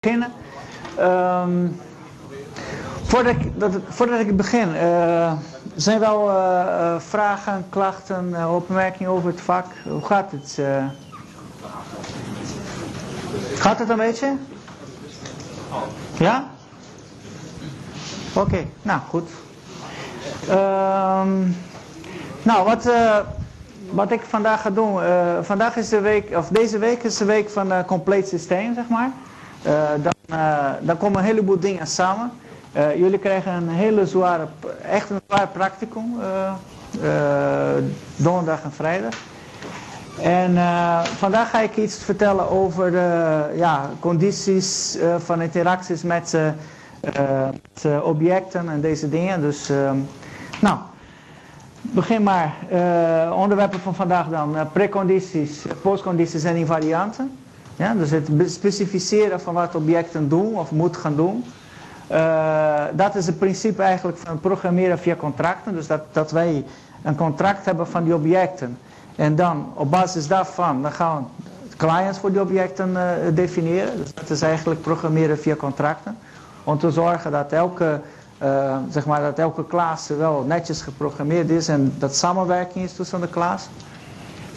[0.00, 0.32] beginnen.
[0.96, 1.66] Ehm,
[3.02, 5.32] voordat, ik, dat, voordat ik begin, uh,
[5.74, 9.66] zijn wel uh, vragen, klachten, opmerkingen over het vak?
[9.88, 10.58] Hoe gaat het?
[13.54, 14.36] Gaat het een beetje?
[16.18, 16.50] Ja?
[18.34, 19.30] Oké, nou goed.
[20.48, 21.56] Um,
[22.42, 22.90] nou, wat,
[23.90, 25.00] wat ik vandaag ga doen.
[25.42, 29.10] vandaag is de week, of deze week is de week van compleet systeem, zeg maar.
[29.66, 32.30] Uh, dan, uh, dan komen een heleboel dingen samen.
[32.76, 34.46] Uh, jullie krijgen een hele zware,
[34.82, 36.14] echt een zwaar practicum.
[38.16, 39.14] donderdag en vrijdag.
[40.22, 40.54] En
[41.16, 46.36] vandaag ga ik iets vertellen over de ja, condities van interacties met,
[47.50, 49.40] met objecten en deze dingen.
[49.40, 49.70] Dus,
[50.60, 50.78] nou,
[51.80, 52.54] begin maar.
[53.32, 54.56] onderwerpen van vandaag dan.
[54.72, 57.38] precondities, postcondities en invarianten.
[57.80, 61.44] Ja, dus het specificeren van wat objecten doen of moet gaan doen.
[62.10, 65.74] Uh, dat is het principe eigenlijk van programmeren via contracten.
[65.74, 66.64] Dus dat, dat wij
[67.02, 68.78] een contract hebben van die objecten.
[69.16, 73.02] En dan op basis daarvan dan gaan we clients voor die objecten uh,
[73.34, 73.96] definiëren.
[73.96, 76.16] Dus dat is eigenlijk programmeren via contracten.
[76.64, 78.00] Om te zorgen dat elke,
[78.42, 83.20] uh, zeg maar, dat elke klas wel netjes geprogrammeerd is en dat samenwerking is tussen
[83.20, 83.68] de klas.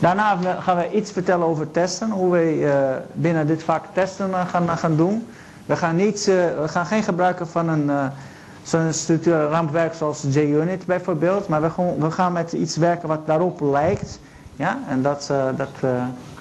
[0.03, 2.73] Daarna gaan we iets vertellen over testen, hoe wij uh,
[3.13, 5.27] binnen dit vak testen uh, gaan, uh, gaan doen.
[5.65, 8.11] We gaan, niet, we gaan geen gebruiken van een
[8.63, 13.27] zo'n structureel rampwerk zoals JUnit bijvoorbeeld, maar we gaan, we gaan met iets werken wat
[13.27, 14.19] daarop lijkt.
[14.55, 14.79] Ja?
[14.89, 15.69] En dat, dat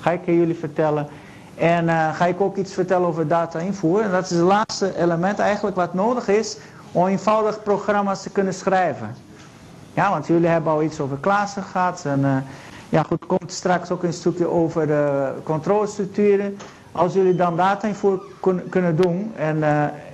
[0.01, 1.07] ga ik jullie vertellen.
[1.55, 4.01] En ga ik ook iets vertellen over data invoer.
[4.03, 6.57] En dat is het laatste element eigenlijk wat nodig is
[6.93, 9.15] om eenvoudig programma's te kunnen schrijven.
[9.95, 12.45] Ja, want jullie hebben al iets over klassen gehad en
[12.93, 16.59] ja goed, komt straks ook een stukje over de controlestructuren.
[16.93, 18.23] Als jullie dan data invoer
[18.69, 19.57] kunnen doen en,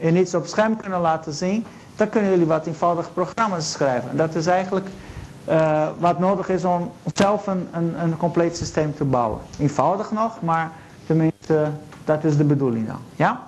[0.02, 1.64] uh, iets op scherm kunnen laten zien,
[1.96, 4.10] dan kunnen jullie wat eenvoudige programma's schrijven.
[4.10, 4.86] En dat is eigenlijk
[5.48, 9.40] uh, wat nodig is om zelf een, een, een, compleet systeem te bouwen.
[9.58, 10.72] Eenvoudig nog, maar
[11.06, 11.70] tenminste,
[12.04, 13.00] dat is de bedoeling dan.
[13.16, 13.42] Ja?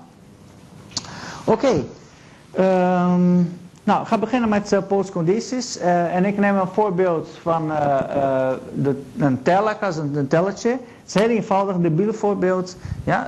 [1.45, 1.85] Oké.
[2.59, 5.79] Um, nou, ik ga beginnen met uh, postcondities.
[5.79, 7.99] Uh, en ik neem een voorbeeld van uh,
[8.75, 10.71] de, een teller, een, een tellertje.
[10.71, 12.77] Het is heel eenvoudig, een debiele voorbeeld.
[13.05, 13.27] Ja,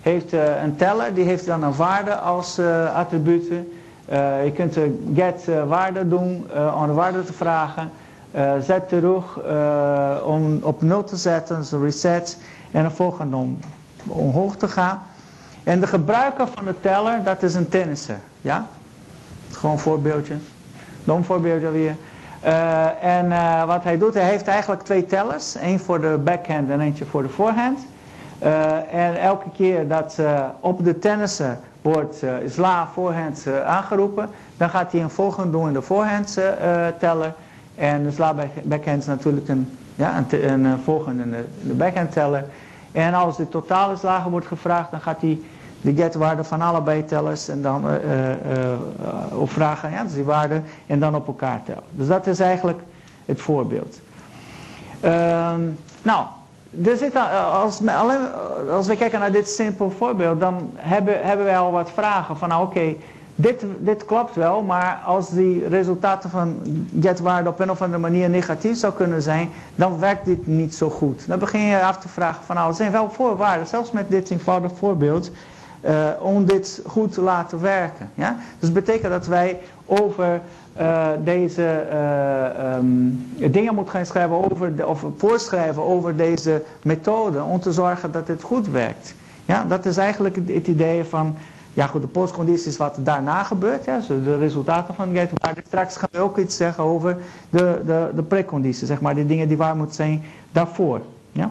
[0.00, 0.32] heeft
[0.62, 2.60] een teller, die heeft dan een waarde als
[2.94, 3.72] attributen.
[4.44, 7.90] je kunt een get waarde doen om de waarde te vragen.
[8.60, 9.38] zet terug
[10.24, 12.38] om op 0 te zetten, dus reset.
[12.70, 13.58] En dan volgende om
[14.06, 15.02] omhoog te gaan.
[15.64, 18.18] En de gebruiker van de teller, dat is een tennisser.
[18.40, 18.66] Ja?
[19.52, 20.34] Gewoon een voorbeeldje.
[21.04, 21.96] Een voorbeeldje weer.
[22.44, 25.56] Uh, en uh, wat hij doet, hij heeft eigenlijk twee tellers.
[25.56, 27.78] één voor de backhand en eentje voor de voorhand.
[28.42, 30.18] Uh, en elke keer dat
[30.60, 35.82] op de tennissen wordt sla voorhand aangeroepen, dan gaat hij een volgende doen in de
[35.82, 36.38] voorhand
[36.98, 37.34] teller.
[37.74, 42.12] En de sla backhand is natuurlijk een, ja, een, een volgende in de, de backhand
[42.12, 42.44] teller.
[42.92, 45.40] En als de totale slagen wordt gevraagd, dan gaat hij
[45.80, 51.00] de getwaarde van allebei tellers en dan uh, op vragen, ja, dus die waarden en
[51.00, 51.82] dan op elkaar tellen.
[51.90, 52.80] Dus dat is eigenlijk
[53.24, 54.00] het voorbeeld.
[55.00, 55.60] Ehm,
[56.02, 56.26] nou,
[56.84, 57.12] er zit,
[57.52, 57.80] als,
[58.70, 62.48] als we kijken naar dit simpel voorbeeld, dan hebben, hebben wij al wat vragen van
[62.48, 62.94] nou oké,
[63.40, 66.56] dit, dit klopt wel, maar als die resultaten van
[67.00, 70.90] getwaarde op een of andere manier negatief zou kunnen zijn, dan werkt dit niet zo
[70.90, 71.26] goed.
[71.26, 74.30] Dan begin je af te vragen van nou, er zijn wel voorwaarden, zelfs met dit
[74.30, 75.30] eenvoudig voorbeeld,
[75.84, 78.10] uh, om dit goed te laten werken.
[78.14, 78.36] Ja?
[78.58, 80.40] Dus dat betekent dat wij over
[80.80, 87.42] uh, deze uh, um, dingen moeten gaan schrijven over de, of voorschrijven over deze methode
[87.42, 89.14] om te zorgen dat het goed werkt.
[89.44, 91.36] Ja, dat is eigenlijk het, het idee van,
[91.72, 95.96] ja goed, de postcondities wat daarna gebeurt, ja, dus de resultaten van het maar straks
[95.96, 97.16] gaan we ook iets zeggen over
[97.50, 100.22] de, de, de precondities, zeg maar, de dingen die waar moeten zijn
[100.52, 101.00] daarvoor.
[101.32, 101.50] Ja?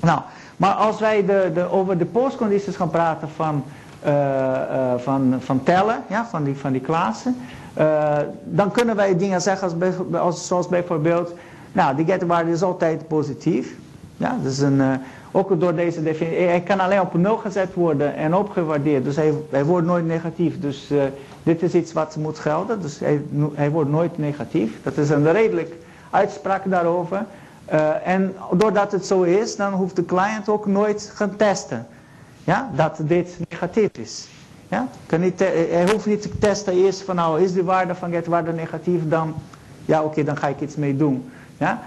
[0.00, 0.20] Nou,
[0.58, 3.64] maar als wij de, de, over de postcondities gaan praten van,
[4.06, 7.36] uh, uh, van, van tellen, ja, van, die, van die klassen,
[7.78, 11.32] uh, dan kunnen wij dingen zeggen als, als, zoals bijvoorbeeld,
[11.72, 13.74] nou, die getwaarde is altijd positief.
[14.16, 14.82] Ja, dus een,
[15.30, 19.32] ook door deze definitie, hij kan alleen op 0 gezet worden en opgewaardeerd, dus hij,
[19.50, 20.60] hij wordt nooit negatief.
[20.60, 20.90] Dus
[21.42, 23.22] dit is iets wat moet gelden, dus hij,
[23.54, 24.72] hij wordt nooit negatief.
[24.82, 25.72] Dat is een redelijk
[26.10, 27.24] uitspraak daarover.
[27.72, 31.86] Uh, en doordat het zo is, dan hoeft de client ook nooit gaan testen.
[32.44, 34.28] Ja, dat dit negatief is.
[34.68, 34.88] Ja?
[35.06, 38.52] Kan niet hij hoeft niet te testen eerst van nou, is die waarde van getwaarde
[38.52, 39.34] negatief, dan,
[39.84, 41.30] ja oké, dan ga ik iets mee doen.
[41.56, 41.82] Ja?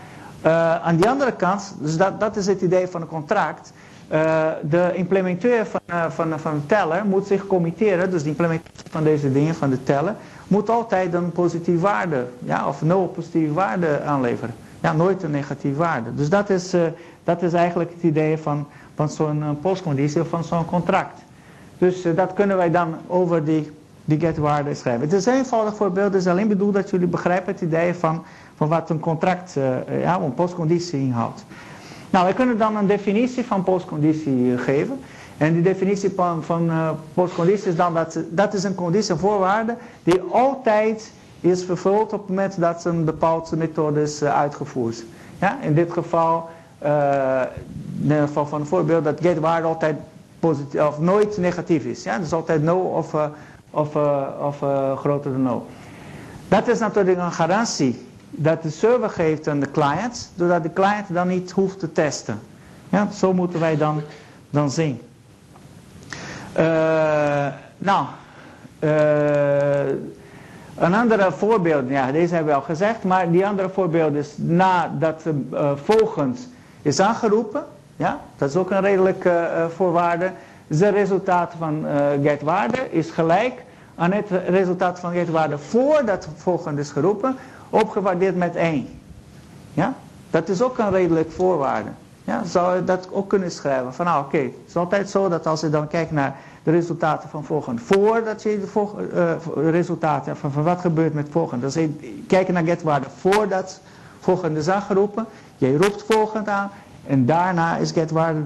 [0.45, 3.73] Uh, aan die andere kant, dus dat, dat is het idee van een contract,
[4.61, 9.31] de implementeur van, van, van de teller moet zich committeren, dus de implementatie van deze
[9.31, 10.15] dingen van de teller,
[10.47, 14.55] moet altijd een positieve waarde, ja, of nul positieve waarde aanleveren.
[14.81, 16.15] Ja, nooit een negatieve waarde.
[16.15, 16.75] Dus dat is,
[17.23, 21.21] dat is eigenlijk het idee van, van zo'n postconditie of van zo'n contract.
[21.77, 23.71] Dus dat kunnen wij dan over die
[24.05, 25.01] die getwaarde schrijven.
[25.01, 28.23] Het is een eenvoudig voorbeeld, het is alleen bedoeld dat jullie begrijpen het idee van,
[28.55, 29.53] van wat een contract,
[30.01, 31.45] ja, een postconditie inhoudt.
[32.09, 34.99] Nou, wij kunnen dan een definitie van postconditie eh, geven.
[35.37, 36.71] En die definitie van, van
[37.13, 41.11] postconditie is dan dat, dat is een conditie, een voorwaarde, die altijd
[41.41, 45.03] is vervuld op het moment dat een bepaalde methode is uitgevoerd.
[45.39, 46.49] Ja, in dit geval,
[48.01, 49.95] in het geval van een voorbeeld, dat getwaarde altijd
[50.39, 52.03] positief, of nooit negatief is.
[52.03, 53.13] Ja, dus altijd no of
[53.71, 55.67] of, uh, of uh, groter dan 0.
[56.47, 61.05] Dat is natuurlijk een garantie dat de server geeft aan de client, doordat de client
[61.13, 62.39] dan niet hoeft te testen.
[62.89, 64.01] Ja, zo moeten wij dan,
[64.49, 65.01] dan zien.
[66.57, 67.47] Uh,
[67.77, 68.05] nou,
[70.81, 75.23] een andere voorbeeld, ja, deze hebben we al gezegd, maar die andere voorbeeld is nadat
[75.53, 76.47] uh, volgens
[76.81, 77.63] is aangeroepen,
[77.95, 80.31] ja, dat is ook een redelijke voorwaarde.
[80.67, 83.63] De resultaat van uh, getwaarde is gelijk
[83.95, 87.35] aan het resultaat van getwaarde voordat volgende is geroepen,
[87.69, 88.87] opgewaardeerd met 1.
[89.73, 89.93] Ja?
[90.29, 91.89] Dat is ook een redelijk voorwaarde.
[92.23, 93.93] Ja, zou je dat ook kunnen schrijven?
[93.93, 97.29] Van nou oké, het is altijd zo dat als je dan kijkt naar de resultaten
[97.29, 99.09] van volgende, voordat je de volgende,
[99.57, 101.87] uh, resultaten van, van wat gebeurt met volgende, dus
[102.27, 103.81] kijkt naar getwaarde voordat
[104.19, 105.25] volgende is aangeroepen,
[105.57, 106.71] je roept volgende aan
[107.07, 108.39] en daarna is getwaarde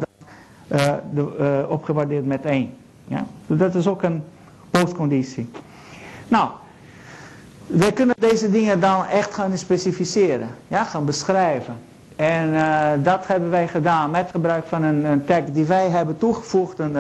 [0.68, 0.94] uh,
[1.40, 2.74] uh, opgewaardeerd met 1.
[3.08, 3.26] Ja?
[3.48, 4.24] Dus dat is ook een
[4.70, 5.50] postconditie.
[6.28, 6.50] Nou,
[7.68, 11.76] wij kunnen deze dingen dan echt gaan specificeren, ja, gaan beschrijven.
[12.16, 12.54] En
[13.04, 16.96] dat hebben wij gedaan met gebruik van een, een tag die wij hebben toegevoegd een,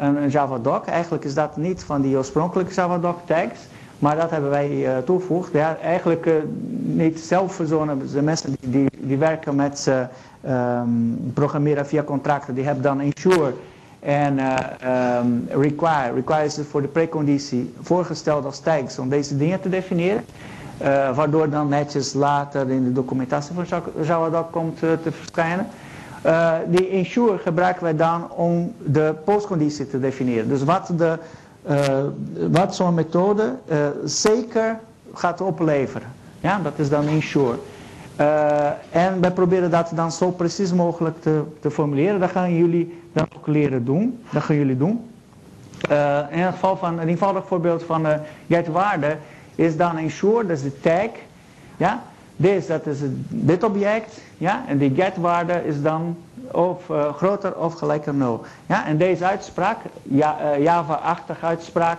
[0.00, 0.86] een, Javadoc.
[0.86, 3.58] Eigenlijk is dat niet van die oorspronkelijke Javadoc tags,
[3.98, 5.52] maar dat hebben wij uh, toegevoegd.
[5.52, 6.34] Ja, eigenlijk uh,
[6.80, 9.90] niet zelf verzonnen, de mensen die, die, die werken met
[10.48, 13.52] um, programmeren via contracten, die hebben dan ensure
[14.00, 14.56] en uh,
[15.22, 20.24] um, require, require is voor de preconditie voorgesteld als tags om deze dingen te definiëren.
[21.14, 25.66] Waardoor dan netjes later in de documentatie van Java komt te verschijnen.
[26.26, 30.48] Uh, die ensure gebruiken wij dan om de postconditie te definiëren.
[30.48, 31.18] Dus wat, de,
[32.50, 33.54] wat zo'n methode
[34.04, 34.78] zeker
[35.14, 36.08] gaat opleveren.
[36.40, 37.58] Ja, dat is dan ensure.
[38.90, 42.20] en wij proberen dat dan zo precies mogelijk te, te formuleren.
[42.20, 44.22] Dat gaan jullie dan ook leren doen.
[44.30, 45.10] Dat gaan jullie doen.
[46.30, 48.18] In het geval van een eenvoudig voorbeeld van de
[48.48, 49.16] getwaarde
[49.54, 51.10] is dan ensure, dat is de tag.
[51.76, 52.02] Ja?
[52.40, 52.98] Dit, dat is
[53.28, 54.18] dit object.
[54.38, 54.64] Ja?
[54.68, 56.16] En die getwaarde is dan
[56.50, 58.44] of uh, groter of gelijk 0.
[58.66, 58.86] Ja?
[58.86, 61.98] En deze uitspraak, ja, uh, Java-achtige uitspraak,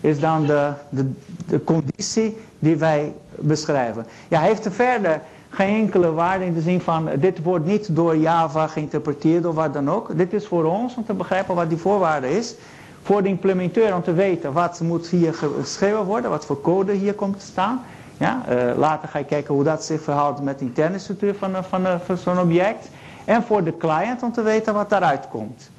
[0.00, 1.12] is dan de, de,
[1.46, 4.06] de conditie die wij beschrijven.
[4.28, 8.16] Ja, heeft er verder geen enkele waarde in de zin van dit wordt niet door
[8.16, 10.18] Java geïnterpreteerd of wat dan ook.
[10.18, 12.54] Dit is voor ons om te begrijpen wat die voorwaarde is.
[13.02, 17.14] Voor de implementeur om te weten wat moet hier geschreven worden, wat voor code hier
[17.14, 17.82] komt te staan.
[18.16, 21.64] Ja, uh, later ga je kijken hoe dat zich verhoudt met de interne structuur van,
[21.68, 22.88] van, van zo'n object.
[23.24, 25.70] En voor de client om te weten wat daaruit komt.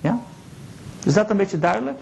[0.00, 0.18] Ja?
[1.04, 1.98] Is dat een beetje duidelijk?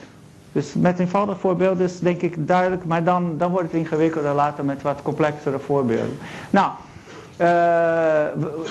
[0.52, 4.64] Dus met eenvoudig voorbeeld is denk ik duidelijk, maar dan, dan wordt het ingewikkelder later
[4.64, 6.18] met wat complexere voorbeelden.
[6.50, 6.70] Nou,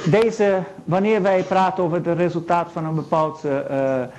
[0.06, 4.10] deze, wanneer wij praten over het resultaat van een bepaalde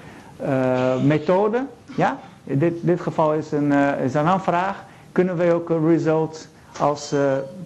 [1.03, 3.73] methode, ja, in dit, dit geval is een,
[4.03, 6.49] is een aanvraag, kunnen wij ook een result
[6.79, 7.15] als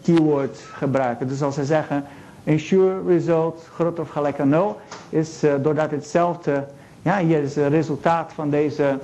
[0.03, 1.29] keyword gebruiken.
[1.29, 2.05] Dus als we zeggen
[2.45, 6.65] ensure result groot of gelijk aan 0, is doordat hetzelfde,
[7.03, 8.99] ja, hier is het resultaat van deze,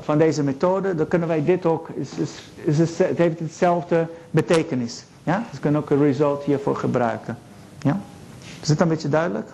[0.00, 5.04] van deze methode, dan kunnen wij dit ook, is, is, is, het heeft hetzelfde betekenis.
[5.24, 5.38] Ja?
[5.38, 7.38] Dus we kunnen ook een result hiervoor gebruiken.
[7.78, 8.00] Ja?
[8.60, 9.48] Is dit een beetje duidelijk?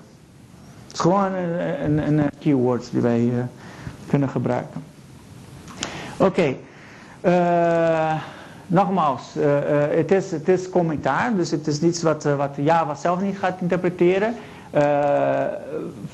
[0.87, 3.43] Het is gewoon een, een, een keyword die wij uh,
[4.09, 4.83] kunnen gebruiken.
[6.17, 6.57] Oké.
[8.71, 9.45] Uh, eh, nogmaals, uh,
[9.97, 13.61] het, is, het is commentaar, dus het is niets wat, wat Java zelf niet gaat
[13.61, 14.35] interpreteren.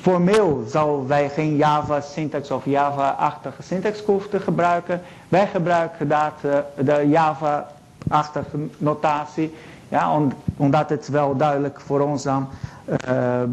[0.01, 5.01] formeel zouden wij geen Java syntax of Java-achtige syntax hoeven gebruiken.
[5.29, 6.33] Wij gebruiken dat,
[6.75, 7.67] de Java
[8.09, 9.55] achtige notatie.
[9.89, 10.19] Ja,
[10.57, 12.47] omdat het wel duidelijk voor ons dan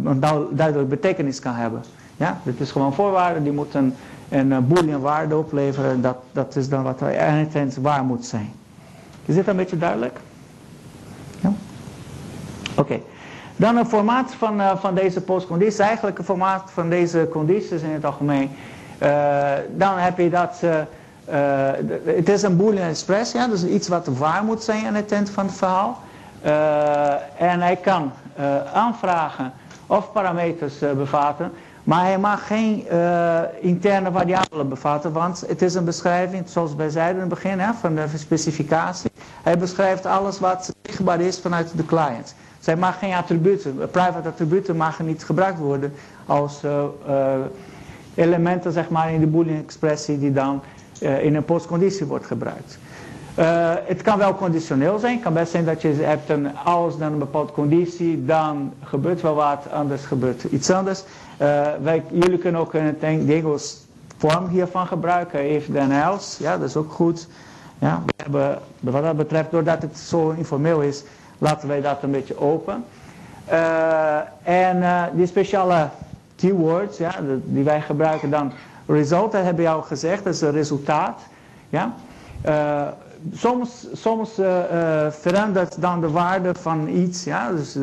[0.03, 0.21] een
[0.51, 1.83] duidelijk betekenis kan hebben.
[2.17, 3.95] Ja, dit is gewoon voorwaarde, die moeten
[4.29, 6.01] een, een boolean waarde opleveren.
[6.01, 8.53] Dat, dat is dan wat eindelijk waar moet zijn.
[9.26, 10.19] Is dit een beetje duidelijk?
[11.40, 11.52] Ja?
[12.76, 13.00] Oké.
[13.57, 18.04] Dan een formaat van, van deze postcondities, eigenlijk een formaat van deze condities in het
[18.04, 18.50] algemeen.
[19.76, 20.61] dan heb je dat,
[22.04, 25.31] het is een boolean expressie, ja, dus iets wat waar moet zijn aan het eind
[25.31, 26.00] van het verhaal.
[27.37, 28.12] en hij kan
[28.73, 29.52] aanvragen
[29.87, 31.52] of parameters bevatten.
[31.85, 36.88] Maar hij mag geen uh, interne variabelen bevatten, want het is een beschrijving, zoals wij
[36.91, 39.11] zeiden in het begin, hè, van de specificatie.
[39.43, 42.35] Hij beschrijft alles wat zichtbaar is vanuit de client.
[42.59, 45.93] Zij mag geen attributen, private attributen mogen niet gebruikt worden
[46.26, 47.35] als uh, uh,
[48.14, 50.62] elementen zeg maar, in de boolean expressie die dan
[51.00, 52.79] in een postconditie wordt gebruikt.
[53.87, 55.12] het kan wel conditioneel zijn.
[55.14, 59.21] Het kan best zijn dat je hebt een als dan een bepaalde conditie, dan gebeurt
[59.21, 61.05] wel wat, anders gebeurt iets anders.
[61.41, 63.85] Uh, wij, jullie kunnen ook een Engels
[64.17, 66.43] vorm hiervan gebruiken, if then else.
[66.43, 67.29] Ja, dat is ook goed.
[67.79, 71.03] Ja, we hebben, wat dat betreft, doordat het zo informeel is,
[71.38, 72.85] laten wij dat een beetje open.
[73.53, 75.88] Uh, en die speciale
[76.37, 77.14] keywords, ja,
[77.45, 78.53] die wij gebruiken dan,
[78.87, 81.21] result, dat hebben we al gezegd, dat is een resultaat.
[81.69, 81.95] Ja.
[83.33, 84.31] Soms soms
[85.11, 87.76] verandert dan de waarde van iets, ja, dus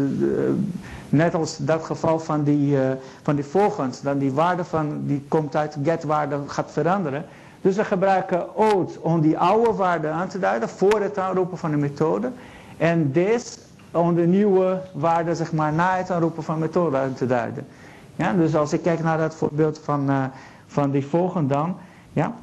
[1.12, 2.78] Net als dat geval van die,
[3.22, 7.26] van die volgens, dan die waarde van, die komt uit get-waarde gaat veranderen.
[7.62, 11.72] Dus we gebruiken oud om die oude waarde aan te duiden voor het aanroepen van
[11.72, 12.32] de methode.
[12.78, 13.58] En this
[13.92, 17.68] om de nieuwe waarde zeg maar na het aanroepen van de methode aan te duiden.
[18.16, 20.32] Ja, dus als ik kijk naar dat voorbeeld van,
[20.68, 21.78] van die volgende dan.
[22.14, 22.34] Ja,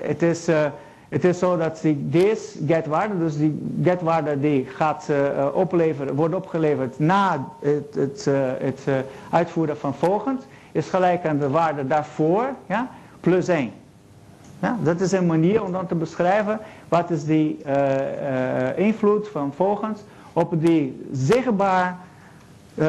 [0.00, 0.48] het is...
[1.08, 6.34] Het is zo dat die, deze getwaarde, dus die getwaarde die gaat uh, opleveren, wordt
[6.34, 8.80] opgeleverd na het, het, uh, het
[9.30, 13.70] uitvoeren van volgend, is gelijk aan de waarde daarvoor, ja, plus 1.
[14.60, 17.58] Ja, dat is een manier om dan te beschrijven wat is die
[18.76, 21.96] invloed van volgend op die zichtbaar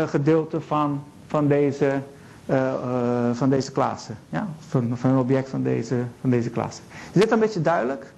[0.06, 1.92] gedeelte van, van deze
[3.34, 4.12] van deze klasse.
[4.30, 4.48] Ja?
[4.68, 6.82] Van, van een object van deze, van deze klasse.
[7.12, 8.14] Is dit een beetje duidelijk?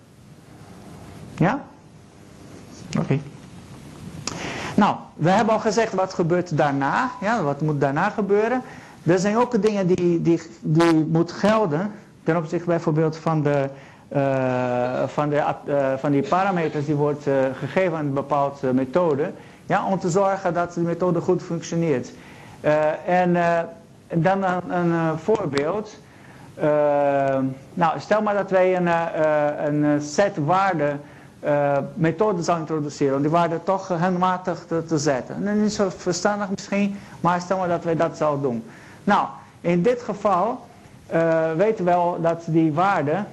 [1.36, 1.62] Ja?
[3.00, 3.20] Oké.
[4.76, 7.12] Nou, we hebben al gezegd wat gebeurt daarna.
[7.22, 8.62] Ja, wat moet daarna gebeuren.
[9.04, 11.92] Er zijn ook dingen die, die, die moeten gelden.
[12.24, 13.70] Ten opzichte bijvoorbeeld van, de,
[14.16, 15.44] uh, van, de,
[15.98, 17.24] van die parameters die wordt
[17.54, 19.32] gegeven aan een bepaalde methode.
[19.66, 22.12] Ja, om te zorgen dat de methode goed functioneert.
[23.06, 23.36] en
[24.14, 25.98] dan een, een voorbeeld.
[26.58, 26.64] Uh,
[27.74, 29.06] nou, stel maar dat wij een, uh,
[29.66, 31.02] een set waarden
[31.44, 35.48] uh, methode zou introduceren om die waarde toch handmatig te, te zetten.
[35.48, 38.64] En niet zo verstandig misschien, maar stel maar dat wij dat zouden doen.
[39.04, 39.28] Nou,
[39.62, 40.66] in dit geval
[41.58, 43.24] weten we wel dat die waarde,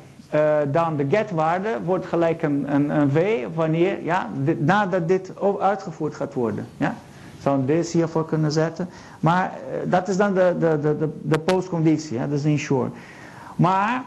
[0.71, 3.19] dan de get-waarde, wordt gelijk een, een, een w
[3.55, 6.67] wanneer, ja, dit, nadat dit uitgevoerd gaat worden.
[6.77, 6.95] Ja?
[7.67, 8.89] This hiervoor kunnen zetten.
[9.21, 9.53] Maar
[9.85, 12.95] dat is dan de, de, de, de, postconditie, dat is in short.
[13.57, 14.05] Maar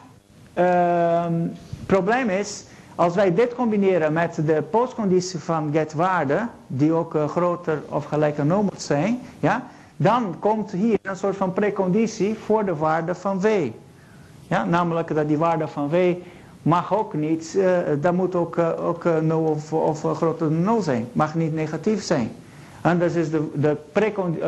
[0.53, 2.63] ehm, het probleem is,
[2.95, 8.39] als wij dit combineren met de postconditie van getWarde, die ook uh, groter of gelijk
[8.39, 9.63] aan 0 moet zijn, ja,
[9.97, 13.47] dan komt hier een soort van preconditie voor de waarde van w.
[14.47, 15.95] Ja, namelijk dat die waarde van w
[16.61, 20.81] mag ook niet, uh, dat moet ook, uh, ook 0 of, of groter dan 0
[20.81, 22.31] zijn, mag niet negatief zijn.
[22.81, 23.77] Anders is de, de,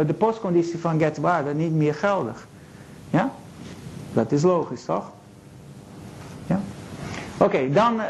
[0.06, 2.48] de postconditie van getWarde niet meer geldig.
[3.10, 3.32] Ja?
[4.14, 5.12] Dat is logisch, toch?
[6.46, 6.60] Ja?
[7.38, 8.02] Oké, dan uh,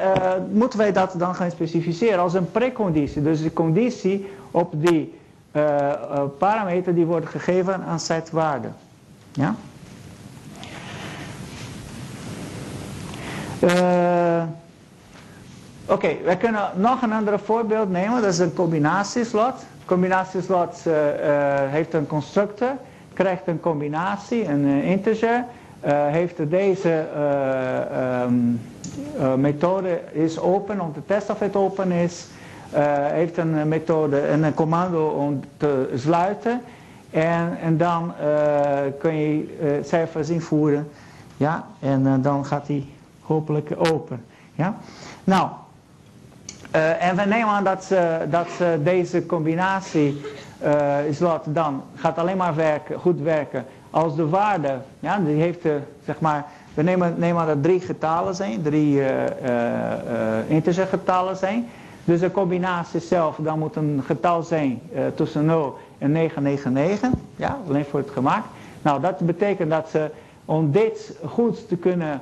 [0.52, 3.22] moeten wij dat dan gaan specificeren als een preconditie.
[3.22, 5.14] Dus de conditie op die
[5.52, 5.92] uh,
[6.38, 8.68] parameter die wordt gegeven aan setwaarde.
[9.32, 9.56] Ja?
[15.86, 18.22] Oké, wij kunnen nog een ander voorbeeld nemen.
[18.22, 19.54] Dat is een combinatieslot.
[19.86, 20.84] Combinatieslot
[21.70, 22.72] heeft een constructor,
[23.14, 25.46] krijgt een combinatie, een integer.
[25.86, 27.06] heeft deze
[29.18, 32.28] uh, methode is open om te testen of het open is.
[33.12, 36.62] Heeft een methode en een commando om te sluiten.
[37.12, 38.14] En, en dan
[39.00, 40.90] kun je cijfers invoeren.
[41.38, 42.86] Ja, en dan gaat hij
[43.22, 44.26] hopelijk open.
[44.56, 44.76] Ja?
[45.24, 45.50] Nou,
[47.00, 47.88] en we nemen aan dat,
[48.30, 48.48] dat
[48.84, 50.22] deze combinatie
[51.12, 55.62] slot dan gaat alleen maar werken, goed werken als de waarde, ja, die heeft
[56.06, 59.28] zeg maar we nemen, nemen aan dat drie getallen zijn, drie uh, uh,
[60.48, 61.70] integergetallen zijn.
[62.04, 64.82] Dus de combinatie zelf, dan moet een getal zijn
[65.16, 67.10] tussen 0 en 999.
[67.36, 68.46] Ja, alleen voor het gemaakt.
[68.82, 70.10] Nou, dat betekent dat ze,
[70.46, 72.22] om dit goed te kunnen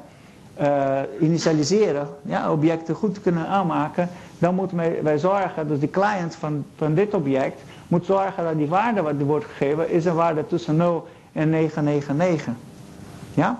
[1.19, 4.09] initialiseren, ja, objecten goed te kunnen aanmaken,
[4.41, 8.67] dan moeten wij, zorgen, dus de client van, van dit object moet zorgen dat die
[8.67, 12.53] waarde wat die wordt gegeven is een waarde tussen 0 en 999.
[13.33, 13.59] Ja?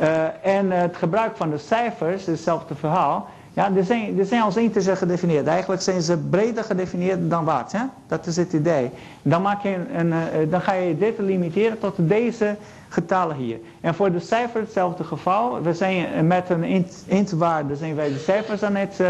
[0.00, 4.56] Uh, en het gebruik van de cijfers, hetzelfde verhaal, ja, die zijn, die zijn als
[4.56, 5.46] integer gedefinieerd.
[5.46, 7.72] Eigenlijk zijn ze breder gedefinieerd dan wat.
[7.72, 7.82] Hè?
[8.06, 8.90] Dat is het idee.
[9.22, 12.56] Dan, maak je een, een, dan ga je dit limiteren tot deze
[12.88, 13.58] getallen hier.
[13.80, 15.62] En voor de cijfer hetzelfde geval.
[15.62, 19.00] We zijn met een int, intwaarde zijn wij de cijfers aan het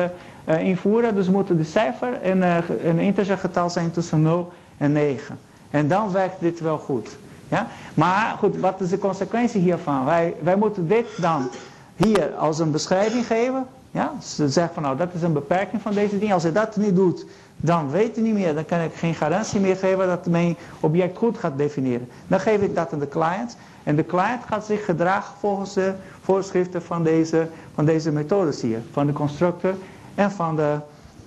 [0.56, 1.14] invoeren.
[1.14, 5.38] Dus moeten de cijfer uh, een integer getal zijn tussen 0 en 9.
[5.70, 7.16] En dan werkt dit wel goed.
[7.48, 7.66] Ja?
[7.94, 10.04] Maar goed, wat is de consequentie hiervan?
[10.04, 11.48] Wij, wij moeten dit dan
[11.96, 13.66] hier als een beschrijving geven.
[13.90, 14.12] Ja?
[14.22, 16.34] Ze zeggen van nou dat is een beperking van deze dingen.
[16.34, 17.26] Als je dat niet doet,
[17.56, 18.54] dan weet je niet meer.
[18.54, 22.08] Dan kan ik geen garantie meer geven dat mijn object goed gaat definiëren.
[22.26, 23.56] Dan geef ik dat aan de client.
[23.82, 28.80] En de client gaat zich gedragen volgens de voorschriften van deze, van deze methodes hier.
[28.92, 29.74] Van de constructor
[30.18, 30.76] en van, de,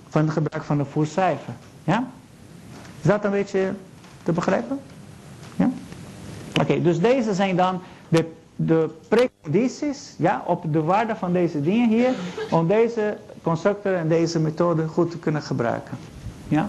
[0.08, 1.52] van het gebruik van de voercijfer.
[1.84, 2.04] Ja?
[3.00, 3.72] Is dat een beetje
[4.22, 4.80] te begrijpen?
[5.56, 5.70] Ja?
[6.60, 11.88] Oké, dus deze zijn dan de, de precondities ja, op de waarde van deze dingen
[11.88, 12.10] hier.
[12.50, 15.98] Om deze constructor en deze methode goed te kunnen gebruiken.
[16.48, 16.68] Ja?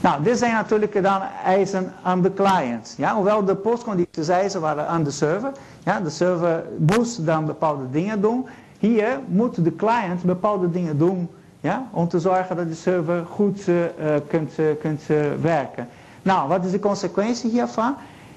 [0.00, 2.94] Nou, dit zijn natuurlijk dan eisen aan de client.
[2.96, 5.52] Ja, hoewel de postcondities eisen waren aan de server.
[5.84, 8.46] Ja, de server moest dan bepaalde dingen doen.
[8.78, 11.28] Hier moet de client bepaalde dingen doen.
[11.62, 13.76] Ja, om te zorgen dat de server goed uh,
[14.28, 15.02] kunt, uh, kunt
[15.40, 15.88] werken.
[16.22, 17.94] Nou, wat is de consequentie hiervan?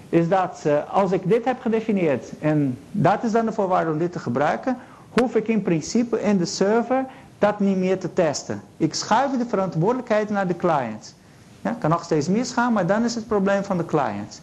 [0.09, 4.11] Is dat als ik dit heb gedefinieerd en dat is dan de voorwaarde om dit
[4.11, 4.77] te gebruiken,
[5.09, 7.05] hoef ik in principe in de server
[7.39, 8.61] dat niet meer te testen.
[8.77, 11.15] Ik schuif de verantwoordelijkheid naar de client.
[11.61, 14.41] Ja, kan nog steeds misgaan, maar dan is het probleem van de client.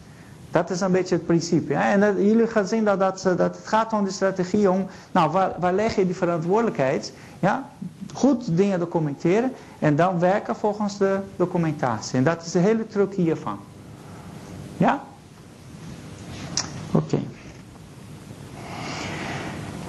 [0.50, 1.72] Dat is een beetje het principe.
[1.72, 1.92] Ja?
[1.92, 5.52] En jullie gaan zien dat, dat, dat het gaat om de strategie om, nou, waar,
[5.58, 7.12] waar leg je die verantwoordelijkheid?
[7.38, 7.68] Ja?
[8.12, 12.18] Goed dingen documenteren en dan werken volgens de documentatie.
[12.18, 13.58] En dat is de hele truc hiervan.
[14.76, 15.02] Ja?
[16.92, 17.18] Oké.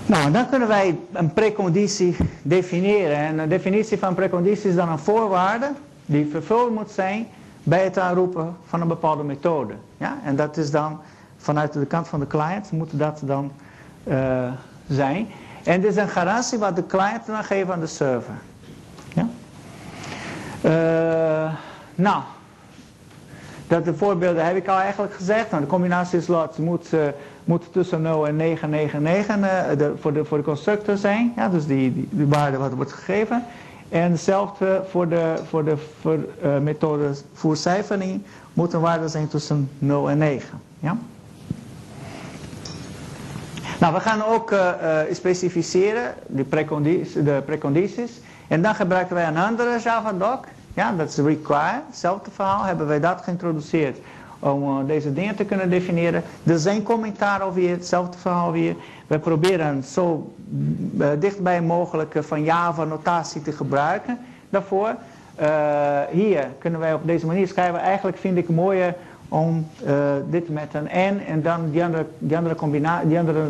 [0.06, 3.18] Nou, dan kunnen wij een preconditie definiëren.
[3.18, 5.72] En een definitie van preconditie is dan een voorwaarde
[6.06, 7.28] die vervuld moet zijn
[7.64, 9.74] bij het aanroepen van een bepaalde methode.
[9.98, 10.18] Ja?
[10.24, 11.00] En dat is dan
[11.38, 13.52] vanuit de kant van de client moet dat dan
[14.04, 14.52] uh,
[14.88, 15.28] zijn.
[15.64, 18.34] En dit is een garantie wat de client dan geeft aan de server.
[19.14, 19.28] Ja?
[20.66, 21.54] Uh,
[21.96, 22.24] nou,
[23.68, 25.52] dat de voorbeelden heb ik al eigenlijk gezegd.
[25.52, 27.02] Nou, de combinatieslots moet, uh,
[27.44, 31.34] moet tussen 0 en 999 de, voor, de, voor de constructor zijn.
[31.36, 33.46] Ja, dus die, die, die waarde wat wordt gegeven.
[33.90, 38.22] En hetzelfde voor de, voor de voor, uh, methode voercijfering
[38.54, 40.62] moet een waarde zijn tussen 0 en 9.
[40.80, 40.98] Ja?
[43.84, 48.20] Nou, we gaan ook uh, uh, specificeren de precondities, de precondities.
[48.48, 50.40] En dan gebruiken wij een andere Java-doc.
[50.74, 51.82] Ja, dat is require.
[51.88, 53.98] Hetzelfde verhaal hebben wij dat geïntroduceerd
[54.40, 56.24] om deze dingen te kunnen definiëren.
[56.44, 58.76] Er zijn commentaar over hetzelfde verhaal weer.
[59.08, 60.34] We proberen zo
[61.20, 64.18] dichtbij mogelijk van Java notatie te gebruiken
[64.50, 64.96] daarvoor.
[66.12, 67.80] Hier kunnen wij op deze manier schrijven.
[67.80, 68.96] Eigenlijk vind ik mooier
[69.34, 69.92] om uh,
[70.30, 73.46] dit met een n en dan die andere, andere, combina die andere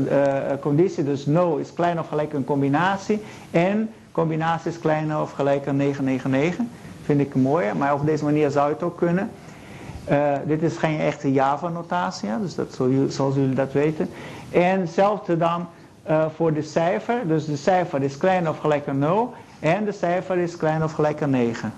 [0.60, 1.04] conditie.
[1.04, 3.22] Dus no is kleiner of gelijk een combinatie.
[3.52, 6.65] En combinatie is kleiner of gelijk aan 999.
[7.06, 7.78] Vind ik mooier.
[7.78, 9.30] Maar op deze manier zou het ook kunnen.
[10.10, 14.10] Uh, dit is geen echte Java-notatie, dus dat zoals jullie dat weten.
[14.52, 15.67] En hetzelfde dan
[16.36, 17.28] voor de cijfer.
[17.28, 19.34] Dus de cijfer is kleiner of gelijk aan 0.
[19.60, 21.74] En de cijfer is kleiner of gelijk aan 9.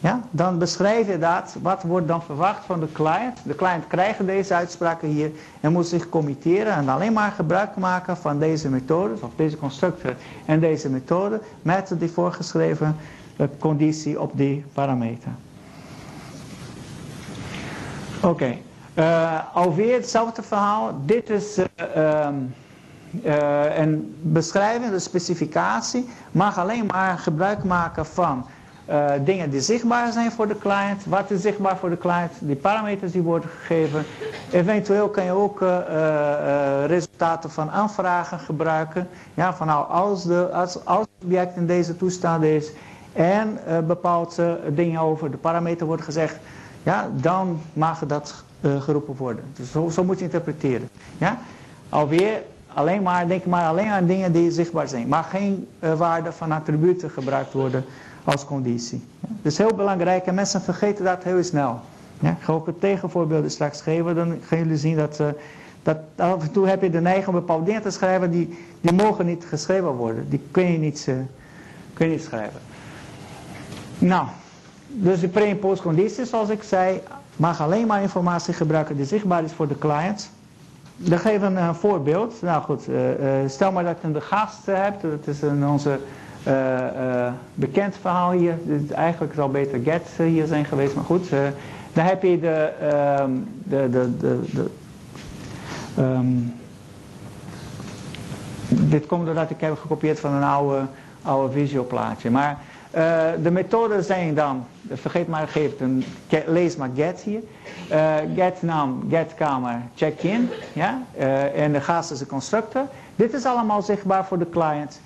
[0.00, 0.20] Ja?
[0.30, 1.56] Dan beschrijf je dat.
[1.62, 3.38] Wat wordt dan verwacht van de client?
[3.42, 5.30] De client krijgt deze uitspraken hier
[5.60, 10.14] en moet zich committeren en alleen maar gebruik maken van deze methode, of deze constructor
[10.44, 12.96] en deze methode, met die voorgeschreven
[13.36, 15.30] uh, conditie op die parameter.
[18.16, 18.26] Oké.
[18.26, 18.62] Okay.
[18.98, 21.00] Uh, alweer hetzelfde verhaal.
[21.04, 22.54] Dit is um,
[23.24, 26.08] uh, een beschrijving, de specificatie.
[26.32, 28.46] Mag alleen maar gebruik maken van
[29.24, 31.04] dingen die zichtbaar zijn voor de client.
[31.04, 32.32] Wat is zichtbaar voor de client?
[32.38, 34.04] Die parameters die worden gegeven.
[34.50, 35.60] Eventueel kan je ook
[36.86, 39.08] resultaten van aanvragen gebruiken.
[39.34, 42.70] Ja, van nou, als, de, als, als het object in deze toestand is
[43.12, 46.36] en bepaalde dingen over de parameter wordt gezegd
[46.82, 48.44] ja, dan mag dat
[48.78, 49.44] geroepen worden.
[49.56, 50.88] Dus zo, zo, moet je interpreteren.
[51.18, 51.38] Ja?
[51.88, 52.42] Alweer,
[52.74, 55.08] alleen maar, denk maar alleen aan dingen die zichtbaar zijn.
[55.08, 57.84] Maar geen uh, waarde van attributen gebruikt worden
[58.26, 59.02] als conditie.
[59.42, 61.80] Dus heel belangrijk en mensen vergeten dat heel snel.
[62.20, 62.30] Ja?
[62.30, 65.26] Ik ga ook het tegenvoorbeelden straks geven, dan gaan jullie zien dat, uh,
[65.82, 68.92] dat af en toe heb je de neiging om bepaalde dingen te schrijven die, die
[68.92, 70.28] mogen niet geschreven worden.
[70.28, 71.08] Die kun je niet,
[71.92, 72.60] kun je niet schrijven.
[73.98, 74.26] Nou,
[74.86, 77.00] dus de pre- en postcondities, zoals ik zei,
[77.36, 80.30] mag alleen maar informatie gebruiken die zichtbaar is voor de client.
[80.96, 82.42] We geven een voorbeeld.
[82.42, 82.82] Nou goed,
[83.46, 85.02] stel maar dat je een gast hebt.
[85.02, 85.98] Dat is in onze
[87.54, 88.54] bekend verhaal hier.
[88.90, 91.30] Eigenlijk zal beter Get hier zijn geweest, maar goed.
[91.92, 93.30] dan heb je de, ehm,
[93.64, 94.70] de, de, de,
[95.98, 96.54] um,
[98.68, 100.86] dit komt doordat ik heb gekopieerd van een oude,
[101.22, 102.30] oude visio-plaatje.
[102.30, 102.58] Maar
[103.42, 106.04] de methoden zijn dan, vergeet maar, geef een,
[106.46, 107.40] lees maar get hier.
[108.36, 110.50] Get naam, get kamer, check in.
[110.72, 111.02] Ja?
[111.54, 112.82] En de gast is een constructor.
[113.16, 115.00] Dit is allemaal zichtbaar voor de client.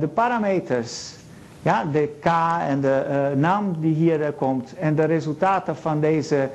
[0.00, 1.14] De parameters,
[1.62, 2.26] ja, de K
[2.68, 6.48] en de naam die hier komt en de resultaten van deze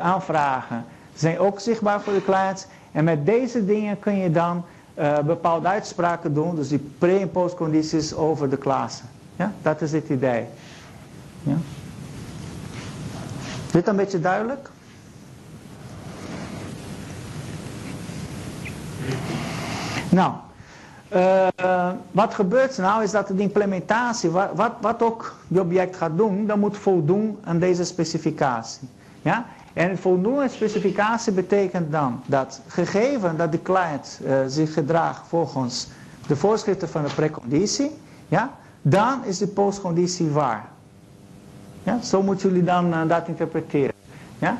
[0.00, 2.68] aanvragen zijn ook zichtbaar voor de client.
[2.92, 4.64] En met deze dingen kun je dan
[5.24, 9.06] bepaalde uitspraken doen, dus die pre- en postcondities over de klassen.
[9.36, 10.46] Ja, dat is het idee.
[11.42, 11.56] Ja.
[13.70, 14.70] Dit een beetje duidelijk?
[20.08, 20.32] Nou,
[21.14, 26.16] uh, wat gebeurt nou is dat de implementatie, wat, wat, wat ook je object gaat
[26.16, 28.88] doen, dan moet voldoen aan deze specificatie.
[29.22, 29.46] Ja?
[29.72, 35.88] En voldoende specificatie betekent dan dat gegeven dat de client uh, zich gedraagt volgens
[36.26, 37.90] de voorschriften van de preconditie,
[38.28, 38.50] ja,
[38.82, 40.68] dan is de postconditie waar.
[41.82, 43.94] Ja, zo moeten jullie dan uh, dat interpreteren.
[44.38, 44.58] Ja?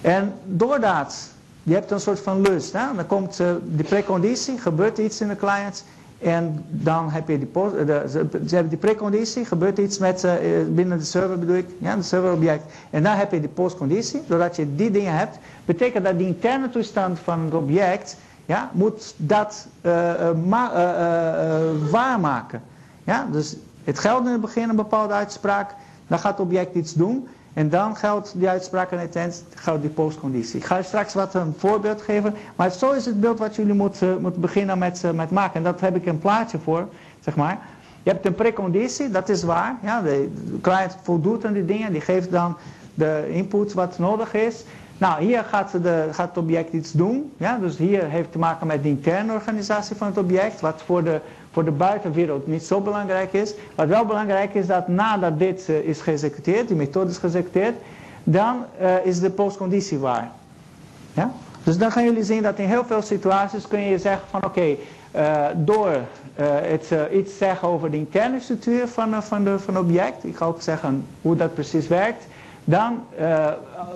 [0.00, 1.30] En doordat
[1.62, 2.94] je hebt een soort van lust, hè?
[2.96, 5.84] dan komt uh, de preconditie, gebeurt iets in de client
[6.20, 8.04] en dan heb je die, post, de,
[8.46, 10.32] ze, hebben die preconditie, gebeurt iets met, uh,
[10.68, 12.64] binnen de server bedoel ik, ja, de serverobject.
[12.90, 14.22] En dan heb je die postconditie.
[14.26, 19.14] Doordat je die dingen hebt, betekent dat die interne toestand van het object, ja, moet
[19.16, 19.92] dat uh,
[20.46, 20.72] ma
[21.90, 22.62] waarmaken.
[23.04, 25.74] Ja, dus het geldt in het begin een bepaalde uitspraak,
[26.06, 27.28] dan gaat het object iets doen.
[27.52, 30.58] En dan geldt die uitspraak en het geldt die postconditie.
[30.58, 32.34] Ik ga straks wat een voorbeeld geven.
[32.56, 35.54] Maar zo is het beeld wat jullie moeten, moeten beginnen met, uh, met maken.
[35.54, 36.88] En dat heb ik een plaatje voor,
[37.20, 37.58] zeg maar.
[38.02, 39.76] Je hebt een preconditie, dat is waar.
[39.82, 41.92] Ja, de, client voldoet aan die dingen.
[41.92, 42.56] Die geeft dan
[42.94, 44.64] de input wat nodig is.
[44.98, 47.32] Nou, hier gaat, de, gaat het object iets doen.
[47.36, 50.60] Ja, dus hier heeft te maken met de interne organisatie van het object.
[50.60, 51.20] Wat voor de
[51.52, 53.54] voor de buitenwereld niet zo belangrijk is.
[53.74, 57.74] Wat wel belangrijk is dat nadat dit uh, is geëxecuteerd, die methode is geëxecuteerd,
[58.24, 60.30] dan uh, is de postconditie waar.
[61.12, 61.32] Ja?
[61.62, 64.76] Dus dan gaan jullie zien dat in heel veel situaties kun je zeggen van oké,
[65.16, 65.96] uh, door
[66.34, 70.62] het iets zeggen over de interne structuur van, van, de, van object, ik ga ook
[70.62, 72.26] zeggen hoe dat precies werkt,
[72.64, 73.04] dan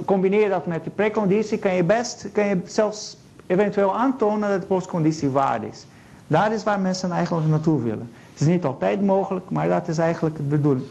[0.04, 4.66] combineer dat met de preconditie, kan je best, kan je zelfs eventueel aantonen dat de
[4.66, 5.86] postconditie waar is.
[6.26, 8.10] Daar is waar mensen eigenlijk naartoe willen.
[8.32, 10.86] Het is niet altijd mogelijk, maar dat is eigenlijk het bedoeling.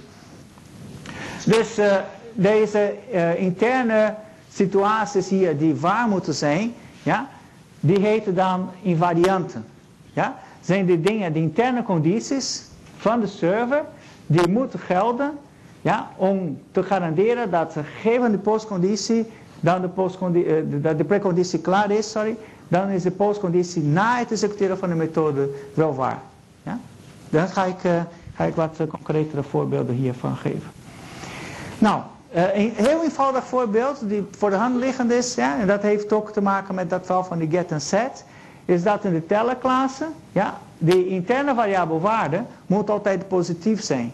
[1.46, 1.96] Dus uh,
[2.34, 4.16] deze uh, interne
[4.52, 7.30] situaties hier die waar moeten zijn, ja,
[7.80, 9.66] die heten dan invarianten.
[10.14, 10.36] Ja?
[10.62, 12.64] Zijn die dingen, de interne condities
[12.98, 13.84] van de server,
[14.26, 15.32] die moeten gelden
[15.82, 19.26] ja, om te garanderen dat gegeven de postconditie,
[19.60, 22.38] dan de, postconditie, uh, de preconditie klaar is, sorry,
[22.74, 26.20] dan is de postconditie na het executeren van de methode wel waar.
[26.64, 26.80] Ja?
[27.30, 28.02] Dan ga ik, uh,
[28.36, 30.72] ga ik wat concretere voorbeelden hiervan geven.
[31.78, 32.02] Nou,
[32.36, 36.14] uh, een heel eenvoudig voorbeeld die voor de hand liggend is, ja, en dat heeft
[36.14, 38.26] ook te maken met dat verhaal van de get en set,
[38.66, 44.12] is dat in de tellerklasse, ja, de interne variabele waarde moet altijd positief zijn.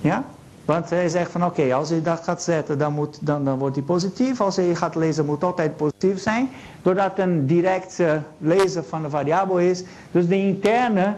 [0.00, 0.24] Ja?
[0.68, 3.74] Want hij zegt van oké, als je dat gaat zetten, dan, moet, dan, dan wordt
[3.74, 4.40] die positief.
[4.40, 6.50] Als je gaat lezen, moet altijd positief zijn.
[6.82, 7.98] Doordat een direct
[8.38, 9.84] lezen van de variabel is.
[10.10, 11.14] Dus de interne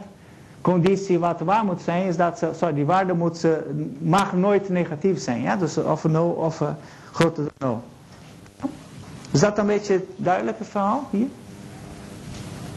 [0.61, 3.47] conditie wat waar moet zijn, is dat ze, sorry, die waarde moet,
[3.99, 5.43] mag nooit negatief zijn.
[5.43, 5.57] Ja?
[5.57, 6.69] Dus of een 0 of uh,
[7.13, 8.71] groter dan 0.
[9.31, 11.29] Is dat een beetje het duidelijke verhaal hier?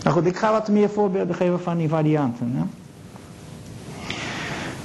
[0.03, 2.71] Nou goed, ik ga wat meer voorbeelden geven van die varianten.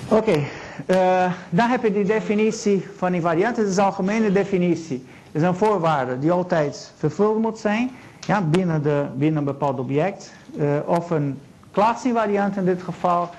[0.08, 0.44] Oké.
[0.86, 3.56] Uh, dan heb je die definitie van die variant.
[3.56, 5.06] Het is een algemene definitie.
[5.32, 7.90] Het is een voorwaarde die altijd vervuld moet zijn
[8.26, 10.32] ja, binnen, de, binnen een bepaald object.
[10.56, 13.30] Uh, of een klassinvariant in dit geval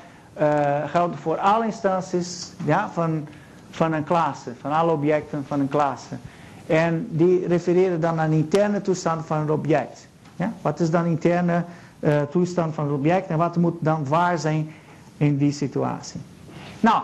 [0.41, 3.27] uh, geldt voor alle instanties ja, van,
[3.69, 4.51] van een klasse.
[4.61, 6.15] Van alle objecten van een klasse.
[6.67, 10.07] En die refereren dan aan interne toestand van het object.
[10.35, 10.53] Ja?
[10.61, 11.63] Wat is dan interne
[12.29, 14.71] toestand van het object en wat moet dan waar zijn
[15.17, 16.21] in die situatie.
[16.79, 17.01] Nou,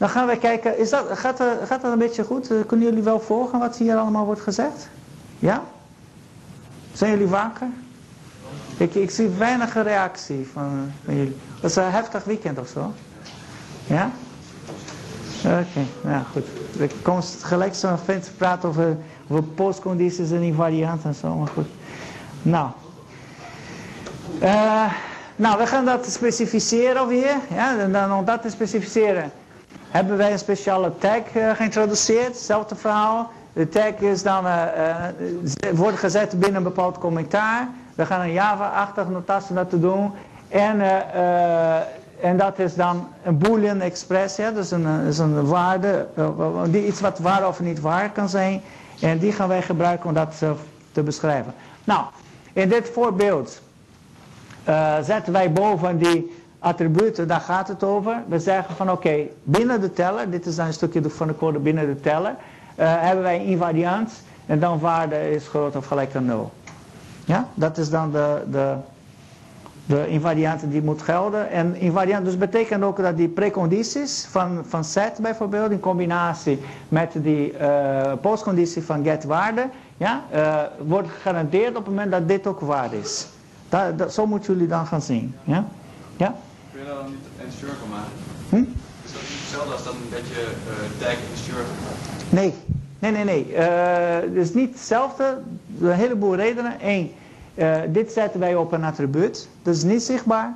[0.00, 2.50] dan gaan we kijken, is dat, gaat, gaat dat een beetje goed?
[2.50, 4.88] Eh, kunnen jullie wel volgen wat hier allemaal wordt gezegd?
[5.38, 5.62] Ja?
[6.92, 7.66] Zijn jullie wakker?
[8.76, 11.36] Ik, ik zie weinig reactie van, van jullie.
[11.54, 12.92] Het is een heftig weekend of zo.
[13.86, 14.10] Ja?
[15.44, 16.46] Oké, nou goed.
[16.78, 18.96] Ik kom gelijk zo te praten over,
[19.28, 21.68] Over postcondities en invarianten en zo, maar goed.
[22.42, 22.70] Nou.
[24.42, 24.92] Uh,
[25.36, 27.36] nou, we gaan dat specificeren weer.
[27.54, 29.32] Ja, en dan om dat te specificeren
[29.90, 32.26] hebben wij een speciale tag uh, geïntroduceerd.
[32.26, 33.30] Hetzelfde verhaal.
[33.52, 34.94] De tag is dan, uh,
[35.72, 37.68] wordt gezet binnen een bepaald commentaar.
[37.94, 40.12] We gaan een Java-achtige notatie laten doen.
[40.48, 40.80] En,
[42.20, 44.52] en dat is dan een boolean expressie.
[44.52, 46.06] Dus een, is een waarde,
[46.66, 48.60] die iets wat waar of niet waar kan zijn.
[49.00, 50.42] En die gaan wij gebruiken om dat
[50.92, 51.54] te beschrijven.
[51.84, 52.04] Nou,
[52.52, 53.60] in dit voorbeeld
[55.02, 58.22] zetten wij boven die attributen, daar gaat het over.
[58.28, 61.58] We zeggen van oké, binnen de teller, dit is dan een stukje van de code
[61.58, 62.36] binnen de teller, uh,
[62.76, 64.12] hebben wij invariant
[64.46, 66.52] en dan waarde is groot of gelijk aan 0.
[67.24, 68.74] Ja, dat is dan de, de,
[69.86, 71.50] de invariant die moet gelden.
[71.50, 77.12] En invariant dus betekent ook dat die precondities van, van set bijvoorbeeld in combinatie met
[77.14, 82.46] die uh, postconditie van get waarde, ja, uh, wordt gegarandeerd op het moment dat dit
[82.46, 83.26] ook waar is.
[83.68, 85.34] Dat, dat, zo moeten jullie dan gaan zien.
[85.44, 85.64] Ja?
[86.16, 86.34] Ja?
[86.80, 88.12] Kun je daar dan niet ensure van maken?
[88.48, 88.56] Hm?
[89.04, 91.62] Is dat niet hetzelfde als dan dat je uh, tag ensure
[92.28, 92.54] Nee,
[92.98, 93.52] nee, nee, nee.
[93.52, 95.38] Uh, het is niet hetzelfde.
[95.80, 96.76] Een heleboel redenen.
[96.80, 97.12] Eén,
[97.54, 99.48] uh, dit zetten wij op een attribuut.
[99.62, 100.54] Dat is niet zichtbaar.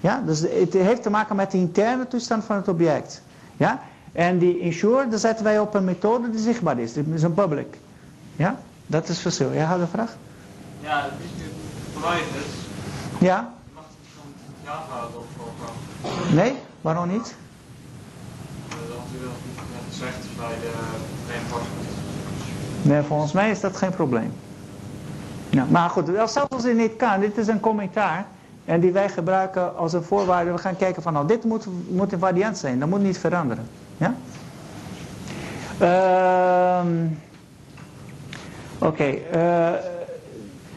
[0.00, 0.22] Ja?
[0.26, 3.22] Dus het heeft te maken met de interne toestand van het object.
[3.56, 3.82] Ja?
[4.12, 6.92] En die ensure, dat zetten wij op een methode die zichtbaar is.
[6.92, 7.78] Dit is een public.
[8.36, 8.58] Ja?
[8.86, 9.52] Dat is het verschil.
[9.52, 10.16] Jij had een vraag?
[10.80, 11.44] Ja, het is
[11.92, 12.54] providers.
[13.18, 13.54] Ja?
[13.74, 14.32] Mag het van
[14.64, 15.35] Java voorkomen?
[16.32, 16.54] Nee?
[16.80, 17.34] Waarom niet?
[21.28, 21.86] Reinforcement.
[22.82, 24.32] Nee, volgens mij is dat geen probleem.
[25.50, 28.26] Ja, maar goed, zelfs als het niet kan, dit is een commentaar.
[28.64, 30.52] En die wij gebruiken als een voorwaarde.
[30.52, 32.78] We gaan kijken van, nou, dit moet, moet een variant zijn.
[32.78, 33.68] Dat moet niet veranderen.
[33.96, 34.14] Ja?
[35.78, 36.86] Ehm
[38.78, 38.86] Oké.
[38.86, 39.78] Okay, uh,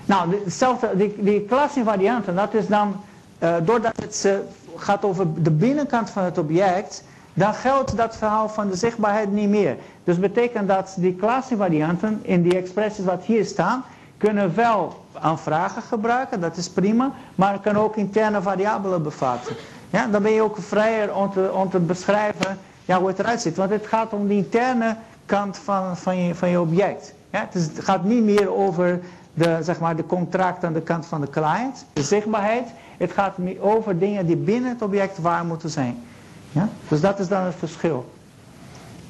[0.05, 3.01] nou, hetzelfde, die, die klasinvarianten, dat is dan,
[3.43, 4.33] uh, doordat het uh,
[4.81, 9.49] gaat over de binnenkant van het object, dan geldt dat verhaal van de zichtbaarheid niet
[9.49, 9.77] meer.
[10.03, 13.83] Dus betekent dat die klasinvarianten in die expressies wat hier staan,
[14.17, 19.55] kunnen wel aanvragen gebruiken, dat is prima, maar kunnen ook interne variabelen bevatten.
[19.89, 23.41] Ja, dan ben je ook vrijer om te, om te beschrijven ja, hoe het eruit
[23.41, 27.13] ziet, want het gaat om de interne kant van, van, je, van je object.
[27.31, 28.99] Ja, het gaat niet meer over
[29.39, 32.67] de, zeg maar, de contract aan de kant van de client, de zichtbaarheid.
[32.97, 36.03] Het gaat over dingen die binnen het object waar moeten zijn.
[36.51, 36.69] Ja?
[36.87, 38.13] Dus dat is dan het verschil.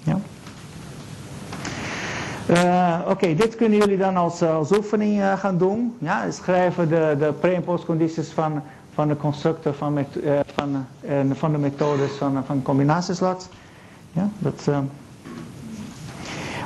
[0.03, 0.19] Ja?
[2.49, 5.95] Uh, Oké, dit kunnen jullie dan als, als oefening uh, gaan doen.
[5.99, 6.31] Ja?
[6.31, 8.61] Schrijven de, de pre- en postcondities van,
[8.93, 10.07] van de constructor van, met,
[10.55, 10.85] van,
[11.33, 13.49] van de methodes van, van combinatieslot.
[14.11, 14.67] Ja, dat...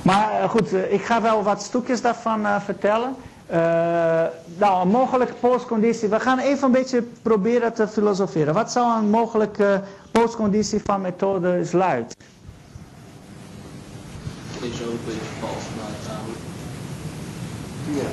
[0.03, 3.15] Maar goed, ik ga wel wat stukjes daarvan vertellen.
[3.51, 3.57] Uh,
[4.57, 6.09] nou, een mogelijke postconditie.
[6.09, 8.53] We gaan even een beetje proberen te filosoferen.
[8.53, 12.15] Wat zou een mogelijke postconditie van methode sluit?
[14.61, 16.15] Is ook een beetje vals, maar
[17.95, 18.09] Ja.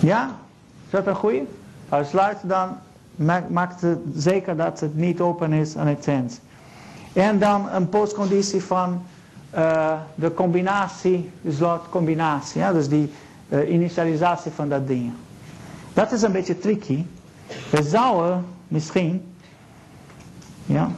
[0.00, 0.36] Ja?
[0.84, 1.48] Is dat een goeie?
[1.88, 2.78] Als sluit dan
[3.48, 6.40] maakt het zeker dat het niet open is aan het eind.
[7.12, 9.02] En dan een postconditie van
[9.54, 12.60] uh, de combinatie, slot combinatie.
[12.60, 12.72] Ja?
[12.72, 13.12] Dus die
[13.50, 15.12] initialisatie van dat ding.
[15.92, 17.04] Dat is een beetje tricky.
[17.70, 19.22] We zouden misschien
[20.66, 20.90] ja,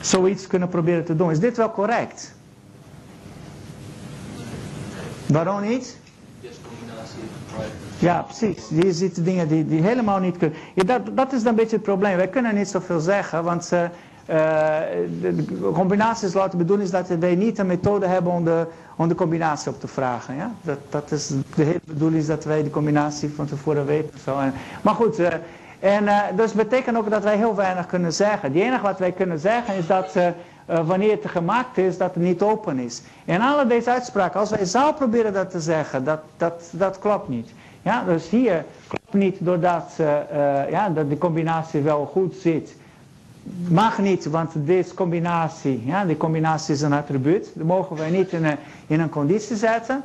[0.00, 1.30] zoiets kunnen proberen te doen.
[1.30, 2.34] Is dit wel correct?
[5.26, 5.98] Waarom niet?
[7.98, 8.68] Ja, precies.
[8.68, 10.58] Je ziet dingen die, die helemaal niet kunnen.
[10.74, 12.16] Dat, dat is een beetje het probleem.
[12.16, 13.84] Wij kunnen niet zoveel zeggen, want uh,
[15.72, 18.66] combinaties laten bedoelen is dat wij niet een methode hebben om de,
[19.00, 20.36] om de combinatie op te vragen.
[20.36, 20.50] Ja?
[20.62, 24.18] Dat, dat is de hele bedoeling is dat wij de combinatie van tevoren weten.
[24.24, 24.38] Zo.
[24.38, 25.28] En, maar goed, uh,
[25.78, 28.52] en, uh, dus betekent ook dat wij heel weinig kunnen zeggen.
[28.52, 30.26] Het enige wat wij kunnen zeggen is dat uh,
[30.86, 33.02] wanneer het gemaakt is, dat het niet open is.
[33.24, 37.28] En alle deze uitspraken, als wij zouden proberen dat te zeggen, dat, dat, dat klopt
[37.28, 37.52] niet.
[37.82, 39.92] Ja, dus hier klopt niet doordat
[40.70, 42.76] ja, dat de combinatie wel goed zit.
[43.68, 47.50] Mag niet, want deze combinatie, ja, die combinatie is een attribuut.
[47.54, 50.02] Dat mogen wij niet in een, in een conditie zetten.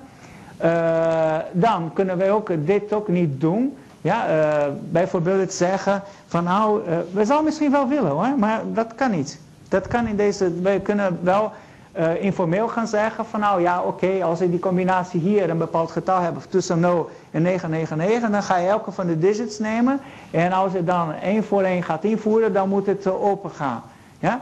[0.64, 3.78] Uh, dan kunnen wij ook dit ook niet doen.
[4.02, 8.96] Ja, uh, bijvoorbeeld zeggen van nou, uh, we zouden misschien wel willen hoor, maar dat
[8.96, 9.40] kan niet.
[9.70, 11.52] Dat kan in deze, wij kunnen wel
[12.00, 15.92] uh, informeel gaan zeggen van nou ja oké, als ik die combinatie hier een bepaald
[15.92, 20.00] getal heb tussen 0 en 999, dan ga je elke van de digits nemen
[20.32, 23.84] en als je dan één voor één gaat invoeren, dan moet het open gaan.
[24.20, 24.42] Ja?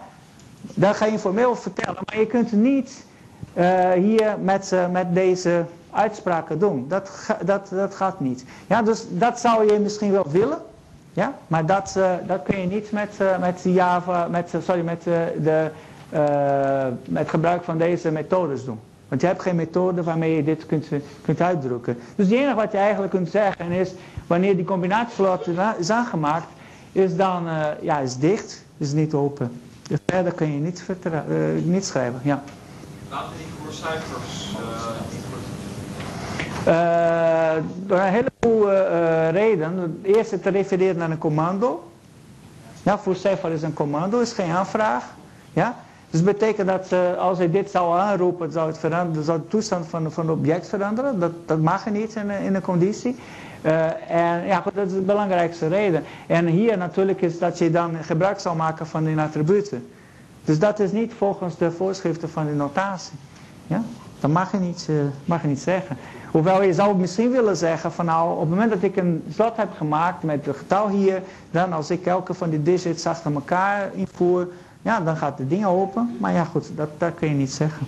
[0.61, 3.05] Dat ga je informeel vertellen, maar je kunt niet
[3.53, 6.85] uh, hier met, met deze uitspraken doen.
[6.87, 8.45] Dat, dat, dat gaat niet.
[8.67, 10.57] Ja, dus dat zou je misschien wel willen.
[11.13, 15.71] Ja, maar dat, dat kun je niet met, met Java, met, sorry, met, de,
[17.05, 18.79] met gebruik van deze methodes doen.
[19.07, 20.87] Want je hebt geen methode waarmee je dit kunt,
[21.21, 21.97] kunt uitdrukken.
[22.15, 23.91] Dus het enige wat je eigenlijk kunt zeggen is,
[24.27, 25.47] wanneer die combinatievloot
[25.77, 26.47] is aangemaakt,
[26.91, 27.47] is dan,
[27.81, 29.51] ja, is dicht, is niet open.
[29.87, 30.85] Dus verder kun je niet,
[31.63, 32.43] niet schrijven, ja.
[33.09, 34.55] Laten ik voor cijfers
[36.67, 37.53] uh,
[37.85, 39.99] door een heleboel uh, redenen.
[40.03, 41.91] Het eerste te refereren naar een commando.
[42.83, 45.03] Ja, voor cijfer is een commando, is geen aanvraag.
[45.53, 45.75] Ja?
[46.13, 49.87] Dus betekent dat uh, als hij dit zou aanroepen, zou het veranderen, zou de toestand
[49.87, 51.19] van, van het object veranderen.
[51.19, 53.15] Dat, dat mag niet in, in een conditie.
[54.07, 56.03] en ja, dat is de belangrijkste reden.
[56.27, 59.87] En hier natuurlijk is dat je dan gebruik zal maken van die attributen.
[60.45, 63.17] Dus dat is niet volgens de voorschriften van de notatie.
[63.67, 63.83] Ja?
[64.19, 64.89] Dat mag je niet,
[65.25, 65.97] mag je niet zeggen.
[66.31, 69.57] Hoewel je zou misschien willen zeggen van nou, op het moment dat ik een slot
[69.57, 71.21] heb gemaakt met het getal hier,
[71.51, 74.47] dan als ik elke van die digits achter elkaar invoer,
[74.83, 76.17] ja, dan gaat de ding open.
[76.19, 77.87] Maar ja goed, dat, dat kun je niet zeggen.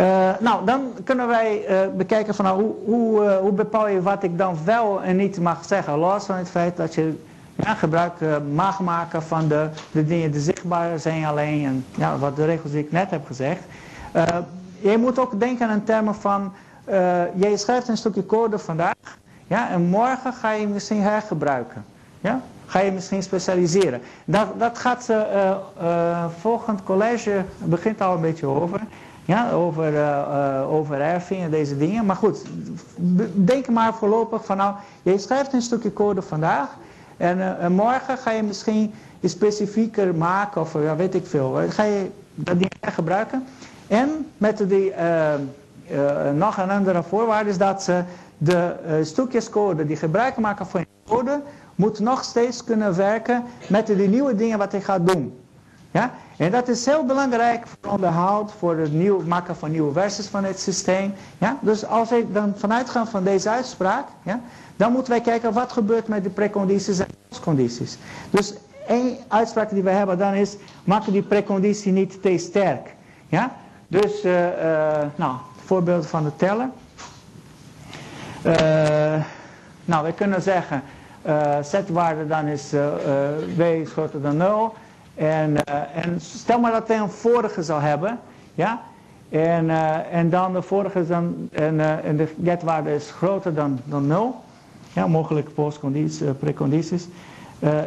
[0.00, 4.02] Uh, nou, dan kunnen wij uh, bekijken van nou, hoe, hoe, uh, hoe bepaal je
[4.02, 5.98] wat ik dan wel en niet mag zeggen.
[5.98, 7.22] Los van het feit dat je
[7.54, 8.12] ja, gebruik
[8.52, 11.64] mag maken van de, de dingen die zichtbaar zijn alleen.
[11.64, 13.60] En ja, wat de regels die ik net heb gezegd.
[14.80, 16.52] Je moet ook denken in termen van,
[17.34, 18.94] jij schrijft een stukje code vandaag,
[19.46, 21.84] ja, en morgen ga je misschien hergebruiken.
[22.20, 22.40] Ja?
[22.66, 24.00] Ga je misschien specialiseren.
[24.24, 25.50] Dat, dat gaat uh,
[25.82, 28.80] uh, volgend college, begint al een beetje over.
[29.26, 32.06] Ja, over, uh, over en deze dingen.
[32.06, 32.42] Maar goed,
[33.32, 36.68] denk maar voorlopig van nou, je schrijft een stukje code vandaag.
[37.16, 41.58] En, en morgen ga je misschien specifieker maken of ja, weet ik veel.
[41.68, 43.44] Ga je dat ding gebruiken.
[43.86, 44.92] En met die,
[46.34, 48.02] nog een andere voorwaarde is dat ze
[48.38, 51.40] de stukjes code die gebruik maken van je code,
[51.74, 55.38] moet nog steeds kunnen werken met de nieuwe dingen wat hij gaat doen.
[55.90, 56.10] Ja?
[56.36, 60.44] En dat is heel belangrijk voor onderhoud, voor het nieuw, maken van nieuwe versies van
[60.44, 61.12] het systeem.
[61.38, 61.58] Ja?
[61.60, 64.40] Dus als ik dan vanuit ga van deze uitspraak, ja,
[64.76, 67.98] dan moeten wij kijken wat gebeurt met de precondities en postcondities.
[68.30, 68.54] Dus
[68.86, 72.94] één uitspraak die we hebben dan is, maak die preconditie niet te sterk.
[73.28, 73.56] Ja?
[73.88, 76.68] Dus, uh, uh, nou, voorbeelden van de teller.
[78.46, 79.24] Uh,
[79.84, 80.82] nou, we kunnen zeggen,
[81.62, 82.70] zetwaarde dan is
[83.56, 84.74] w is groter dan 0.
[85.14, 88.18] En, en stel maar dat hij een vorige zou hebben,
[88.54, 88.82] ja.
[89.28, 89.70] En,
[90.10, 94.42] en dan de vorige dan, en, en de getwaarde is groter dan, dan 0.
[94.92, 97.08] Ja, mogelijke postcondities, precondities.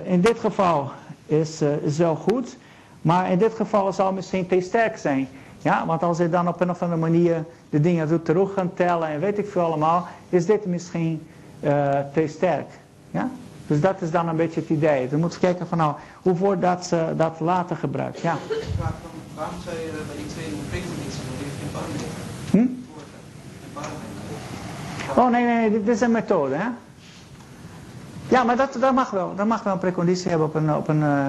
[0.04, 0.92] in dit geval
[1.26, 2.58] is, is wel goed,
[3.02, 5.28] maar in dit geval zal misschien te sterk zijn.
[5.58, 8.74] Ja, want als je dan op een of andere manier de dingen doet terug gaan
[8.74, 11.28] tellen en weet ik veel allemaal, is dit misschien
[11.64, 12.68] uh, te sterk.
[13.18, 13.30] Ja?
[13.68, 15.10] Dus dat is dan een beetje het idee.
[15.10, 18.20] Dan moet je kijken van nou, hoe wordt dat, uh, dat later gebruikt.
[18.20, 18.36] Ja.
[19.36, 21.16] Waarom zou je bij die twee prikkel niet
[22.52, 22.66] Hm?
[25.20, 26.56] Oh nee, nee, dit is een methode.
[26.56, 26.68] Hè?
[28.28, 29.36] Ja, maar dat, dat mag wel.
[29.36, 31.26] Dat mag wel een preconditie hebben op een, op een, uh,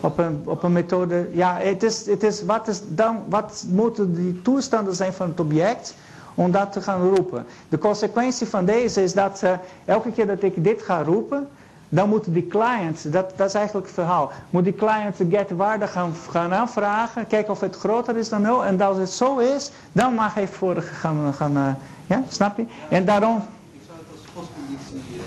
[0.00, 1.28] op een, op een methode.
[1.32, 5.40] Ja, het is, het is, wat, is dan, wat moeten die toestanden zijn van het
[5.40, 5.94] object
[6.34, 7.46] om dat te gaan roepen?
[7.68, 9.52] De consequentie van deze is dat uh,
[9.84, 11.48] elke keer dat ik dit ga roepen,
[11.88, 15.50] dan moet die client, dat, dat is eigenlijk het verhaal, moet die client de get
[15.50, 18.64] waarde gaan, gaan aanvragen, kijken of het groter is dan 0.
[18.64, 21.68] En als het zo is, dan mag hij vorige gaan, gaan uh,
[22.06, 22.64] ja, snap je?
[22.88, 23.36] En daarom...
[23.72, 25.22] Ik zou het als postconditie uh,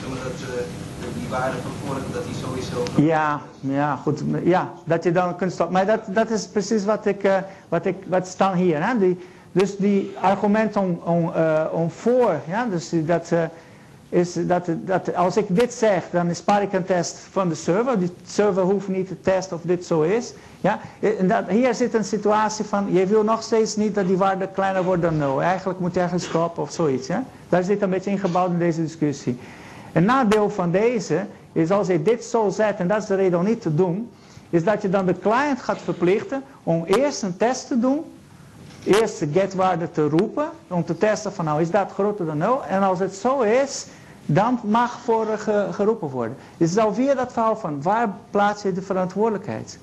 [0.00, 3.02] zeg maar dat die waarde van vorige, dat die sowieso...
[3.02, 4.22] Ja, ja, goed.
[4.44, 5.74] Ja, dat je dan kunt stoppen.
[5.74, 7.36] Maar dat, dat is precies wat ik, uh,
[7.68, 8.86] wat ik, wat staan hier.
[8.86, 8.98] Hè?
[8.98, 9.18] Die,
[9.54, 13.42] dus die argument om, om, uh, om voor, ja, dus dat, uh,
[14.08, 17.98] is dat, dat als ik dit zeg, dan spaar ik een test van de server.
[17.98, 20.32] Die server hoeft niet te testen of dit zo is.
[20.60, 20.80] Ja?
[21.18, 24.48] En dat, hier zit een situatie van, je wil nog steeds niet dat die waarde
[24.48, 25.42] kleiner wordt dan 0.
[25.42, 27.08] Eigenlijk moet je ergens stoppen of zoiets.
[27.48, 29.38] Daar zit een beetje ingebouwd in deze discussie.
[29.92, 33.38] Een nadeel van deze is als je dit zo zet, en dat is de reden
[33.38, 34.10] om niet te doen,
[34.50, 38.04] is dat je dan de client gaat verplichten om eerst een test te doen,
[38.84, 42.64] eerst de getwaarde te roepen, om te testen van nou is dat groter dan 0,
[42.64, 43.86] en als het zo is,
[44.26, 45.26] dan mag voor
[45.70, 46.36] geroepen worden.
[46.56, 49.78] Het is alweer dat verhaal van waar plaats je de verantwoordelijkheid.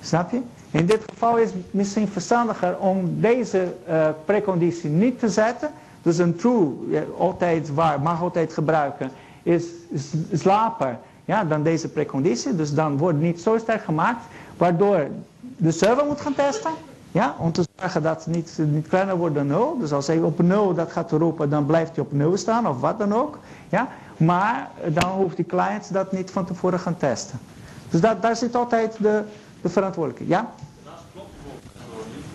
[0.00, 0.40] Snap je?
[0.70, 5.70] In dit geval is het misschien verstandiger om deze uh, preconditie niet te zetten.
[6.02, 6.72] Dus een true,
[7.18, 9.10] altijd waar, mag altijd gebruiken
[9.44, 9.64] is
[10.32, 12.56] slaper ja, dan deze preconditie.
[12.56, 14.24] Dus dan wordt niet zo sterk gemaakt,
[14.56, 15.06] waardoor
[15.40, 16.70] de server moet gaan testen.
[17.14, 19.78] Ja, om te zorgen dat het niet, niet kleiner wordt dan 0.
[19.78, 22.80] Dus als hij op 0 dat gaat roepen, dan blijft hij op 0 staan of
[22.80, 23.38] wat dan ook.
[23.68, 23.88] Ja?
[24.16, 27.40] Maar dan hoeft die client dat niet van tevoren gaan testen.
[27.88, 29.22] Dus dat, daar zit altijd de,
[29.60, 30.30] de verantwoordelijkheid.
[30.30, 30.50] Ja?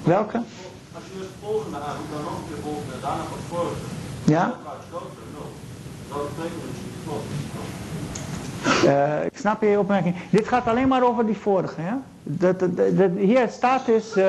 [0.03, 0.37] Welke?
[0.37, 3.75] Als je het volgende aanroept, dan nog een keer volgende, daarna het vorige.
[4.23, 4.53] Ja?
[6.09, 6.81] Dat betekent dat je
[9.25, 10.15] ik snap je opmerking.
[10.29, 11.81] Dit gaat alleen maar over die vorige.
[11.81, 12.01] Ja?
[12.23, 14.25] Dat, dat, hier staat dus eh,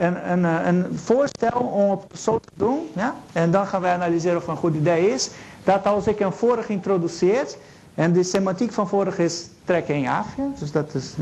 [0.00, 2.78] een, eh, een voorstel om het zo te doen.
[2.94, 3.14] Ja?
[3.32, 5.30] En dan gaan wij analyseren of het een goed idee is.
[5.64, 7.46] Dat als ik een vorige introduceer.
[7.94, 10.26] En de semantiek van vorige is trek af.
[10.36, 10.48] Ja?
[10.58, 11.14] Dus dat is,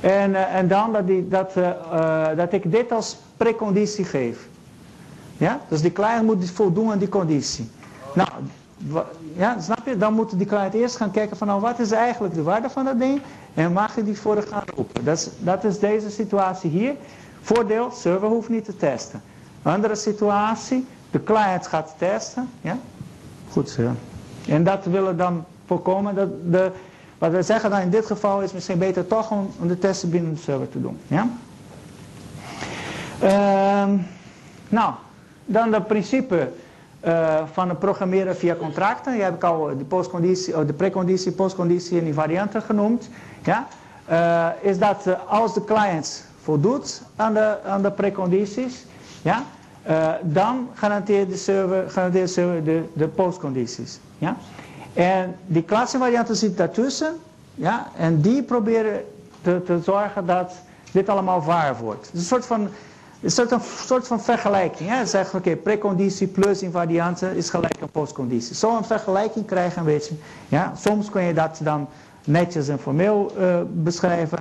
[0.00, 4.48] en, eh, en dan dat, die, dat, eh, dat ik dit als preconditie geef.
[5.36, 5.60] Ja?
[5.68, 7.70] Dus die client moet voldoen aan die conditie.
[8.14, 8.28] Nou,
[9.36, 9.96] ja, snap je?
[9.96, 12.84] Dan moet die client eerst gaan kijken van nou, wat is eigenlijk de waarde van
[12.84, 13.20] dat ding
[13.54, 15.04] en mag je die voor gaan roepen.
[15.04, 16.94] Dat is, dat is deze situatie hier.
[17.46, 19.22] Voordeel, server hoeft niet te testen.
[19.62, 22.50] Andere situatie, de client gaat testen.
[22.60, 22.78] Ja?
[23.50, 23.82] Goed zo.
[24.48, 26.14] En dat willen dan voorkomen.
[26.14, 26.70] Dat de,
[27.18, 30.34] wat we zeggen dan in dit geval is misschien beter toch om, de testen binnen
[30.34, 30.98] de server te doen.
[31.06, 31.28] Ja?
[33.20, 33.96] Ehm,
[34.68, 34.92] nou,
[35.44, 36.52] dan het principe
[37.00, 39.12] eh, van het programmeren via contracten.
[39.12, 43.08] Die heb ik al de, postconditie, oh, de preconditie, postconditie en die varianten genoemd.
[43.42, 43.66] Ja?
[44.04, 48.84] Eh, is dat eh, als de client voldoet aan de, aan de precondities,
[49.22, 49.44] ja?
[49.82, 53.98] eh, dan garandeert de server, garandeert de, de, de postcondities.
[54.18, 54.36] Ja?
[54.92, 57.14] En die klassevarianten zitten daartussen.
[57.54, 57.86] Ja?
[57.96, 59.04] En die proberen
[59.42, 60.52] te, te zorgen dat
[60.92, 62.10] dit allemaal waar wordt.
[62.14, 62.68] Een soort van,
[63.20, 64.88] een soort, een soort van vergelijking.
[64.88, 65.06] Hè?
[65.06, 68.54] Zeggen, oké, preconditie plus invarianten is gelijk aan postconditie.
[68.54, 70.14] Zo'n vergelijking krijgen een beetje.
[70.48, 70.72] Ja?
[70.76, 71.88] Soms kun je dat dan
[72.24, 74.38] netjes en formeel eh, beschrijven.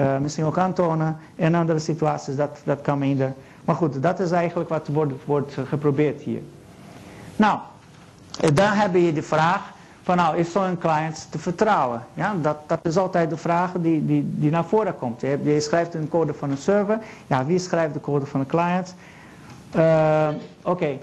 [0.00, 1.16] Eh, misschien ook aantonen.
[1.34, 3.32] In andere situaties dat, dat kan minder.
[3.64, 6.40] Maar goed, dat is eigenlijk wat wordt, wordt eh, geprobeerd hier.
[7.36, 7.58] Nou,
[8.40, 9.72] en dan heb je de vraag
[10.02, 12.02] van nou, is zo'n client te vertrouwen?
[12.14, 15.20] Ja, dat, dat is altijd de vraag die, die, die naar voren komt.
[15.20, 16.98] Je, schrijft een code van een server.
[17.26, 18.94] Ja, wie schrijft de code van een client?
[19.70, 20.28] Eh,
[20.62, 20.98] Oké.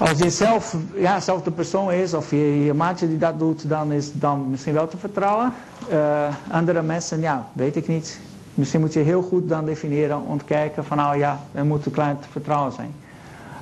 [0.00, 3.68] Als je zelf, ja, zelf de persoon is of je, je maatje die dat doet,
[3.68, 5.52] dan is dan misschien wel te vertrouwen.
[5.90, 8.20] Eh, andere mensen, ja, weet ik niet.
[8.54, 12.22] Misschien moet je heel goed dan definiëren, ontkijken van nou ja, er moet de client
[12.22, 12.94] te vertrouwen zijn.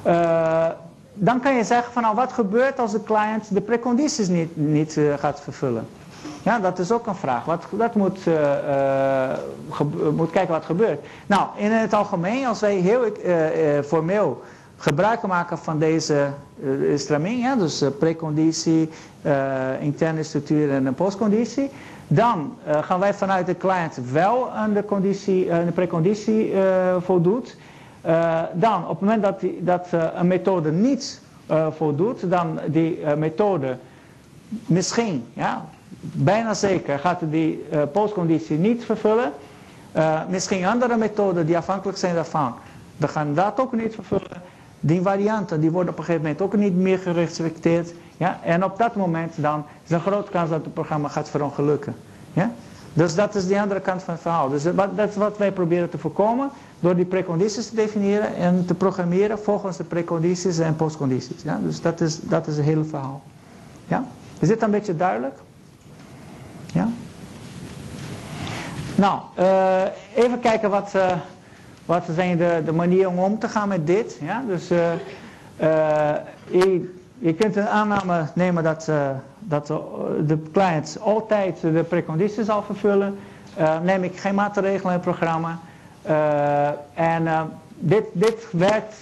[0.03, 0.67] Eh,
[1.15, 4.97] dan kan je zeggen van nou wat gebeurt als de client de precondities niet, niet
[4.97, 5.87] eh, gaat vervullen.
[6.43, 7.45] Ja, dat is ook een vraag.
[7.45, 8.19] Wat, dat moet,
[10.17, 11.07] moet kijken wat gebeurt.
[11.27, 13.05] Nou, in het algemeen, als wij heel
[13.85, 14.43] formeel
[14.79, 16.31] gebruik maken van deze
[17.39, 18.89] ja, dus eh, preconditie,
[19.23, 21.71] eh, interne structuur en postconditie,
[22.07, 26.53] dan gaan wij vanuit de client wel aan de, conditie, de preconditie
[27.01, 27.57] voldoet.
[28.53, 31.21] Dan, op het moment dat, die, dat een methode niet
[31.71, 33.77] voldoet, dan die methode
[34.67, 35.65] misschien, ja,
[36.01, 39.33] bijna zeker, gaat die postconditie niet vervullen.
[40.29, 42.55] Misschien andere methoden die afhankelijk zijn daarvan,
[42.97, 44.43] die gaan dat ook niet vervullen.
[44.81, 47.93] Die varianten die worden op een gegeven moment ook niet meer gerespecteerd.
[48.17, 48.41] Ja?
[48.45, 51.95] En op dat moment dan is een grote kans dat het programma gaat verongelukken.
[52.33, 52.53] Ja?
[52.93, 54.49] Dus dat is die andere kant van het verhaal.
[54.49, 56.51] Dus dat is wat wij proberen te voorkomen
[56.81, 61.43] door die precondities te definiëren en te programmeren volgens de precondities en postcondities.
[61.43, 61.61] Ja?
[61.63, 63.23] Dus dat is, dat is het hele verhaal.
[63.87, 64.05] Ja?
[64.39, 65.35] Is dit een beetje duidelijk?
[66.73, 66.89] Ja?
[68.95, 69.83] Nou, eh,
[70.15, 71.13] even kijken wat, eh,
[71.89, 74.19] wat zijn de, de manieren om om te gaan met dit.
[74.21, 74.43] Ja?
[74.47, 74.93] Dus eh,
[75.57, 76.17] eh,
[76.51, 79.81] je, je kunt een aanname nemen dat, eh, dat de,
[80.27, 83.19] de client altijd de precondities zal vervullen.
[83.83, 85.59] Neem ik geen maatregelen in het programma.
[86.95, 88.95] En dit, dit werkt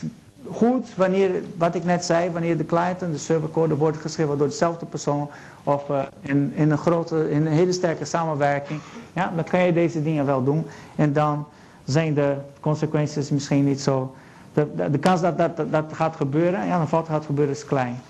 [0.51, 4.49] goed wanneer, wat ik net zei, wanneer de client en de servercode worden geschreven door
[4.49, 5.29] dezelfde persoon
[5.65, 5.85] of
[6.21, 8.81] in, in, een grote, in een hele sterke samenwerking.
[9.13, 10.67] Ja, dan kan je deze dingen wel doen
[10.97, 11.47] en dan
[11.87, 14.15] zijn de consequenties misschien niet zo.
[14.53, 17.65] De, de, de kans dat dat, dat gaat gebeuren, ja, een fout gaat gebeuren, is
[17.65, 18.01] klein.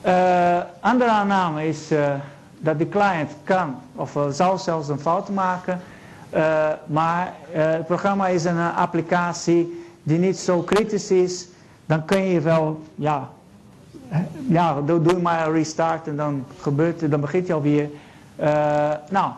[0.00, 2.14] Eh, andere aanname is eh,
[2.58, 5.80] dat de client kan of uh, zal zelfs een fout maken,
[6.86, 11.48] maar het programma is een applicatie die niet zo kritisch is,
[11.86, 13.28] dan kun je wel, ja,
[14.48, 17.88] ja doe, doe maar een restart en dan gebeurt het, dan begint je alweer.
[19.10, 19.30] nou,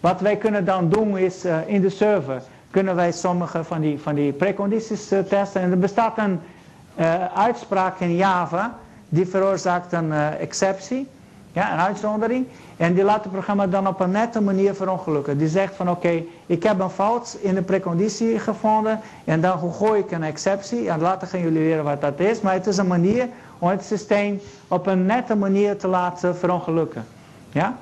[0.00, 4.14] wat wij kunnen dan doen is in de server kunnen wij sommige van die, van
[4.14, 6.40] die precondities testen en er bestaat een
[7.34, 11.08] uitspraak in Java die veroorzaakt een uh, exceptie.
[11.52, 12.46] Ja, een uitzondering.
[12.76, 15.38] En die laat het programma dan op een nette manier verongelukken.
[15.38, 19.00] Die zegt van oké, ik heb een fout in de preconditie gevonden.
[19.24, 20.90] En dan gooi ik een exceptie.
[20.90, 22.40] En later gaan jullie leren wat dat is.
[22.40, 27.06] Maar het is een manier om het systeem op een nette manier te laten verongelukken.
[27.52, 27.76] Ja?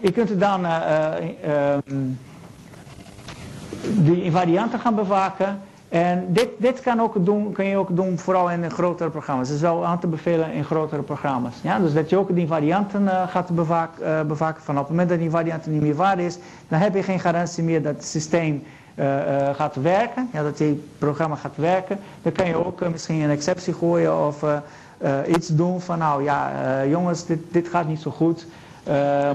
[0.00, 1.14] Je kunt er dan uh,
[3.82, 5.60] die invarianten gaan bewaken.
[5.88, 9.46] En dit, dit kan, ook doen, kan je ook doen vooral in grotere programma's.
[9.48, 11.54] Het is wel aan te bevelen in grotere programma's.
[11.62, 11.78] Ja?
[11.78, 14.52] Dus dat je ook die varianten uh, gaat bewaken, uh.
[14.58, 17.20] Van op het moment dat die varianten niet meer waar is, dan heb je geen
[17.20, 18.62] garantie meer dat het systeem
[18.94, 19.06] uh,
[19.54, 20.28] gaat werken.
[20.32, 21.98] Ja, dat die programma gaat werken.
[22.22, 24.44] Dan kan je ook misschien een exceptie gooien of
[25.26, 26.50] iets doen van nou ja,
[26.86, 28.46] jongens, dit, dit gaat niet zo goed.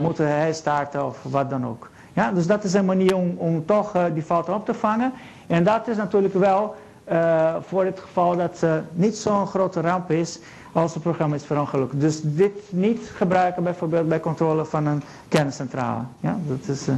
[0.02, 1.90] moeten herstarten of wat dan ook.
[2.14, 5.14] Ja, dus dat is een manier om, toch die fouten op te vangen.
[5.48, 6.76] En dat is natuurlijk wel
[7.12, 10.40] uh, voor het geval dat uh, niet zo'n grote ramp is
[10.72, 12.00] als het programma is verongelukt.
[12.00, 16.02] Dus dit niet gebruiken bijvoorbeeld bij controle van een kerncentrale.
[16.20, 16.96] Ja, dat is, uh...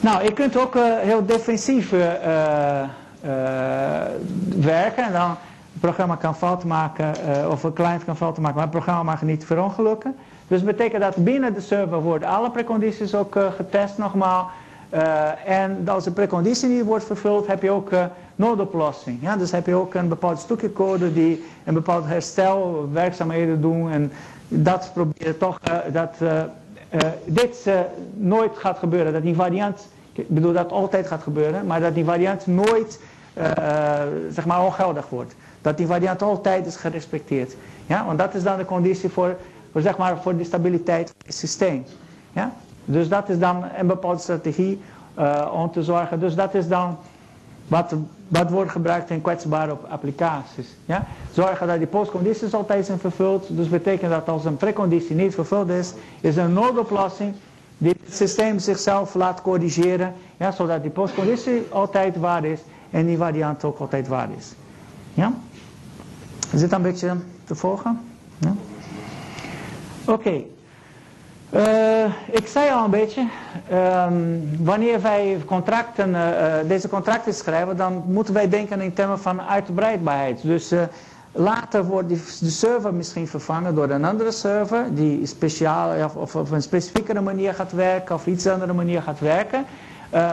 [0.00, 1.90] Nou, je kunt ook heel defensief
[4.60, 5.04] werken.
[5.04, 7.12] En dan het programma kan fouten maken,
[7.50, 10.16] of een client kan fouten maken, maar het programma mag niet verongelukken.
[10.50, 14.46] Dus dat betekent dat binnen de server worden alle precondities ook getest nogmaals.
[14.94, 18.04] Uh, en als de preconditie niet wordt vervuld, heb je ook uh,
[18.36, 19.18] noodoplossing.
[19.22, 19.36] Ja?
[19.36, 23.90] Dus heb je ook een bepaald stukje code die een bepaald herstelwerkzaamheden doen.
[23.90, 24.12] En
[24.48, 25.58] dat proberen toch,
[25.92, 26.16] dat
[27.24, 27.68] dit
[28.14, 29.12] nooit gaat gebeuren.
[29.12, 33.00] Dat die variant, ik bedoel dat altijd gaat gebeuren, maar dat die variant nooit
[34.30, 35.34] zeg maar ongeldig wordt.
[35.62, 37.56] Dat die variant altijd is gerespecteerd.
[37.86, 38.04] Ja?
[38.04, 39.36] Want dat is dan de conditie voor,
[39.72, 41.84] voor, zeg maar, voor de stabiliteit het systeem.
[42.32, 42.52] Ja?
[42.84, 44.80] Dus dat is dan een bepaalde strategie
[45.18, 46.20] uh, om te zorgen.
[46.20, 46.96] Dus dat is dan
[47.68, 47.94] wat,
[48.28, 50.66] wat wordt gebruikt in kwetsbare applicaties.
[50.84, 51.06] Ja?
[51.32, 53.46] Zorgen dat die postcondities altijd zijn vervuld.
[53.48, 57.34] Dus betekent dat als een preconditie niet vervuld is, is een noodoplossing
[57.78, 60.14] die het systeem zichzelf laat corrigeren.
[60.36, 62.60] Ja, zodat die postconditie altijd waar is
[62.90, 64.52] en die variant ook altijd waar is.
[65.14, 65.32] Ja?
[66.50, 68.00] Is dit een beetje te volgen?
[68.38, 68.54] Ja?
[70.10, 70.42] Oké.
[71.54, 73.26] Uh, ik zei al een beetje,
[73.72, 79.42] um, wanneer wij contracten, uh, deze contracten schrijven, dan moeten wij denken in termen van
[79.42, 80.42] uitbreidbaarheid.
[80.42, 80.82] Dus uh,
[81.32, 86.36] later wordt die, de server misschien vervangen door een andere server, die speciaal of, of
[86.36, 89.64] op een specifiekere manier gaat werken of iets andere manier gaat werken.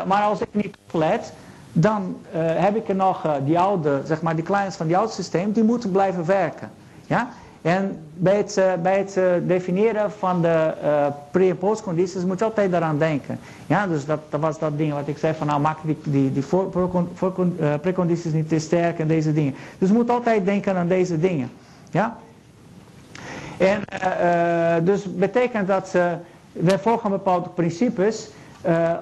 [0.08, 1.34] maar als ik niet oplet,
[1.72, 5.52] dan heb ik er nog die oude, zeg maar die clients van die oude systeem,
[5.52, 6.70] die moeten blijven werken.
[7.08, 7.30] Ja?
[7.68, 12.72] En bij het, het uh, definiëren van de uh, pre- en postcondities moet je altijd
[12.72, 13.40] daaraan denken.
[13.66, 16.34] Ja, dus dat, dat, was dat ding wat ik zei van nou maak die, die,
[16.34, 16.72] die voor,
[17.14, 17.46] voor,
[17.82, 19.56] precondities niet te sterk en deze dingen.
[19.78, 21.52] Dus je moet altijd denken aan deze dingen.
[21.92, 22.18] Ja?
[23.58, 23.82] En
[24.86, 25.92] dus betekent dat
[26.52, 28.30] we volgen bepaalde principes.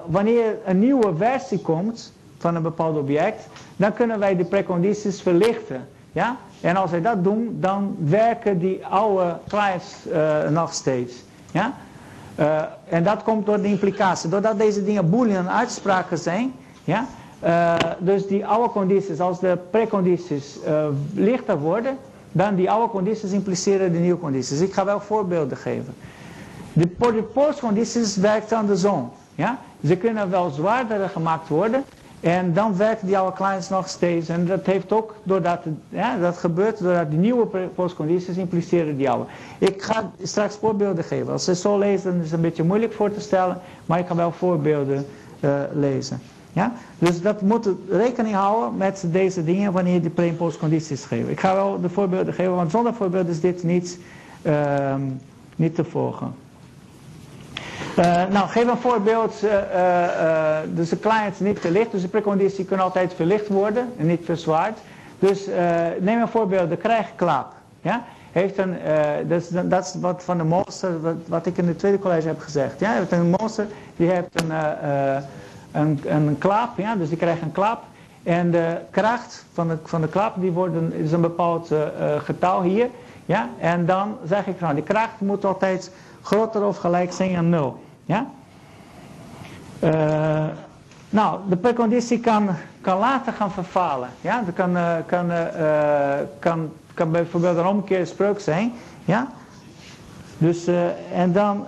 [0.06, 3.46] wanneer een nieuwe versie komt van een bepaald object,
[3.76, 5.88] dan kunnen wij de precondities verlichten.
[6.16, 6.36] Ja?
[6.60, 11.14] En als wij dat doen, dan werken die oude clients uh, nog steeds.
[11.52, 11.72] Ja?
[12.38, 14.30] Uh, en dat komt door de implicatie.
[14.30, 16.52] Doordat deze dingen boolean uitspraken zijn.
[16.84, 17.06] Ja?
[17.44, 20.58] Uh, dus die oude condities, als de precondities
[21.14, 21.98] lichter worden,
[22.32, 24.60] dan die oude condities impliceren de nieuwe condities.
[24.60, 25.94] Ik ga wel voorbeelden geven.
[26.72, 26.86] De
[27.32, 29.12] postcondities werkt andersom.
[29.34, 29.58] Ja?
[29.84, 31.84] Ze kunnen wel zwaarder gemaakt worden,
[32.26, 34.28] en dan werken die oude clients nog steeds.
[34.28, 39.24] En dat heeft ook, doordat ja, dat gebeurt, doordat die nieuwe postcondities impliceren die oude.
[39.58, 41.32] Ik ga straks voorbeelden geven.
[41.32, 43.60] Als ze zo lezen, dan is het een beetje moeilijk voor te stellen.
[43.86, 45.06] Maar ik ga wel voorbeelden
[45.40, 46.20] uh, lezen.
[46.52, 46.72] Ja?
[46.98, 51.28] Dus dat moet rekening houden met deze dingen wanneer je de pre- en postcondities geeft.
[51.28, 53.98] Ik ga wel de voorbeelden geven, want zonder voorbeelden is dit niet,
[54.42, 54.94] uh,
[55.56, 56.34] niet te volgen.
[57.98, 59.40] Uh, nou, geef een voorbeeld.
[59.44, 63.92] Uh, uh, dus de client is niet verlicht, dus de preconditie kan altijd verlicht worden
[63.98, 64.78] en niet verzwaard.
[65.18, 65.46] Dus
[66.00, 67.52] neem een voorbeeld, de krijgklap.
[67.80, 68.04] Ja?
[68.32, 68.76] Heeft een,
[69.28, 72.26] dat, is, dat is wat van de monster, wat, wat, ik in de tweede college
[72.26, 72.80] heb gezegd.
[72.80, 73.02] Ja?
[73.10, 73.66] Een monster,
[73.96, 74.50] die heeft een,
[75.72, 76.38] een, een
[76.76, 76.94] ja?
[76.96, 77.82] dus die krijgt een klap.
[78.22, 81.70] En de kracht van de, van de klap, die wordt is een bepaald
[82.18, 82.88] getal hier.
[83.26, 83.48] Ja?
[83.58, 85.90] En dan zeg ik, nou, die kracht moet altijd
[86.22, 87.84] groter of gelijk zijn aan 0.
[88.06, 88.30] Ja?
[89.84, 90.44] Uh,
[91.10, 92.48] nou, de preconditie kan,
[92.80, 94.08] kan later gaan verfalen.
[94.20, 94.42] Ja?
[94.42, 98.72] Dat kan, uh, kan, uh, kan, kan bijvoorbeeld een omgekeerde spreuk zijn.
[99.04, 99.28] Ja?
[100.38, 100.66] Dus,
[101.12, 101.66] en dan,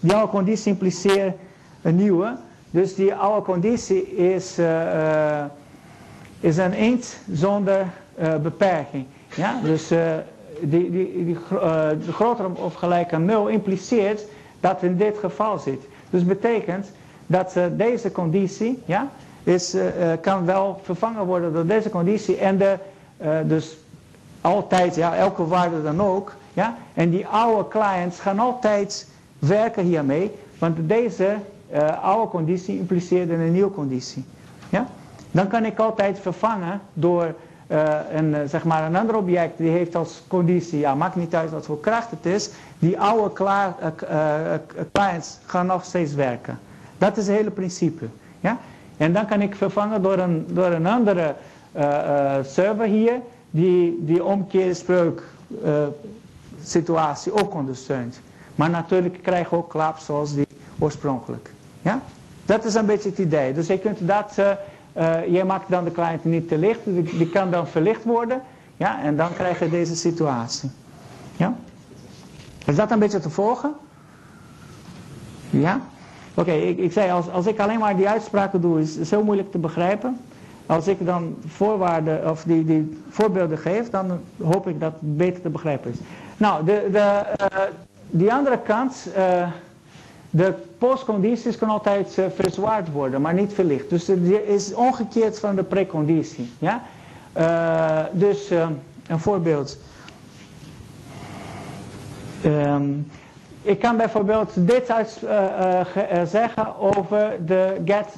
[0.00, 1.36] die oude conditie impliceert
[1.82, 2.36] een nieuwe.
[2.70, 4.58] Dus die oude conditie is,
[6.40, 7.86] is een eend zonder
[8.42, 9.06] beperking.
[9.34, 9.60] Ja?
[9.62, 9.88] Dus
[10.60, 11.38] die, die, die,
[12.06, 14.24] de groter of gelijk aan 0 impliceert
[14.60, 15.80] dat in dit geval zit.
[16.10, 16.90] Dus betekent
[17.26, 19.08] dat uh, deze conditie ja,
[19.42, 19.82] is, uh,
[20.20, 22.36] kan wel vervangen worden door deze conditie.
[22.36, 22.76] En de,
[23.46, 23.76] dus
[24.40, 26.34] altijd, ja, elke waarde dan ook.
[26.52, 29.08] Ja, en die oude clients gaan altijd
[29.38, 30.30] werken hiermee.
[30.58, 31.34] Want deze
[32.02, 34.24] oude conditie impliceert een nieuwe conditie.
[34.68, 34.86] Ja?
[35.30, 37.34] Dan kan ik altijd vervangen door
[37.70, 41.50] uh, een, zeg maar een ander object die heeft als conditie, ja, maakt niet uit
[41.50, 43.74] wat voor kracht het is, die oude klaar,
[44.10, 44.54] uh,
[44.92, 46.58] clients gaan nog steeds werken.
[46.98, 48.04] Dat is het hele principe.
[48.40, 48.58] Ja?
[48.96, 51.34] En dan kan ik vervangen door een, door een andere
[52.42, 53.12] server hier,
[53.50, 55.22] die die omkeerspreuk
[56.62, 58.20] situatie ook ondersteunt.
[58.54, 60.46] Maar natuurlijk krijg je ook klap zoals die
[60.78, 61.50] oorspronkelijk.
[61.82, 62.02] Ja?
[62.44, 63.52] Dat is een beetje het idee.
[63.52, 64.34] Dus je kunt dat
[65.26, 68.42] jij maakt dan de client niet te licht, die, die, kan dan verlicht worden.
[68.76, 70.70] Ja, en dan krijg je deze situatie.
[71.36, 71.54] Ja?
[72.66, 73.72] Is dat een beetje te volgen?
[75.50, 75.80] Ja?
[76.34, 79.22] Oké, ik, ik zei, als, als ik alleen maar die uitspraken doe, is het zo
[79.22, 80.20] moeilijk te begrijpen.
[80.66, 85.42] Als ik dan voorwaarden, of die, die voorbeelden geef, dan hoop ik dat het beter
[85.42, 85.98] te begrijpen is.
[86.36, 87.60] Nou, de, de, uh,
[88.10, 89.46] die andere kant, uh,
[90.30, 93.90] de postcondities kan altijd uh, verzwaard worden, maar niet verlicht.
[93.90, 96.52] Dus het is omgekeerd van de preconditie.
[96.58, 96.82] Ja?
[97.38, 98.68] Uh, dus uh,
[99.06, 99.78] een voorbeeld.
[102.44, 103.10] Um,
[103.62, 105.18] ik kan bijvoorbeeld dit uit,
[106.28, 108.16] zeggen over de get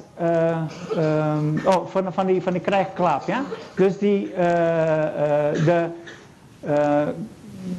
[0.97, 3.27] um, oh, van, van, die, van die krijgklap.
[3.27, 3.41] Ja?
[3.75, 4.33] Dus die,
[5.65, 5.87] de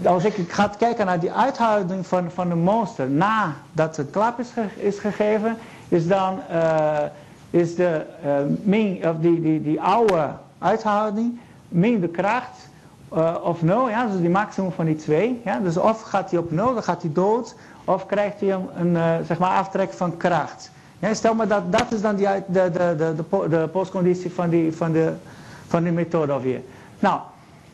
[0.04, 4.48] als ik ga kijken naar die uithouding van, van de monster nadat de klap is,
[4.76, 5.56] is gegeven,
[5.88, 6.98] is dan uh,
[7.50, 8.32] is de, uh,
[8.62, 10.28] min, of die, die, die oude
[10.58, 12.68] uithouding min de kracht
[13.14, 15.40] uh, of 0, ja, dus die maximum van die 2.
[15.44, 17.54] Ja, dus of gaat hij op 0, dan gaat hij dood,
[17.84, 20.70] of krijgt hij een, een zeg maar aftrek van kracht.
[20.98, 24.48] Ja, stel maar dat dat is dan die, de, de, de, de, de postconditie van
[24.48, 25.12] die, van, de,
[25.66, 26.60] van die methode alweer.
[26.98, 27.20] Nou,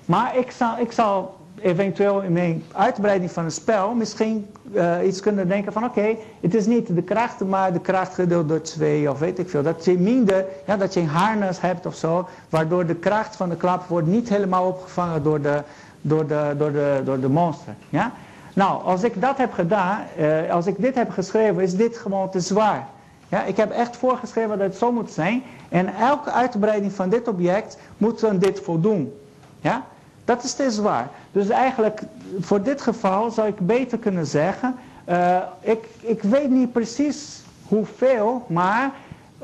[0.04, 5.20] maar ik zal, ik zal eventueel in mijn uitbreiding van het spel misschien uh, iets
[5.20, 9.11] kunnen denken van oké, het is niet de kracht, maar de kracht gedeeld door twee
[9.11, 9.62] of weet ik veel.
[9.62, 13.48] Dat je minder, ja, dat je een harnas hebt of zo, waardoor de kracht van
[13.48, 15.62] de klap wordt niet helemaal opgevangen door de,
[16.01, 17.74] door de, door de, door de monster.
[17.88, 18.12] Ja?
[18.55, 22.30] Nou, als ik dat heb gedaan, uh, als ik dit heb geschreven, is dit gewoon
[22.30, 22.86] te zwaar.
[23.28, 25.42] Ja, ik heb echt voorgeschreven dat het zo moet zijn.
[25.68, 29.12] En elke uitbreiding van dit object moet dan dit voldoen.
[29.61, 29.84] Ja?
[30.24, 31.08] Dat is te zwaar.
[31.32, 32.00] Dus eigenlijk,
[32.40, 34.74] voor dit geval zou ik beter kunnen zeggen,
[35.08, 38.90] uh, ik, ik weet niet precies hoeveel, maar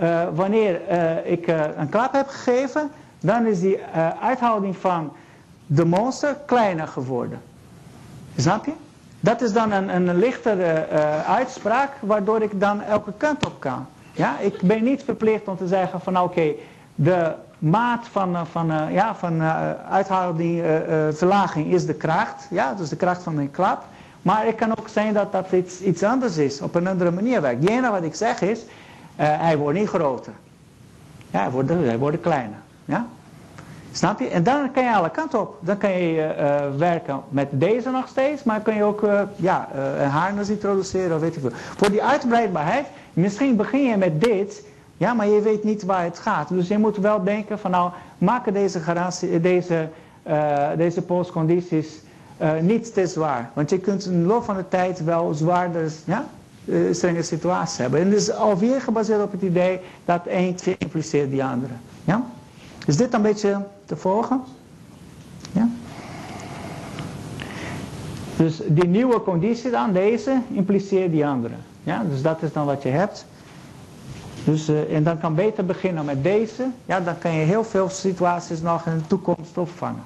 [0.02, 1.46] uh, wanneer uh, ik
[1.76, 3.78] een klap heb gegeven, dan is die
[4.20, 5.12] uithouding van
[5.66, 7.40] de monster kleiner geworden.
[8.36, 8.72] Snap je?
[9.20, 10.86] Dat is dan een, een lichtere
[11.26, 13.86] uitspraak, waardoor ik dan elke kant op kan.
[14.12, 16.52] Ja, ik ben niet verplicht om te zeggen van oké,
[16.94, 20.64] de maat van, eh, van, uh, ja, van uh, uithouding,
[21.10, 22.46] verlaging is de kracht.
[22.50, 23.84] Ja, dus de kracht van mijn klap.
[24.22, 27.40] Maar het kan ook zijn dat dat iets, iets anders is, op een andere manier
[27.40, 27.60] werkt.
[27.60, 28.60] Het enige wat ik zeg is,
[29.16, 30.32] hij wordt niet groter.
[31.30, 32.58] Ja, hij wordt, hij wordt kleiner.
[32.84, 33.06] Ja?
[33.92, 34.28] Snap je?
[34.28, 35.56] En dan kan je alle kanten op.
[35.60, 39.68] Dan kan je werken met deze nog steeds, maar kan je ook ja,
[40.00, 41.50] een harnas introduceren of weet ik veel.
[41.76, 44.62] Voor die uitbreidbaarheid, misschien begin je met dit
[44.96, 46.48] ja, maar je weet niet waar het gaat.
[46.48, 49.88] Dus je moet wel denken van nou, maken deze, garantie, deze,
[50.26, 52.00] uh, deze postcondities
[52.42, 53.50] uh, niet te zwaar.
[53.52, 56.26] Want je kunt in de loop van de tijd wel zwaarder, ja,
[56.64, 58.00] uh, strenge situaties hebben.
[58.00, 61.72] En het is alweer gebaseerd op het idee dat eentje impliceert die andere.
[62.04, 62.24] Ja?
[62.86, 64.42] Is dit een beetje te volgen?
[65.52, 65.68] Ja?
[68.36, 71.54] Dus die nieuwe conditie dan, deze, impliceert die andere.
[71.82, 72.04] Ja?
[72.10, 73.26] Dus dat is dan wat je hebt.
[74.46, 76.68] Dus, uh, en dan kan beter beginnen met deze.
[76.84, 80.02] Ja, dan kan je heel veel situaties nog in de toekomst opvangen.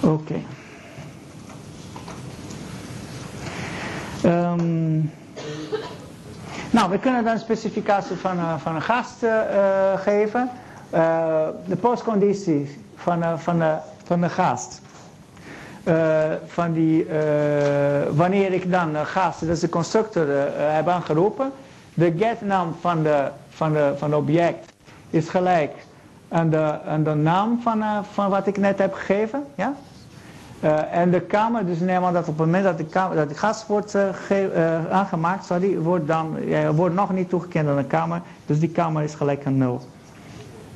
[0.00, 0.34] Oké.
[4.24, 5.12] Um,
[6.70, 9.30] nou, we kunnen dan een specificatie van, uh, van een gast uh,
[9.96, 10.50] geven.
[11.66, 13.62] de postconditie van, van,
[14.04, 14.80] van de gast.
[15.88, 15.94] Uh,
[16.46, 17.12] van die, uh,
[18.10, 20.26] wanneer ik dan uh, gast, dat is de constructor,
[20.56, 21.52] heb aangeroepen.
[21.94, 24.72] De getnaam van de, van, de, van het object
[25.10, 25.72] is gelijk
[26.28, 27.82] aan de, aan de naam van,
[28.12, 29.44] van wat ik net heb gegeven.
[29.54, 29.74] Ja?
[30.90, 33.34] en de kamer, dus neem aan dat op het moment dat de, kamer, dat de
[33.34, 33.96] gast wordt
[34.90, 36.36] aangemaakt, sorry, wordt, dan,
[36.74, 38.20] wordt nog niet toegekend aan de kamer.
[38.46, 39.80] Dus die kamer is gelijk aan 0.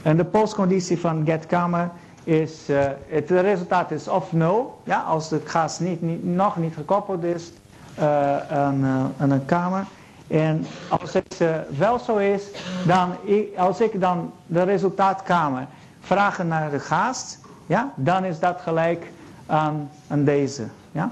[0.03, 1.91] En de postconditie van getKamer
[2.25, 6.75] is, uh, het resultaat is of nul, ja, als de gas niet, niet, nog niet
[6.75, 7.53] gekoppeld is
[7.99, 9.85] uh, aan, een kamer.
[10.27, 11.45] En als het
[11.79, 12.43] wel zo is,
[12.87, 13.15] dan
[13.57, 15.67] als ik dan de resultaatkamer
[16.01, 19.07] vraag naar de gast, ja, dan is dat gelijk
[19.47, 20.67] aan, aan deze.
[20.93, 21.11] Ja?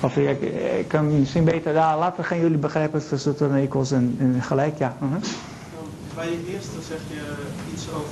[0.00, 0.40] Of ik,
[0.78, 4.78] ik kan misschien beter daar, laten gaan jullie begrijpen tussen de equals en, en gelijk,
[4.78, 4.96] ja.
[5.02, 5.22] Uh -huh.
[6.14, 7.22] Bij de eerste zeg je
[7.72, 8.10] iets over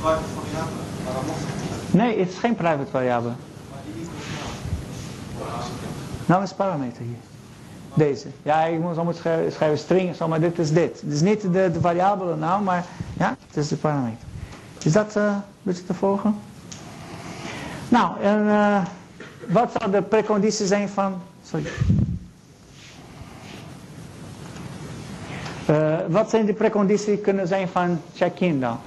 [0.00, 0.82] private variabele.
[1.04, 3.34] Waarom mocht het Nee, het is geen private variabele.
[3.70, 5.92] Maar die equals nou.
[6.26, 7.16] Nou is parameter hier.
[7.94, 8.28] Deze.
[8.42, 11.00] Ja, ik moet allemaal schrijven, schrijven string zo, maar dit is dit.
[11.00, 12.84] Het is niet de, de variabele naam, maar
[13.18, 14.26] ja, het is de parameter.
[14.84, 16.36] Is dat uh, een beetje te volgen?
[17.88, 18.84] Nou, en uh,
[19.48, 21.20] wat zou de preconditie zijn van...
[21.44, 21.66] Sorry.
[25.70, 28.78] Uh, wat zijn de precondities kunnen zijn van check-in dan?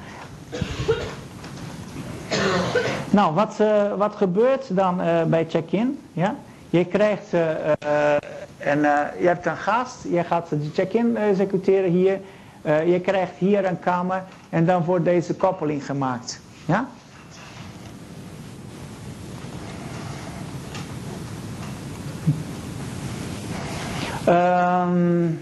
[3.09, 5.99] Nou, wat, uh, wat gebeurt dan uh, bij check-in?
[6.13, 6.35] Ja?
[6.69, 7.33] Je krijgt,
[8.57, 8.79] en,
[9.19, 12.19] je hebt een gast, je gaat de check-in executeren hier.
[12.85, 16.39] je krijgt hier een kamer en dan wordt deze koppeling gemaakt.
[16.65, 16.87] Ja?
[24.27, 25.41] Um,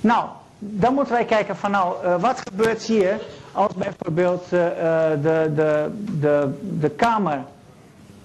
[0.00, 0.28] nou,
[0.58, 3.20] dan moeten wij kijken van nou, uh, wat gebeurt hier
[3.56, 5.90] als bijvoorbeeld uh, de, de,
[6.20, 6.50] de,
[6.80, 7.44] de kamer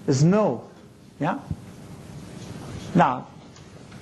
[0.04, 0.70] is nul.
[1.16, 1.38] Ja?
[2.92, 3.20] Nou,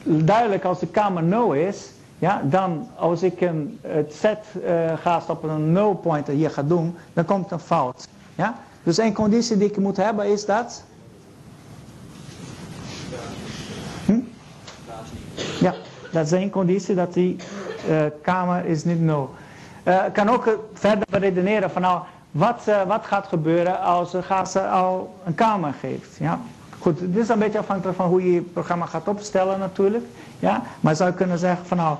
[0.03, 5.29] duidelijk als de kamer nul is, ja, dan als ik een, het set uh, gaast
[5.31, 8.09] op een null pointer hier ga doen, dan komt een fout.
[8.35, 8.59] Ja?
[8.83, 10.85] Dus één conditie die ik moet hebben is dat...
[14.05, 14.21] Hm?
[15.61, 15.75] Ja,
[16.13, 17.37] dat is één conditie dat die
[17.89, 19.31] uh, kamer is niet nul.
[19.85, 22.01] Uh, kan ook verder redeneren van nou,
[22.31, 26.17] wat, uh, wat gaat gebeuren als gast al een kamer geeft.
[26.19, 26.41] Ja?
[26.79, 30.05] Goed, dit is een beetje afhankelijk van hoe je je programma gaat opstellen natuurlijk.
[30.39, 30.63] Ja?
[30.81, 31.97] Maar zou je kunnen zeggen van nou,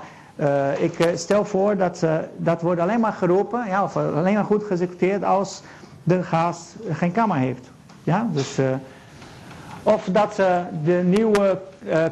[0.77, 2.05] ik stel voor dat
[2.37, 5.61] dat wordt alleen maar geroepen, ja, of alleen maar goed geëxecuteerd als
[6.03, 7.69] de gast geen kamer heeft.
[8.03, 8.27] Ja?
[8.31, 8.59] Dus,
[9.83, 10.35] of dat
[10.83, 11.59] de nieuwe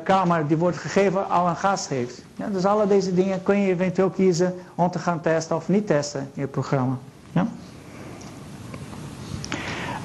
[0.04, 2.22] kamer die wordt gegeven al een gast heeft.
[2.36, 5.88] Ja, dus alle deze dingen kun je eventueel kiezen om te gaan testen of niet
[5.88, 6.98] testen in je programma.
[7.32, 7.48] Ja?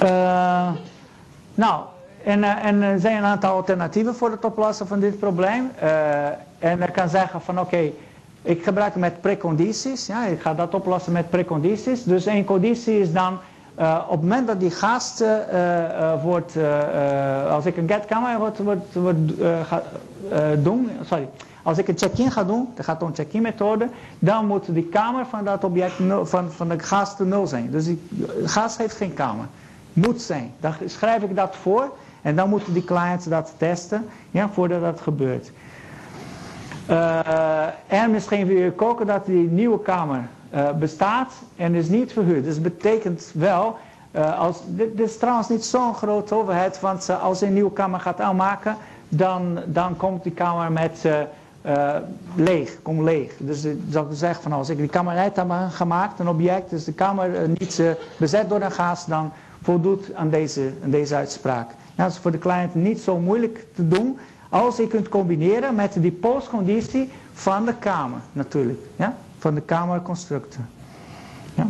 [0.03, 0.73] Uh,
[1.55, 1.85] nou,
[2.25, 5.71] en, uh, en er zijn een aantal alternatieven voor het oplossen van dit probleem.
[6.59, 7.91] En ik kan zeggen van oké,
[8.43, 10.07] ik gebruik met precondities.
[10.07, 12.05] Ja, ik ga dat oplossen met precondities.
[12.05, 13.39] Dus één conditie is dan
[13.79, 16.57] uh, op het moment dat die gast uh, uh, wordt,
[17.51, 19.33] als ik een getkamer wordt, wordt, wordt
[19.65, 19.83] ga,
[20.63, 21.29] doen, sorry,
[21.63, 25.27] als ik een check-in ga doen, dat gaat om check-in methode, dan moet die kamer
[25.27, 27.71] van dat object nul, van, van de gast nul zijn.
[27.71, 28.03] Dus die
[28.45, 29.47] gast heeft geen kamer.
[29.93, 30.53] Moet zijn.
[30.61, 35.01] Dan schrijf ik dat voor en dan moeten die clients dat testen ja, voordat dat
[35.01, 35.51] gebeurt.
[37.87, 42.45] En misschien wil je koken dat die nieuwe kamer uh, bestaat en is niet verhuurd.
[42.45, 43.77] Dus betekent wel,
[44.17, 48.01] uh, als, dit, is trouwens niet zo'n grote overheid, want als je een nieuwe kamer
[48.01, 48.77] gaat aanmaken,
[49.09, 51.07] dan, dan komt die kamer met
[52.35, 53.33] leeg, komt leeg.
[53.39, 56.85] Dus ik zou zeggen van als ik die kamer uit heb gemaakt, een object, dus
[56.85, 57.83] de kamer niet
[58.17, 59.33] bezet door een gas, dan
[59.63, 61.71] voldoet aan deze, deze uitspraak.
[61.95, 65.75] Ja, dat is voor de cliënt niet zo moeilijk te doen als je kunt combineren
[65.75, 68.81] met die postconditie van de kamer natuurlijk.
[68.97, 69.17] Ja?
[69.45, 70.63] Van de kamerconstructor.
[71.55, 71.69] Ja?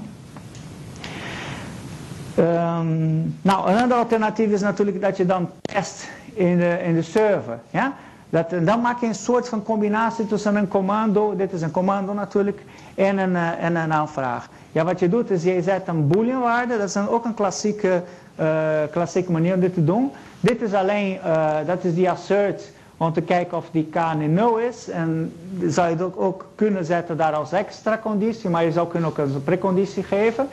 [2.78, 7.02] Um, nou, een ander alternatief is natuurlijk dat je dan test in de, in de
[7.02, 7.58] server.
[7.70, 7.92] Ja?
[8.30, 12.12] Dat, dan maak je een soort van combinatie tussen een commando, dit is een commando
[12.12, 12.62] natuurlijk,
[12.94, 14.48] en een, uh, en een aanvraag.
[14.72, 18.02] Ja, wat je doet is je zet een booleanwaarde, dat is ook een klassieke,
[18.40, 20.10] uh, klassieke manier om dit te doen.
[20.40, 24.58] Dit is alleen, uh, dat is die assert om te kijken of die k 0
[24.58, 24.88] is.
[24.88, 25.32] En
[25.66, 29.18] zou je het ook kunnen zetten daar als extra conditie, maar je zou kunnen ook
[29.18, 30.48] als een preconditie geven.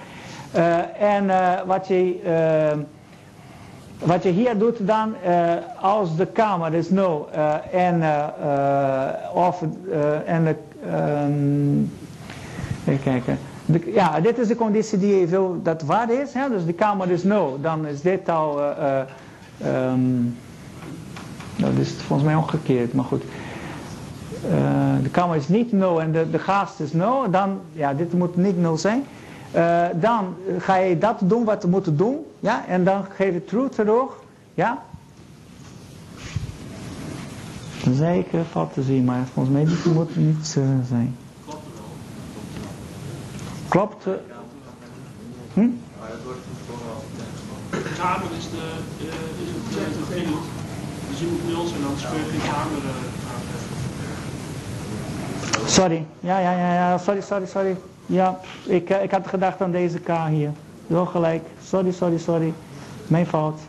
[1.00, 1.32] en
[1.66, 2.20] wat je...
[4.04, 5.16] Wat je hier doet dan,
[5.82, 8.04] als de kamer is 0 uh, en,
[9.34, 9.64] of,
[10.26, 10.56] en de,
[11.26, 11.92] um,
[12.86, 13.38] even kijken.
[13.86, 16.34] Ja, dit is de conditie die je wil dat waar is.
[16.34, 16.50] Hè?
[16.50, 18.62] Dus de kamer is 0, dan is dit al,
[19.66, 20.38] um,
[21.62, 23.24] nou, dit is volgens mij omgekeerd, maar goed.
[25.04, 28.36] de kamer is niet 0 en de, de gast is 0, dan, ja, dit moet
[28.36, 29.04] niet 0 zijn.
[29.56, 32.26] Uh, dan ga je dat doen wat we moeten doen.
[32.40, 32.68] Ja?
[32.68, 34.12] En dan geef je true terug.
[34.54, 34.84] Ja?
[37.92, 38.46] Zeker
[38.80, 41.16] zien, maar volgens mij dit moet niet uh, zijn.
[43.68, 44.04] Klopt.
[45.54, 45.70] Hm?
[46.00, 46.40] Maar dat wordt.
[47.72, 50.61] De kamer is, de, uh, is
[55.66, 57.78] Sorry, ja, ja, ja, ja, sorry, sorry, sorry.
[58.06, 60.52] Ja, ik, uh, ik had gedacht aan deze K hier.
[60.88, 61.44] Wel gelijk.
[61.64, 62.54] Sorry, sorry, sorry.
[63.08, 63.60] Mijn fout.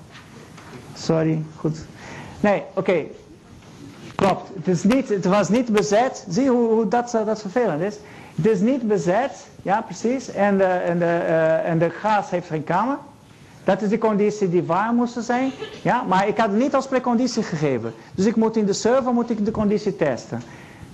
[0.96, 1.78] Sorry, goed.
[2.40, 3.04] Nee, oké.
[4.14, 4.48] Klopt.
[4.54, 6.26] Het, is niet, het was niet bezet.
[6.28, 7.96] Zie hoe, hoe dat, dat vervelend is.
[8.34, 10.30] Het is niet bezet, ja precies.
[10.30, 12.98] En de, en, de, uh, en de gas heeft geen kamer.
[13.64, 15.50] Dat is de conditie die waar moest zijn.
[15.82, 17.94] Ja, maar ik had het niet als preconditie gegeven.
[18.14, 20.42] Dus ik moet in de server moet ik de conditie testen.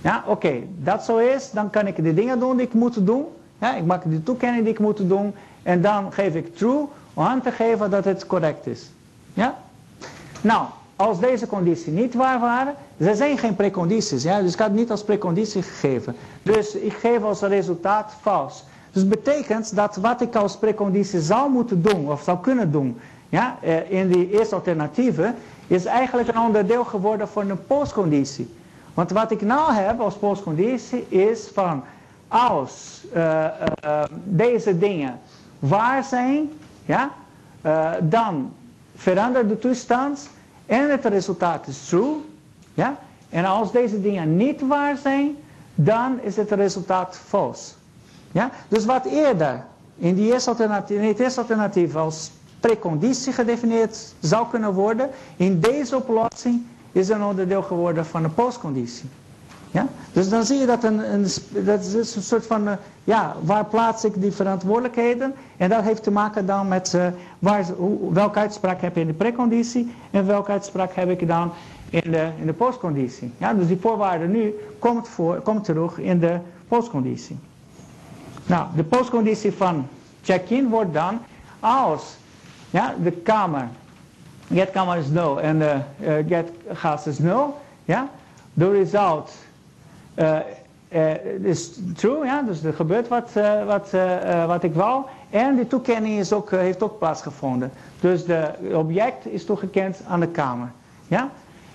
[0.01, 0.53] Ja, oké.
[0.77, 3.25] Dat zo is, dan kan ik de dingen doen die ik moet doen.
[3.59, 5.33] Ja, ik maak de toekenning die ik moet doen.
[5.63, 8.89] En dan geef ik true om aan te geven dat het correct is.
[9.33, 9.57] Ja?
[10.41, 10.65] Nou,
[10.95, 14.23] als deze conditie niet waar waren, er zijn geen precondities.
[14.23, 14.41] Ja?
[14.41, 16.15] Dus ik had het niet als preconditie gegeven.
[16.43, 18.63] Dus ik geef als resultaat vals.
[18.91, 23.57] Dus betekent dat wat ik als preconditie zou moeten doen, of zou kunnen doen, ja,
[23.89, 25.33] in die eerste alternatieve,
[25.67, 28.53] is eigenlijk een onderdeel geworden van een postconditie.
[28.93, 31.83] Want wat ik nou heb als postconditie is van
[32.27, 33.45] als uh,
[33.85, 35.19] uh, deze dingen
[35.59, 36.51] waar zijn,
[36.85, 37.11] ja,
[38.01, 38.53] dan
[38.95, 40.29] verandert de toestand
[40.65, 42.15] en het resultaat is true.
[42.73, 42.97] Ja?
[43.29, 45.35] En als deze dingen niet waar zijn,
[45.75, 47.73] dan is het resultaat false.
[48.31, 48.49] Ja?
[48.67, 49.63] Dus wat eerder
[49.97, 55.59] in, die eerste alternatief, in het eerste alternatief als preconditie gedefinieerd zou kunnen worden, in
[55.59, 56.61] deze oplossing
[56.91, 59.09] is een onderdeel geworden van een postconditie.
[59.71, 59.87] Ja?
[60.13, 61.25] Dus dan zie je dat, een, een,
[61.65, 62.73] dat is een soort van, uh,
[63.03, 65.33] ja, waar plaats ik die verantwoordelijkheden?
[65.57, 67.07] En dat heeft te maken dan met uh,
[67.39, 67.65] waar,
[68.11, 71.51] welke uitspraak heb je in de preconditie en welke uitspraak heb ik dan
[71.89, 73.31] in de, in de postconditie.
[73.37, 73.53] Ja?
[73.53, 77.37] Dus die voorwaarde nu komt, voor, komt terug in de postconditie.
[78.49, 79.87] Nou, de postconditie van
[80.23, 81.19] check-in wordt dan
[81.59, 82.15] als
[82.69, 83.67] ja, de kamer,
[84.53, 88.09] get kamer is 0 en de uh, get gas is 0, ja,
[88.53, 89.31] de result
[90.15, 90.37] uh,
[91.43, 93.31] is true, ja, dus er gebeurt wat,
[93.65, 93.91] wat,
[94.47, 95.05] wat ik wou.
[95.29, 97.71] En de toekenning is ook, heeft ook plaatsgevonden.
[97.99, 100.71] Dus de object is toegekend aan de kamer.
[101.07, 101.29] Ja?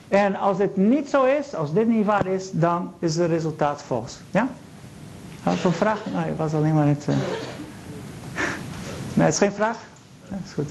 [0.08, 3.82] En als dit niet zo is, als dit niet waar is, dan is het resultaat
[3.82, 4.18] vals.
[4.30, 4.48] Ja?
[5.44, 6.00] Had je vraag?
[6.14, 7.06] Nee, het was alleen maar het...
[9.14, 9.76] nee, het is geen vraag?
[10.28, 10.70] Ja, is goed.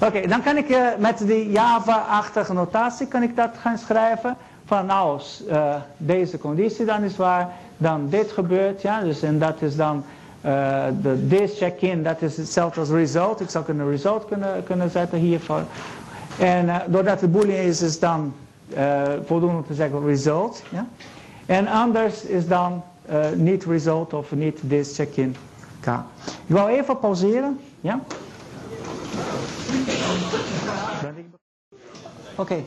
[0.00, 5.20] Oké, dan kan ik met die Java-achtige notatie kan ik dat gaan schrijven van nou,
[5.48, 10.04] uh, deze conditie dan is waar, dan dit gebeurt, ja, dus en dat is dan
[10.44, 13.40] uh, de this check-in, dat is hetzelfde als result.
[13.40, 15.62] Ik zou een result kunnen, kunnen zetten hiervoor.
[16.38, 18.34] En uh, doordat het boolean is, is dan
[19.24, 20.86] voldoende te zeggen result, ja.
[21.46, 22.82] En anders is dan
[23.36, 25.36] niet result of niet this check-in
[25.80, 25.86] K.
[26.26, 28.00] Ik wil even pauzeren, ja.
[32.36, 32.54] Oké.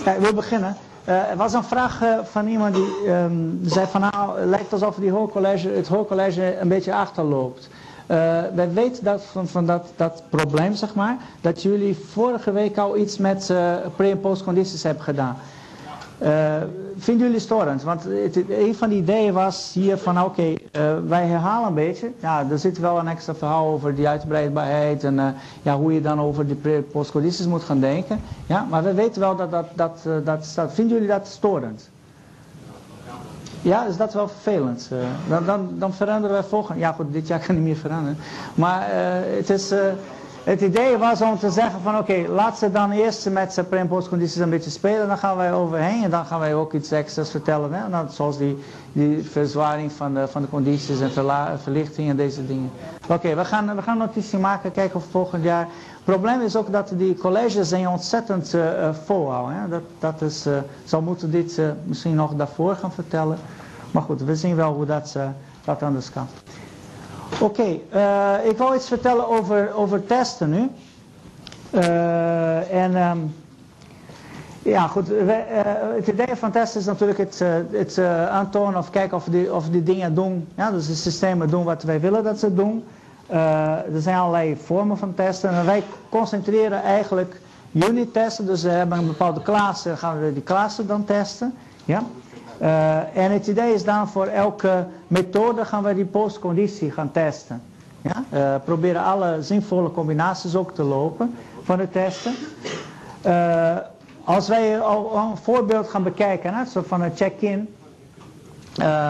[0.00, 0.14] Okay.
[0.14, 0.76] Ik wil beginnen.
[1.08, 4.72] Uh, er was een vraag uh, van iemand die um, zei van nou, het lijkt
[4.72, 7.68] alsof die hoorcollege, het hoorcollege een beetje achterloopt.
[7.68, 8.16] Uh,
[8.54, 12.96] wij weten dat, van, van dat, dat probleem, zeg maar, dat jullie vorige week al
[12.96, 13.46] iets met
[13.96, 15.36] pre- en postcondities hebben gedaan.
[17.00, 17.82] Vinden jullie storend?
[17.82, 18.04] Want
[18.48, 22.10] een van de ideeën was hier van oké, okay, wij herhalen een beetje.
[22.20, 26.20] Ja, er zit wel een extra verhaal over die uitbreidbaarheid en ja, hoe je dan
[26.20, 28.20] over en postcondities moet gaan denken.
[28.46, 30.72] Ja, maar we weten wel dat dat, dat, dat staat.
[30.74, 31.90] Vinden jullie dat storend?
[33.62, 34.90] Ja, is dat wel vervelend?
[35.28, 38.18] Dan, dan, dan veranderen wij volgend Ja goed, dit jaar kan niet meer veranderen.
[38.54, 38.86] Maar
[39.36, 39.72] het is...
[40.44, 43.68] Het idee was om te zeggen van oké, okay, laat ze dan eerst met zijn
[43.68, 45.08] pre- en postcondities een beetje spelen.
[45.08, 47.72] Dan gaan wij overheen en dan gaan wij ook iets extra's vertellen.
[47.72, 47.88] Hè?
[47.88, 48.58] Nou, zoals die,
[48.92, 51.10] die verzwaring van de, van de condities en
[51.62, 52.70] verlichting en deze dingen.
[53.08, 55.68] Oké, we, gaan, we gaan notitie maken, kijken of volgend jaar...
[55.94, 59.48] Het probleem is ook dat die colleges zijn ontzettend uh.
[59.48, 59.68] Hè?
[59.68, 63.38] Dat, dat is, uh, zou moeten dit misschien nog daarvoor gaan vertellen.
[63.90, 65.16] Maar goed, we zien wel hoe dat,
[65.64, 66.26] dat anders kan.
[67.38, 70.70] Oké, uh, ik wil iets vertellen over, over testen nu.
[71.70, 73.34] Uh, en um,
[74.62, 77.38] ja, goed, we, uh, het idee van testen is natuurlijk het,
[77.72, 81.64] het aantonen of kijken of die, of die dingen doen, ja, dus de systemen doen
[81.64, 82.84] wat wij willen dat ze doen.
[83.28, 87.40] er zijn allerlei vormen van testen en wij concentreren eigenlijk
[87.72, 91.54] unit testen, dus we hebben een bepaalde klas, dan gaan we die klassen dan testen.
[91.84, 92.02] Ja?
[92.60, 97.62] Uh, en het idee is dan voor elke methode gaan we die postconditie gaan testen.
[98.02, 98.24] Ja?
[98.32, 102.34] Uh, proberen alle zinvolle combinaties ook te lopen van de testen.
[103.26, 103.76] Uh,
[104.24, 107.74] als wij al een voorbeeld gaan bekijken, hè, zo van een check-in,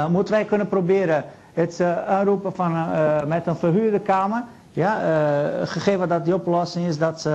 [0.09, 2.89] moeten wij kunnen proberen het aanroepen van,
[3.27, 4.45] met een verhuurde kamer.
[4.73, 7.29] Ja, uh, gegeven dat die oplossing is dat,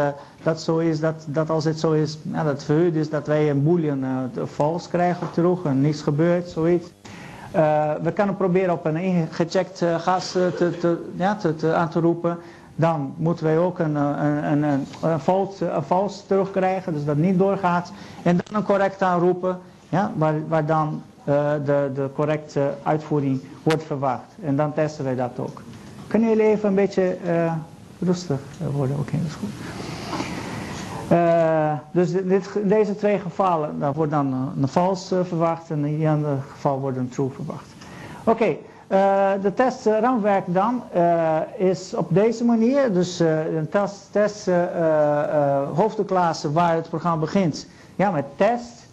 [0.44, 3.28] dat zo is, dat, dat als het zo is, ja, dat het verhuurd is, dat
[3.28, 6.92] wij een boolean vals krijgen terug en niets gebeurt, zoiets.
[8.02, 12.38] we kunnen proberen op een ingecheckt gas te, te, ja, te, aan te roepen.
[12.76, 17.38] Dan moeten wij ook een, een, een, een, een, vals, vals terugkrijgen, dus dat niet
[17.38, 17.92] doorgaat.
[18.24, 19.60] En dan een correct aanroepen,
[19.90, 24.36] ja, waar, waar dan uh, de, de correcte uitvoering wordt verwacht.
[24.44, 25.62] En dan testen wij dat ook.
[26.08, 27.54] Kunnen jullie even een beetje uh,
[28.00, 28.40] rustig
[28.74, 29.00] worden?
[29.00, 29.50] Oké, dat is goed.
[31.12, 36.02] Uh, dus dit, deze twee gevallen, daar wordt dan een, een false verwacht en in
[36.02, 37.66] een ander geval wordt een true verwacht.
[38.24, 38.56] Oké,
[39.42, 40.84] de testraamwerk dan
[41.58, 44.50] is op deze manier, dus een test, test
[45.74, 48.86] hoofdklasse waar het programma begint, ja, met test.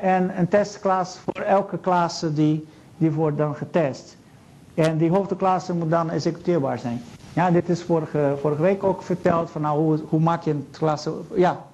[0.00, 2.66] En een testklas voor elke klasse die,
[2.96, 4.16] die wordt dan getest.
[4.74, 7.02] En die hoofdklasse moet dan executeerbaar zijn.
[7.32, 10.66] Ja, dit is vorige, vorige week ook verteld van nou, hoe, hoe maak je een
[10.70, 11.12] klasse...
[11.34, 11.64] Ja.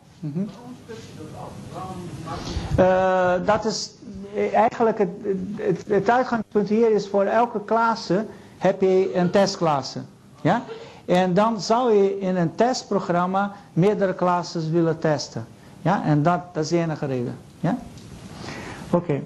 [2.79, 3.91] Uh, dat is
[4.53, 5.11] eigenlijk het,
[5.87, 8.27] het, uitgangspunt hier is voor elke klasse
[8.59, 10.01] heb je een testklasse.
[10.41, 10.63] Ja?
[11.05, 15.47] En dan zou je in een testprogramma meerdere klasses willen testen.
[15.83, 16.05] Ja?
[16.05, 17.37] En dat, dat is de enige reden.
[17.61, 17.79] Ja?
[18.91, 19.23] Oké.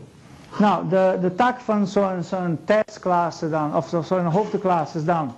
[0.59, 5.35] Nou, de, de tak van zo'n zo'n testklasse dan, of zo'n hoofdklasse is dan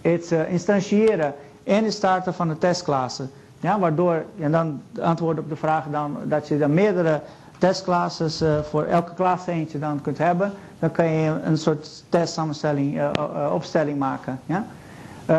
[0.00, 1.34] het uh, instantiëren
[1.64, 3.26] en het starten van de testklasse.
[3.60, 7.20] Ja, waardoor, en dan antwoord op de vraag dan, dat je dan meerdere
[7.58, 10.52] testklasses uh, voor elke klas eentje dan kunt hebben.
[10.78, 14.40] Dan kan je een soort testsamenstelling, uh, opstelling maken.
[14.46, 14.64] Ja?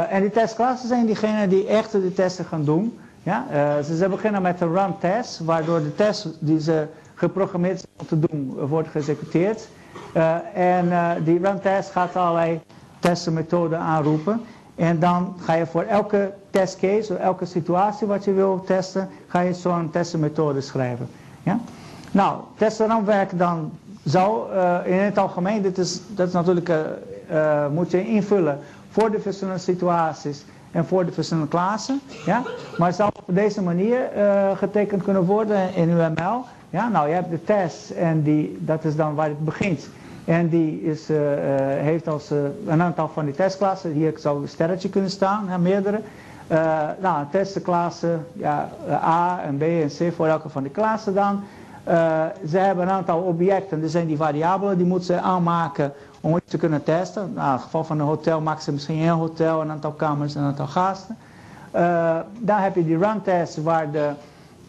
[0.10, 3.00] en die testklassen zijn diegenen die echt de testen gaan doen.
[3.24, 3.46] Ja?
[3.84, 6.88] ze, ze beginnen met een run test, waardoor de test die ze
[7.24, 9.68] geprogrammeerd om te doen, wordt geëxecuteerd.
[10.16, 12.60] Uh, en uh, die run test gaat allerlei
[13.00, 14.42] testenmethoden aanroepen.
[14.76, 19.40] En dan ga je voor elke testcase, of elke situatie wat je wil testen, ga
[19.40, 21.08] je zo'n testenmethode schrijven.
[21.44, 21.60] Ja?
[22.12, 23.72] Nou, testenraamwerk dan
[24.04, 26.72] zou uh, in het algemeen, dit is, dat is natuurlijk,
[27.72, 28.60] moet je invullen
[28.90, 32.02] voor de verschillende situaties en voor de verschillende klassen.
[32.26, 32.42] Ja?
[32.78, 34.00] Maar het zou op deze manier
[34.56, 36.46] getekend kunnen worden in UML.
[36.74, 39.90] Ja, nou, je hebt de test en die, dat is dan waar het begint.
[40.26, 41.36] En die is, uh, uh,
[41.82, 43.92] heeft als uh, een aantal van die testklassen.
[43.92, 46.02] Hier zou een sterretje kunnen staan, ja, meerdere.
[47.00, 51.44] nou, testklassen, ja, A en B en C voor elke van die klassen dan.
[52.50, 56.52] ze hebben een aantal objecten, er zijn die variabelen, die moeten ze aanmaken om iets
[56.52, 57.32] te kunnen testen.
[57.34, 60.36] Nou, in het geval van een hotel maken ze misschien één hotel, een aantal kamers
[60.36, 61.18] en een aantal gasten.
[62.40, 63.22] dan heb je die run
[63.64, 64.10] waar de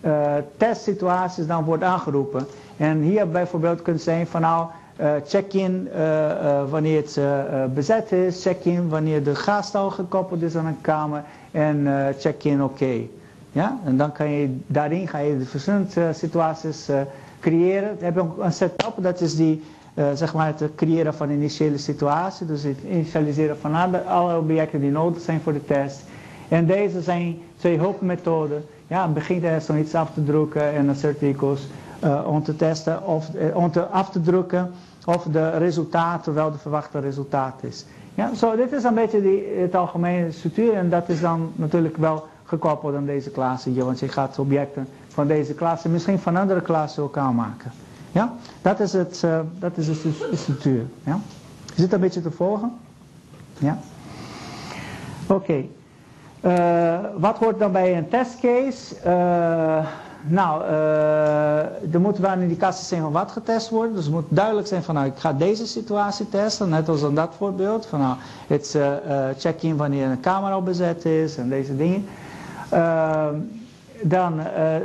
[0.04, 2.46] uh, testsituaties dan wordt aangeroepen.
[2.76, 4.66] En hier bijvoorbeeld kunt zijn van nou
[5.00, 10.66] uh, check-in uh, wanneer het bezet is, check-in wanneer de gast al gekoppeld is aan
[10.66, 11.88] een kamer en
[12.18, 13.00] check-in oké.
[13.52, 13.78] Ja?
[13.84, 16.88] En dan kan je daarin ga je de verschillende situaties
[17.40, 17.96] creëren.
[17.98, 19.62] Dan heb een setup, dat is die
[20.14, 24.90] zeg maar het creëren van initiële situatie, dus het initialiseren van alle, alle objecten die
[24.90, 26.02] nodig zijn voor de test.
[26.48, 28.64] En deze zijn twee hulpmethoden
[28.94, 31.36] ja, begint er zoiets af te drukken en een
[32.04, 34.70] uh, om te testen of uh, om te af te drukken
[35.04, 37.84] of de resultaat wel de verwachte resultaat is.
[38.14, 41.96] Ja, zo dit is een beetje die, het algemene structuur en dat is dan natuurlijk
[41.96, 46.36] wel gekoppeld aan deze klasse hier, want je gaat objecten van deze klasse misschien van
[46.36, 47.72] andere klassen ook aanmaken.
[48.12, 48.32] Ja,
[48.62, 50.84] dat is, het, uh, dat is de structuur.
[51.04, 51.20] Ja?
[51.74, 52.72] Is het een beetje te volgen?
[53.58, 53.78] Ja?
[55.26, 55.64] Oké.
[56.44, 58.94] Uh, wat hoort dan bij een testcase?
[59.06, 59.86] Uh,
[60.26, 63.94] nou, uh, er moet wel een indicatie zijn van wat getest wordt.
[63.94, 66.68] Dus het moet duidelijk zijn van nou, ik ga deze situatie testen.
[66.68, 67.86] Net als in dat voorbeeld.
[67.86, 68.16] Van nou,
[68.46, 68.78] het
[69.38, 72.06] check-in wanneer een camera bezet is en deze dingen.
[74.02, 74.40] dan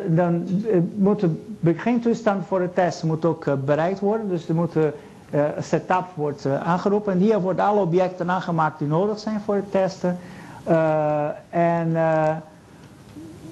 [0.07, 0.47] dan
[0.95, 4.29] moet de begintoestand voor de test moet ook bereikt worden.
[4.29, 7.13] Dus er moet een setup wordt aangeroepen.
[7.13, 10.17] En hier worden alle objecten aangemaakt die nodig zijn voor het testen.
[10.69, 12.35] Uh, en uh,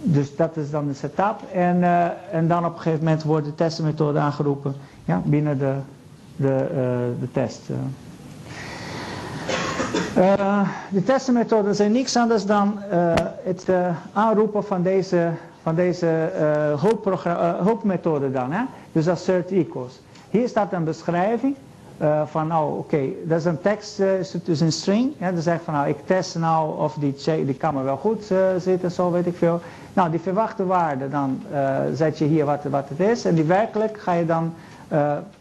[0.01, 1.36] dus dat is dan de setup.
[1.53, 5.74] En, uh, en dan op een gegeven moment wordt de testmethode aangeroepen ja, binnen de,
[6.36, 6.68] de,
[7.20, 7.61] de test.
[10.89, 12.80] de testmethode zijn niks anders dan
[13.43, 13.68] het
[14.13, 15.30] aanroepen van deze,
[15.61, 16.30] van deze
[17.63, 18.51] hulpmethode dan.
[18.51, 18.63] Hè?
[18.91, 20.01] Dus assert equals.
[20.30, 21.55] Hier staat een beschrijving
[22.02, 24.08] uh, van nou oké, dat is een tekst, uh,
[24.43, 25.14] dus een string.
[25.18, 28.32] Ja, dan zegt van nou ik test nou of die, check, die kamer wel goed
[28.32, 29.62] uh, zit en zo weet ik veel.
[29.93, 31.41] Nou die verwachte waarde dan
[31.93, 34.54] zet je hier wat, wat het is en die werkelijk ga je dan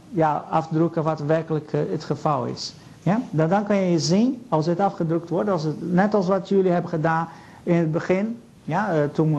[0.09, 2.75] ja, afdrukken wat werkelijk het geval is.
[3.03, 3.21] Ja?
[3.31, 6.71] Dan, dan kan je zien, als het afgedrukt wordt, als het, net als wat jullie
[6.71, 7.29] hebben gedaan
[7.63, 9.39] in het begin, ja, toen,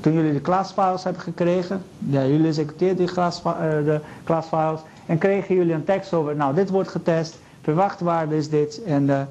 [0.00, 5.54] toen jullie de klasfiles hebben gekregen, ja, jullie executeerden die klas, de klasfiles en kregen
[5.54, 9.24] jullie een tekst over, nou dit wordt getest, verwachte waarde is dit en de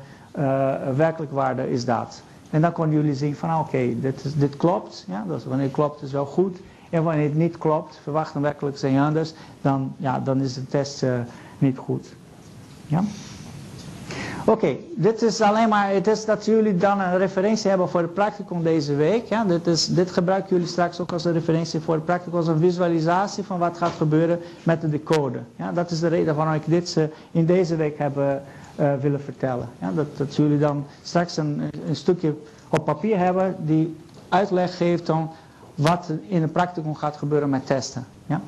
[0.96, 2.22] werkelijke waarde is dat.
[2.50, 6.02] En dan konden jullie zien van oké, okay, dit, dit klopt, ja, wanneer het klopt
[6.02, 6.58] is wel goed.
[6.90, 10.66] En wanneer het niet klopt, verwacht en werkelijk zijn anders, dan, ja, dan is de
[10.66, 11.06] test
[11.58, 12.16] niet goed.
[12.88, 13.04] Ja?
[14.46, 18.14] Oké, dit is alleen maar, het is dat jullie dan een referentie hebben voor het
[18.14, 19.26] practicum deze week.
[19.26, 19.44] Ja?
[19.44, 22.60] Dit, is, dit gebruiken jullie straks ook als een referentie voor het practicum, als een
[22.60, 25.44] visualisatie van wat gaat gebeuren met de decoder.
[25.56, 25.72] Ja?
[25.72, 26.98] Dat is de reden waarom ik dit
[27.32, 29.70] in deze week heb uh, willen vertellen.
[29.80, 29.92] Ja?
[29.92, 32.36] Dat, dat jullie dan straks een, een stukje
[32.70, 33.96] op papier hebben die
[34.30, 35.32] uitleg geeft dan
[35.76, 38.06] wat in het practicum gaat gebeuren met testen.
[38.26, 38.42] Ja?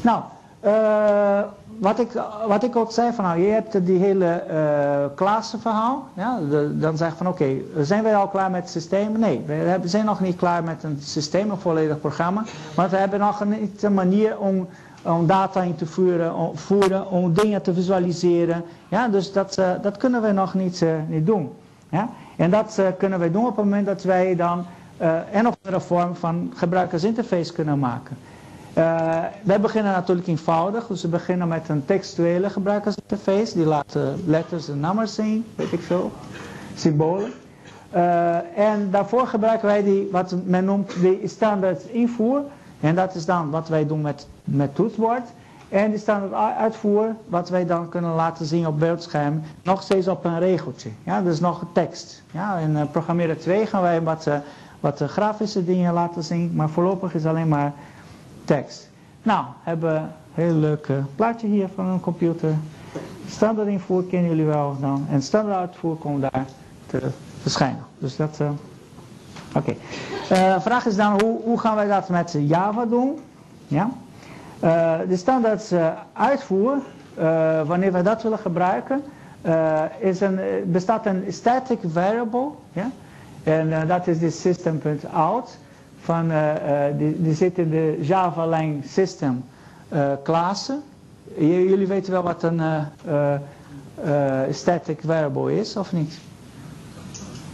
[0.00, 0.22] Nou,
[0.64, 1.40] uh,
[1.82, 2.08] wat, ik,
[2.46, 6.04] wat ik ook zei, van nou, je hebt die hele uh, klassenverhaal.
[6.14, 6.38] Ja,
[6.72, 9.18] dan zeg je van oké, zijn wij al klaar met het systeem?
[9.18, 12.44] Nee, we zijn nog niet klaar met een systeem, een volledig programma.
[12.76, 14.68] Maar we hebben nog niet een manier om,
[15.02, 18.64] om data in te voeren, om, voeren, om dingen te visualiseren.
[18.88, 21.52] Ja, dus dat, uh, dat kunnen we nog niet, uh, niet doen.
[21.88, 22.08] Ja?
[22.36, 24.64] En dat kunnen wij doen op het moment dat wij dan
[25.30, 28.16] en nog een vorm van gebruikersinterface kunnen maken.
[28.78, 33.54] Uh, wij beginnen natuurlijk eenvoudig, dus we beginnen met een textuele gebruikersinterface.
[33.54, 36.12] Die laat uh, letters en nummers zien, weet ik veel,
[36.74, 37.32] symbolen.
[37.94, 42.42] Uh, en daarvoor gebruiken wij die, wat men noemt, de standaard invoer.
[42.80, 44.70] En dat is dan wat wij doen met, met.
[45.68, 50.24] En die standaard uitvoer, wat wij dan kunnen laten zien op beeldscherm, nog steeds op
[50.24, 50.90] een regeltje.
[51.04, 52.22] Ja, dus nog tekst.
[52.30, 54.28] Ja, in programmeren 2 gaan wij wat,
[54.80, 57.72] wat grafische dingen laten zien, maar voorlopig is alleen maar
[58.44, 58.90] tekst.
[59.22, 62.54] Nou, hebben we een heel leuk uh, plaatje hier van een computer.
[63.28, 65.06] Standaard invoer kennen jullie wel dan.
[65.10, 66.46] En standaard uitvoer komt daar
[66.86, 67.00] te
[67.40, 67.84] verschijnen.
[67.98, 68.38] Dus dat...
[68.42, 68.48] Uh,
[69.54, 69.74] Oké.
[70.28, 70.54] Okay.
[70.54, 73.18] Uh, vraag is dan, hoe, hoe, gaan wij dat met Java doen?
[73.66, 73.90] Ja?
[75.08, 75.72] de standaard
[76.12, 76.76] uitvoer,
[77.66, 79.02] wanneer wij dat willen gebruiken,
[79.98, 82.48] is een, bestaat een static variable.
[82.72, 82.90] Ja?
[83.42, 85.58] En dat is de system.out
[86.02, 89.44] van, uh, uh, die, die zit in de Java Line System
[89.92, 90.82] uh, klassen.
[91.38, 92.60] jullie weten wel wat een
[94.50, 96.18] static variable is, of niet?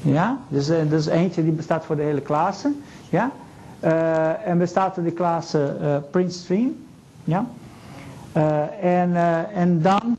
[0.02, 2.72] Ja, dus dat is eentje die bestaat voor de hele klasse.
[3.08, 3.30] Ja?
[4.44, 5.76] en bestaat de klasse
[6.10, 6.76] printstream.
[7.24, 7.46] Ja?
[8.80, 9.16] en,
[9.54, 10.18] en dan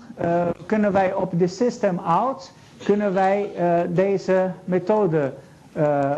[0.65, 2.51] kunnen wij op de system out
[2.83, 3.51] kunnen wij
[3.89, 5.48] deze methode uh,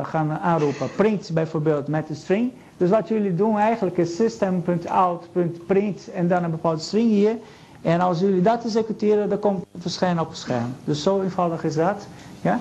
[0.04, 0.88] gaan aanroepen.
[0.96, 2.52] Print bijvoorbeeld met een string.
[2.78, 7.36] Dus wat jullie doen eigenlijk is system.out.print en dan een bepaalde string hier.
[7.82, 10.74] En als jullie dat executeren, dan komt het verschijnen op het scherm.
[10.84, 12.08] Dus zo eenvoudig is dat.
[12.42, 12.60] Ja?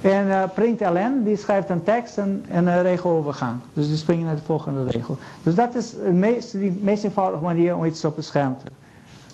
[0.00, 3.60] En uh, println, die schrijft een tekst en, en een regelovergang.
[3.72, 5.18] Dus die springen naar de volgende regel.
[5.42, 8.70] Dus dat is de meest, de meest eenvoudige manier om iets op het scherm te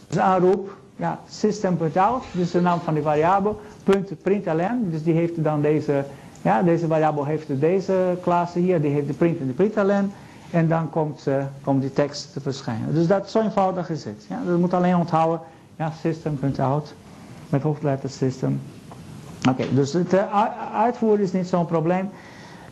[0.09, 5.45] Dus aanroep, ja, system.out, dus de naam van die variabel, punt println, dus die heeft
[5.45, 6.05] dan deze
[6.43, 10.13] ja, deze variabel heeft deze klasse hier, die heeft de print en de println.
[10.51, 12.95] En dan komt, uh, komt die tekst te verschijnen.
[12.95, 14.27] Dus dat zo eenvoudig is het.
[14.29, 15.41] Ja, dat moet alleen onthouden.
[15.77, 16.95] Ja, system.out
[17.49, 18.61] met hoofdletter system.
[19.49, 20.45] Oké, dus het uh,
[20.75, 22.11] uitvoeren is niet zo'n probleem.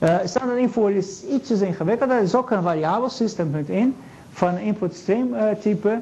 [0.01, 2.17] Uh, standaard invoer is ietsjes ingewikkelder.
[2.17, 3.97] Er is ook een variabel system.in
[4.31, 5.29] van input stream
[5.61, 6.01] type.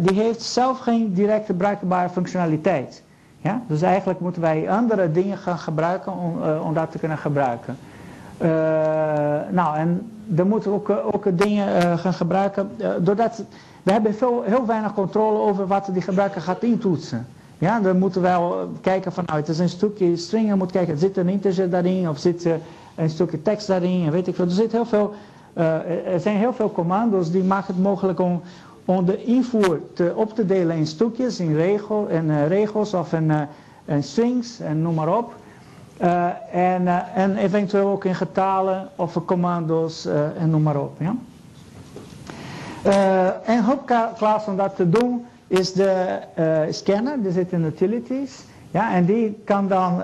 [0.00, 3.02] die heeft zelf geen directe bruikbare functionaliteit.
[3.46, 3.62] Ja?
[3.66, 7.76] Dus eigenlijk moeten wij andere dingen gaan gebruiken om, uh, om dat te kunnen gebruiken.
[8.42, 8.48] Uh,
[9.50, 12.70] nou, en dan moeten we ook, eh, ook dingen gaan gebruiken.
[13.00, 13.42] doordat
[13.82, 17.26] we hebben veel, heel weinig controle over wat die gebruiker gaat intoetsen.
[17.58, 20.72] Ja, dan moeten we wel kijken van, nou, het is een stukje string, je moet
[20.72, 22.48] kijken, zit er een integer daarin of zit
[22.94, 24.44] een stukje tekst daarin weet ik veel.
[24.44, 28.40] Er, zit er zijn heel veel commando's die maken het mogelijk om,
[28.86, 33.12] om de invoer te, op te delen in stukjes, in regel, en, uh, regels of
[33.12, 33.40] in, uh,
[33.84, 35.34] in, strings en noem maar op.
[36.02, 40.06] Uh, en, en eventueel ook in getalen of commando's
[40.38, 40.98] en noem maar op.
[40.98, 41.14] Ja?
[43.44, 46.18] een hulpklaas om dat te doen is de
[46.70, 48.44] scanner, die zit in utilities.
[48.76, 50.02] Ja, en die kan dan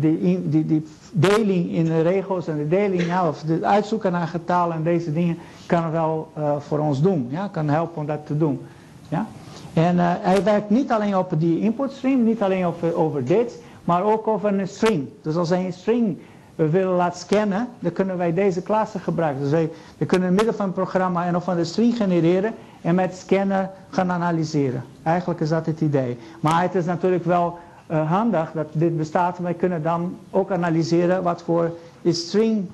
[0.00, 4.26] die, die, die deling in de regels en de deling, ja, of de uitzoeken naar
[4.26, 7.26] getalen en deze dingen, kan wel uh, voor ons doen.
[7.30, 8.60] Ja, kan helpen om dat te doen.
[9.08, 9.26] Ja?
[9.72, 13.62] En uh, hij werkt niet alleen op die input stream, niet alleen over, over dit,
[13.84, 15.08] maar ook over een string.
[15.22, 16.18] Dus als hij een string
[16.58, 19.42] we willen laten scannen, dan kunnen wij deze klassen gebruiken.
[19.42, 22.94] Dus wij, we kunnen midden van het programma en of van de string genereren en
[22.94, 24.84] met scannen gaan analyseren.
[25.02, 26.18] Eigenlijk is dat het idee.
[26.40, 27.58] Maar het is natuurlijk wel
[27.90, 29.38] uh, handig dat dit bestaat.
[29.38, 32.66] Wij kunnen dan ook analyseren wat voor string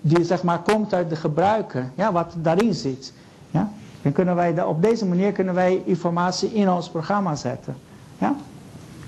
[0.00, 1.90] die zeg maar komt uit de gebruiker.
[1.94, 3.12] Ja, wat daarin zit.
[3.50, 3.70] Ja?
[4.02, 7.76] Dan kunnen wij op deze manier kunnen wij informatie in ons programma zetten.
[8.18, 8.34] Ja?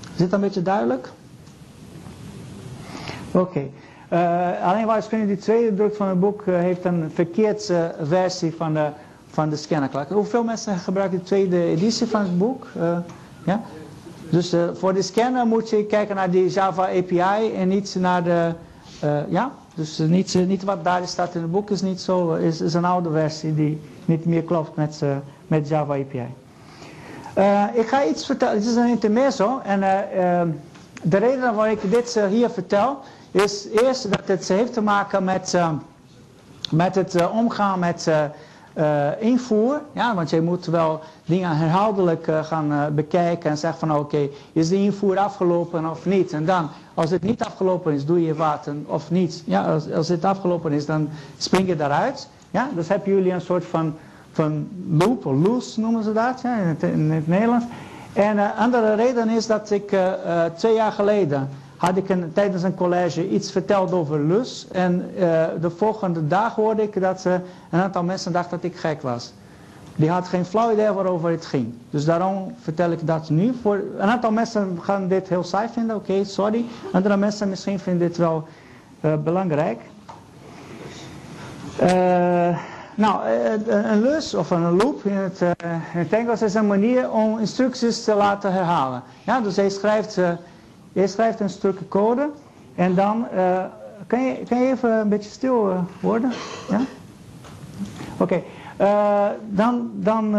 [0.01, 1.09] Is dit een beetje duidelijk?
[3.31, 3.69] Oké.
[4.13, 8.73] Uh, alleen waarschijnlijk die tweede druk van het boek uh, heeft een verkeerde versie van
[8.73, 8.87] de,
[9.27, 10.09] van de scannerklak.
[10.09, 12.67] Hoeveel mensen gebruiken de tweede editie van het boek?
[12.77, 12.97] Uh,
[13.45, 13.61] ja?
[14.29, 18.53] Dus voor de scanner moet je kijken naar die Java API en niet naar de...
[19.29, 19.51] ja?
[19.75, 22.85] Dus niet, niet wat daar staat in het boek is niet zo, is, is een
[22.85, 25.01] oude versie die niet meer klopt met,
[25.47, 26.25] met Java API.
[27.79, 29.79] ik ga iets vertellen, het is een intermezzo en
[31.03, 32.99] de reden waarom ik dit hier vertel
[33.31, 35.69] is eerst dat het heeft te maken met, uh,
[36.71, 38.23] met het uh, omgaan met uh,
[39.19, 39.81] invoer.
[39.91, 44.75] Ja, want je moet wel dingen herhaaldelijk gaan bekijken en zeggen van oké, is de
[44.75, 46.31] invoer afgelopen of niet?
[46.31, 49.43] En dan, als het niet afgelopen is, doe je wat of niet.
[49.45, 52.29] Ja, als, als het afgelopen is, dan spring je daaruit.
[52.51, 53.95] Ja, dus hebben jullie een soort van,
[54.31, 57.65] van loop, of loose noemen ze dat ja, in, het, in het Nederlands.
[58.13, 59.95] En een andere reden is dat ik
[60.55, 61.49] twee jaar geleden
[61.81, 64.67] had ik tijdens een college iets verteld over lus.
[64.71, 67.33] En uh, de volgende dag hoorde ik dat uh,
[67.69, 69.33] een aantal mensen dachten dat ik gek was.
[69.95, 71.73] Die had geen flauw idee waarover het ging.
[71.89, 73.53] Dus daarom vertel ik dat nu.
[73.61, 76.65] Voor, een aantal mensen gaan dit heel saai vinden, oké, sorry.
[76.91, 78.47] Andere mensen misschien vinden dit wel
[79.01, 79.79] uh, belangrijk.
[82.95, 83.27] nou,
[83.67, 85.41] een lus of een loop in het,
[85.93, 89.03] in het Engels is een manier om instructies te laten herhalen.
[89.23, 90.17] Ja, dus hij schrijft
[90.91, 92.29] je schrijft een stukje code
[92.75, 93.27] en dan...
[93.35, 93.63] Uh,
[94.07, 96.31] kan, je, kan je even een beetje stil uh, worden?
[96.69, 96.81] Ja?
[98.17, 98.41] Oké.
[98.81, 100.35] Uh, eh, dan dan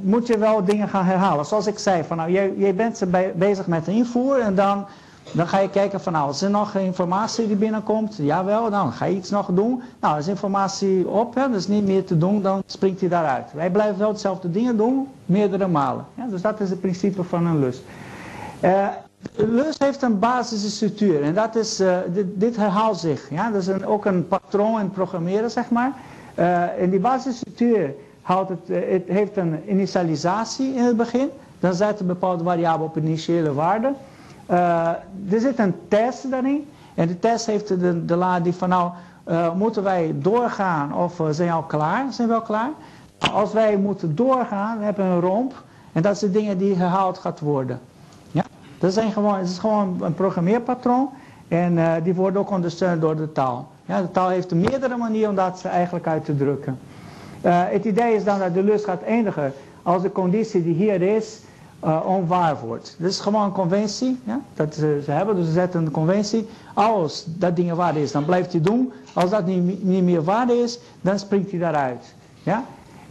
[0.00, 1.46] moet je wel dingen gaan herhalen.
[1.46, 3.04] Zoals ik zei, van, nou, je, je bent
[3.34, 4.86] bezig met de invoer en dan,
[5.32, 8.16] dan ga je kijken van nou, is er nog informatie die binnenkomt?
[8.16, 9.82] Jawel, dan ga je iets nog doen.
[10.00, 13.52] Nou, als informatie op, hè, dus niet meer te doen, dan springt hij daaruit.
[13.52, 16.04] Wij blijven wel hetzelfde dingen doen, meerdere malen.
[16.14, 17.82] Ja, dus dat is het principe van een lus.
[19.34, 21.96] Lus heeft een basisstructuur en dat is, uh,
[22.34, 23.30] dit, herhaalt zich.
[23.30, 23.50] Ja?
[23.50, 25.92] Dat is een, ook een patroon in programmeren, zeg maar.
[26.38, 31.30] Uh, en die basisstructuur houdt het, uh, het heeft een initialisatie in het begin.
[31.60, 33.92] Dan zet een bepaalde variabele op initiële waarde.
[34.46, 36.68] er zit een test daarin.
[36.94, 38.90] En de test heeft de, de lading van nou,
[39.56, 42.12] moeten wij doorgaan of zijn we al klaar?
[42.12, 42.70] Zijn we al klaar?
[43.32, 45.62] Als wij moeten doorgaan, we hebben een romp.
[45.92, 47.80] En dat zijn dingen die herhaald gaat worden.
[48.78, 51.08] Dat zijn gewoon, het is gewoon een programmeerpatroon
[51.48, 53.68] en uh, die wordt ook ondersteund door de taal.
[53.86, 56.78] Ja, de taal heeft meerdere manieren om dat eigenlijk uit te drukken.
[57.44, 59.52] Uh, het idee is dan dat de lus gaat eindigen
[59.82, 61.40] als de conditie die hier is
[61.84, 62.94] uh, onwaar wordt.
[62.98, 66.48] Dit is gewoon een conventie, ja, dat ze, ze, hebben, dus ze zetten een conventie.
[66.74, 68.92] Als dat ding waar is, dan blijft hij doen.
[69.12, 72.14] Als dat niet, niet meer waar is, dan springt hij daaruit.
[72.42, 72.64] Ja?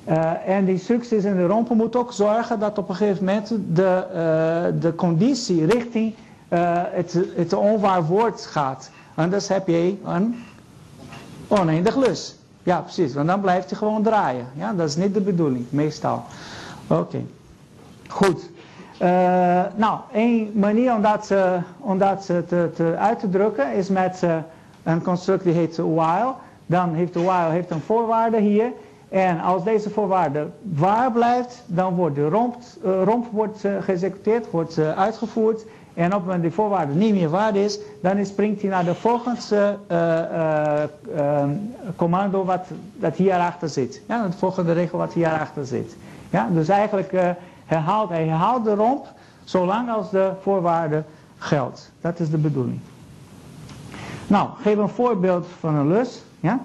[0.10, 3.50] Uh, en die instructies in de rompen moeten ook zorgen dat op een gegeven moment
[3.50, 6.14] de, uh, de conditie richting
[6.50, 8.92] uh, het, het onwaar woord gaat.
[9.16, 10.44] Anders heb je een
[11.48, 12.36] oneindig lus.
[12.64, 14.46] Ja, precies, want dan blijft hij gewoon draaien.
[14.54, 16.24] Ja, dat is niet de bedoeling, meestal.
[16.88, 17.22] Oké,
[18.08, 18.50] goed.
[19.76, 21.34] nou, een manier om dat,
[21.78, 24.22] om dat te, te, uit te drukken is met
[24.84, 26.34] een construct die heet while.
[26.66, 28.72] Dan heeft de while heeft een voorwaarde hier.
[29.10, 32.56] En als deze voorwaarde waar blijft, dan wordt de romp,
[32.86, 35.66] uh, romp wordt, uh, geëxecuteerd, wordt uh, uitgevoerd.
[35.94, 38.96] En op het moment die voorwaarde niet meer waar is, dan springt hij naar de
[38.96, 39.78] volgende
[41.96, 42.66] commando wat
[42.96, 44.02] dat hierachter zit.
[44.08, 45.96] Ja, de volgende regel wat hierachter zit.
[46.30, 47.12] Ja, dus eigenlijk
[47.66, 49.06] herhaalt hij herhaalt de romp
[49.44, 51.04] zolang als de voorwaarde
[51.38, 51.92] geldt.
[52.02, 52.80] Dat is de bedoeling.
[54.28, 56.22] Nou, geef een voorbeeld van een lus.
[56.40, 56.60] Ja?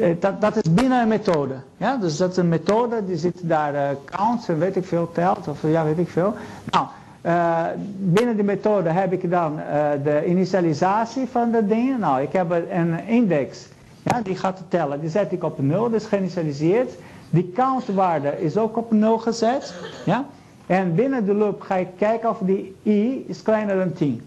[0.00, 1.54] Eh, dat, dat is binnen een methode.
[1.76, 1.96] Ja?
[1.96, 5.48] Dus dat is een methode, die zit daar uh, counts en weet ik veel, telt
[5.48, 6.34] of ja, weet ik veel.
[6.70, 6.86] Nou,
[7.26, 7.64] uh,
[7.98, 9.56] binnen die methode heb ik dan
[10.02, 12.00] de initialisatie van de dingen.
[12.00, 13.66] Nou, ik heb een index,
[14.02, 15.00] ja, die gaat tellen.
[15.00, 16.92] Die zet ik op 0, dus geïnitialiseerd.
[17.30, 19.74] Die countwaarde is ook op 0 gezet.
[20.04, 20.24] Ja?
[20.66, 24.22] En binnen de loop ga ik kijken of die i is kleiner dan 10.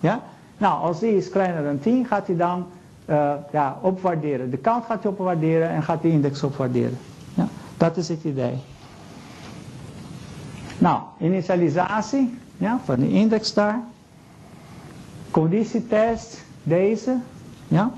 [0.00, 0.20] Ja?
[0.58, 2.66] Nou, als i is kleiner dan 10, gaat hij dan
[3.10, 4.50] uh, ja, opwaarderen.
[4.50, 6.98] De count gaat hij opwaarderen en gaat de index opwaarderen.
[7.34, 8.58] Ja, dat is het idee.
[10.78, 13.80] Nou, initialisatie ja, van de index daar.
[15.30, 17.16] Conditietest, deze.
[17.68, 17.90] Ja?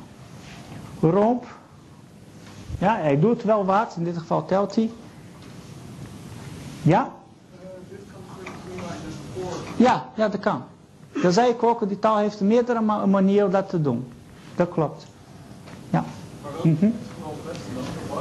[1.00, 1.44] Romp.
[2.78, 3.94] Ja, hij doet wel wat.
[3.96, 4.90] In dit geval telt hij.
[6.82, 7.10] Ja?
[9.76, 10.62] Ja, ja, dat kan.
[11.22, 14.12] Dat zei ik ook, die taal heeft meerdere ma- manieren om dat te doen.
[14.56, 15.06] Dat klopt.
[15.90, 16.04] Ja.
[16.62, 16.86] Mhm.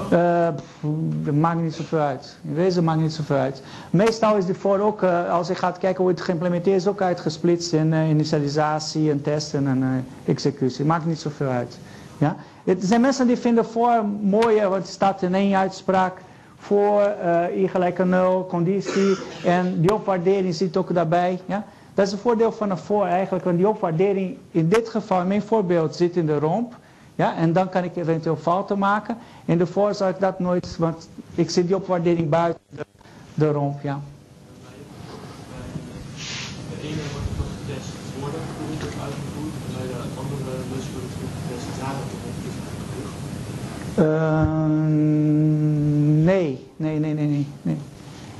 [0.09, 0.77] Eh, pff,
[1.23, 2.37] dat maakt niet zoveel uit.
[2.41, 3.63] In wezen maakt niet zoveel uit.
[3.89, 7.01] Meestal is die voor ook, eh, als je gaat kijken hoe het geïmplementeerd is, ook
[7.01, 10.85] uitgesplitst in eh, initialisatie en testen en eh, executie.
[10.85, 11.77] Maakt niet zoveel uit.
[12.17, 12.35] Ja?
[12.63, 16.21] Het zijn mensen die vinden voor mooier, want het staat in één uitspraak,
[16.57, 21.39] voor eh i gelijk aan 0, conditie en die opwaardering zit ook daarbij.
[21.45, 21.65] Ja?
[22.01, 25.27] Dat is het voordeel van een voor eigenlijk, want die opwaardering in dit geval, in
[25.27, 26.77] mijn voorbeeld, zit in de romp.
[27.15, 29.17] Ja, en dan kan ik eventueel fouten maken.
[29.45, 32.85] In de voor zou ik dat nooit, want ik zit die opwaardering buiten de,
[33.33, 33.81] de romp.
[33.81, 33.99] Ja.
[43.95, 44.65] Eh,
[46.25, 47.27] nee, nee, nee, nee,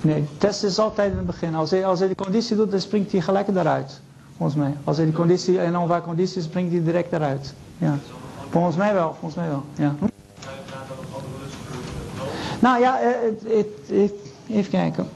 [0.01, 1.55] nee, test is altijd in het begin.
[1.55, 4.01] Als hij, als hij die conditie doet, dan springt hij gelijk eruit.
[4.37, 4.73] Volgens mij.
[4.83, 7.53] Als hij die conditie, en onwaar conditie, springt hij direct eruit.
[7.77, 7.97] Ja.
[8.49, 9.63] Volgens mij wel, volgens mij wel.
[9.75, 9.95] Ja.
[12.59, 13.07] Nou ja, eh,
[13.43, 14.11] het, het,
[14.47, 15.07] even kijken.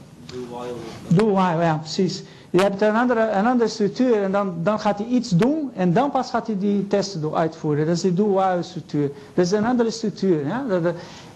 [1.08, 2.22] Do while, ja, precies.
[2.50, 5.92] Je hebt een andere, een andere structuur en dan, dan gaat hij iets doen en
[5.92, 7.86] dan pas gaat hij die testen uitvoeren.
[7.86, 9.10] Dat is die do while structuur.
[9.34, 10.46] Dat is een andere structuur.
[10.46, 10.64] Ja,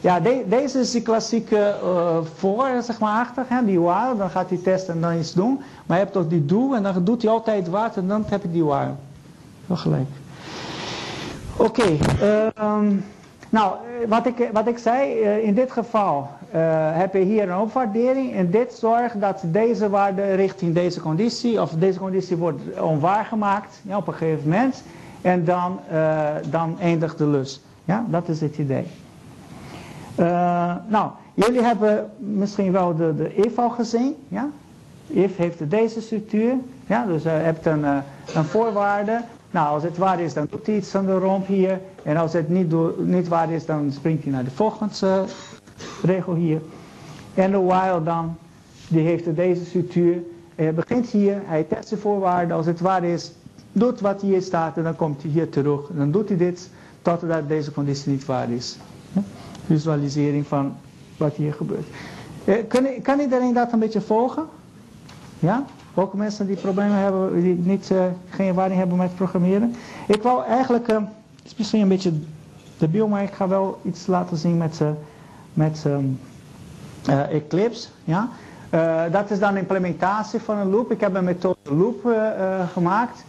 [0.00, 4.14] ja de- deze is die klassieke eh, voor, zeg maar, achter, hè, die while.
[4.18, 5.60] Dan gaat hij testen en dan iets doen.
[5.86, 8.42] Maar je hebt ook die do en dan doet hij altijd wat en dan heb
[8.42, 8.92] je die while.
[9.66, 10.08] Wel gelijk.
[11.56, 11.82] Oké,
[12.20, 12.92] ehm,
[13.50, 13.72] nou,
[14.02, 16.28] eh, wat ik, wat ik zei, eh, in dit geval
[16.92, 21.70] heb je hier een opwaardering en dit zorgt dat deze waarde richting deze conditie, of
[21.70, 24.82] deze conditie wordt onwaar gemaakt ja, op een gegeven moment
[25.22, 25.78] en dan,
[26.50, 27.60] dan eindigt de lus.
[27.84, 28.86] Ja, dat is het idee.
[30.20, 34.48] Eh, nou, jullie hebben misschien wel de, de if al gezien, ja?
[35.06, 36.54] If heeft deze structuur,
[36.86, 37.96] ja, dus je hebt een, eh,
[38.34, 39.20] een voorwaarde.
[39.50, 41.80] Nou, als het waar is, dan doet hij iets aan de romp hier.
[42.02, 45.20] En als het niet, niet waar is, dan springt hij naar de volgende eh,
[46.02, 46.60] regel hier.
[47.34, 48.36] En de while dan,
[48.88, 50.22] die heeft deze structuur.
[50.54, 52.56] Hij begint hier, hij test de voorwaarden.
[52.56, 53.32] Als het waar is,
[53.72, 55.80] doet wat hier staat en dan komt hij hier terug.
[55.92, 56.70] Dan doet hij dit
[57.02, 58.78] totdat deze conditie niet waar is.
[59.74, 60.76] Visualisering van
[61.16, 61.86] wat hier gebeurt.
[62.44, 64.44] Eh, kan, kan iedereen dat een beetje volgen?
[65.38, 65.64] Ja?
[65.94, 69.74] Ook mensen die problemen hebben, die niet, eh, geen ervaring hebben met programmeren.
[70.06, 72.12] Ik wou eigenlijk, eh, het is misschien een beetje
[72.78, 74.88] debiel, maar ik ga wel iets laten zien met, eh,
[75.54, 76.04] met ehm,
[77.06, 77.88] eh, Eclipse.
[78.04, 78.28] Ja?
[79.10, 80.90] Dat is dan implementatie van een loop.
[80.90, 82.14] Ik heb een methode loop
[82.72, 83.24] gemaakt.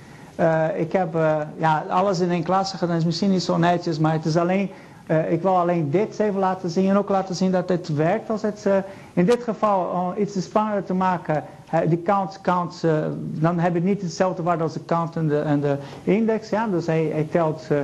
[0.75, 1.13] Ik heb
[1.57, 4.69] ja, alles in één klasse gedaan, is misschien niet zo netjes, maar het is alleen,
[5.11, 8.29] eh, ik wil alleen dit even laten zien en ook laten zien dat het werkt.
[8.29, 8.77] Als het, eh,
[9.13, 13.73] in dit geval, om iets spannender te maken, eh, die count, count eh, dan heb
[13.73, 16.49] je niet hetzelfde waarde als de count en de, en de index.
[16.49, 16.67] Ja?
[16.67, 17.77] Dus hij, hij telt eh,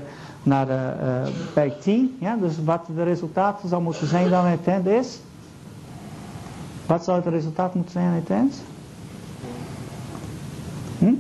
[0.44, 2.18] naar de, eh, bij 10.
[2.20, 2.36] Ja?
[2.36, 5.20] Dus wat de resultaten zou moeten zijn dan het eind is.
[6.86, 8.62] Wat zou het resultaat moeten zijn aan het eind?
[11.00, 11.14] Hm?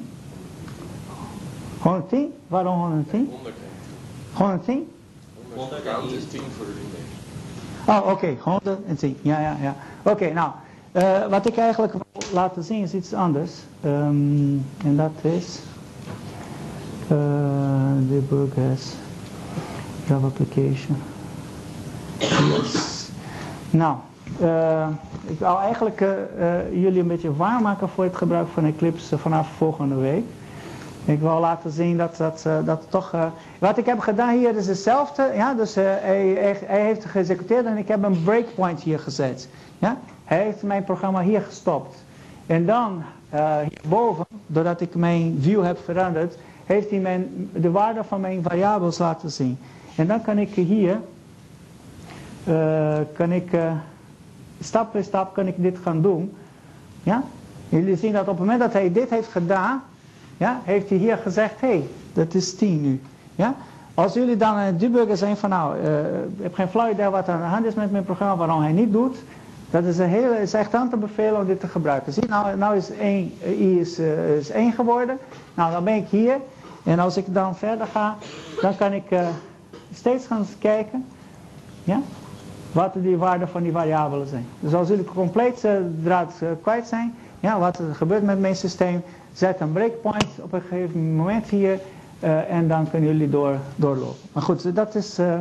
[1.79, 2.33] 110?
[2.47, 3.31] Waarom 110?
[4.33, 4.87] 110?
[5.57, 7.03] 100 count is 10 voor de index.
[7.87, 9.17] Oh, oké, 110.
[9.21, 9.75] Ja, ja, ja.
[10.03, 10.51] Oké, nou,
[10.91, 12.01] eh, wat ik eigenlijk wil
[12.33, 13.51] laten zien is iets anders.
[13.81, 15.59] Ehm, en dat is...
[17.07, 17.15] eh
[18.09, 18.93] the book has
[20.07, 20.97] Java application.
[22.19, 23.09] Yes.
[23.69, 23.95] Nou,
[24.39, 24.87] eh,
[25.25, 25.99] ik wil eigenlijk
[26.71, 30.23] jullie een beetje warm maken voor het gebruik van Eclipse vanaf volgende week.
[31.07, 33.13] Ik wil laten zien dat dat, eh, dat toch...
[33.13, 33.25] eh,
[33.59, 35.31] wat ik heb gedaan hier is hetzelfde.
[35.35, 35.53] Ja?
[35.53, 39.49] Dus eh, hij, hij, heeft geëxecuteerd en ik heb een breakpoint hier gezet.
[39.79, 39.97] Ja?
[40.25, 42.03] Hij heeft mijn programma hier gestopt.
[42.45, 43.03] En dan
[43.69, 48.97] hierboven, doordat ik mijn view heb veranderd, heeft hij mijn, de waarde van mijn variabels
[48.97, 49.57] laten zien.
[49.95, 50.99] En dan kan ik hier,
[53.13, 53.51] kan ik,
[54.59, 56.35] stap voor stap kan ik dit gaan doen.
[57.03, 57.23] Ja?
[57.69, 59.81] Jullie zien dat op het moment dat hij dit heeft gedaan,
[60.37, 63.01] ja, heeft hij hier gezegd, hé, hey, dat is 10 nu.
[63.35, 63.55] Ja?
[63.93, 67.09] Als jullie dan aan het debuggen zijn van nou, eh, ik heb geen flauw idee
[67.09, 69.17] wat er aan de hand is met mijn programma, waarom hij niet doet.
[69.69, 72.13] Dat is, een hele, echt aan te bevelen om dit te gebruiken.
[72.13, 75.17] Zie, nou, nou is 1, i is, eh, is 1 geworden.
[75.53, 76.35] Nou, dan ben ik hier.
[76.83, 78.15] En als ik dan verder ga,
[78.61, 79.27] dan kan ik eh,
[79.93, 81.05] steeds gaan kijken.
[81.83, 82.01] Ja?
[82.71, 84.45] Wat die waarden van die variabelen zijn.
[84.59, 85.71] Dus als jullie compleet eh,
[86.03, 90.53] draad eh, kwijt zijn, ja, wat er gebeurt met mijn systeem, zet een breakpoint op
[90.53, 91.79] een gegeven moment hier.
[92.19, 94.15] eh, en dan kunnen jullie door, doorlopen.
[94.31, 95.33] Maar goed, dat is, eh,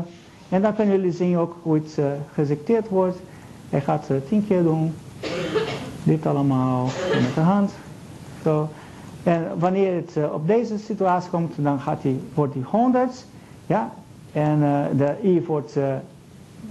[0.49, 3.19] en dan kunnen jullie zien ook hoe het uh, geselecteerd wordt.
[3.71, 4.95] Hij gaat het tien keer doen.
[6.03, 6.85] Dit allemaal
[7.23, 7.73] met de hand.
[8.43, 8.69] Zo.
[9.23, 13.25] En wanneer het op deze situatie komt, dan gaat hij, wordt hij 100.
[13.67, 13.91] Ja?
[14.33, 14.61] En
[14.97, 15.77] de i wordt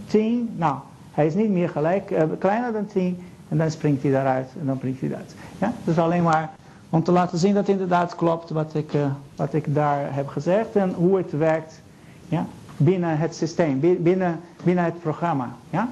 [0.07, 0.53] 10.
[0.55, 0.75] Nou,
[1.11, 3.23] hij is niet meer gelijk, kleiner dan 10.
[3.49, 5.35] En dan springt hij daaruit en dan springt hij eruit.
[5.57, 5.73] Ja?
[5.83, 6.53] Dus alleen maar
[6.89, 9.05] om te laten zien dat inderdaad klopt wat ik, uh,
[9.35, 11.81] wat ik daar heb gezegd en hoe het werkt
[12.27, 12.45] ja?
[12.77, 15.49] binnen het systeem, binnen, binnen het programma.
[15.69, 15.89] Ja?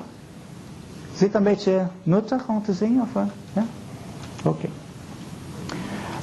[1.13, 3.01] Is dit een beetje nuttig om te zien?
[3.01, 3.65] Of, uh, ja?
[4.43, 4.67] Oké.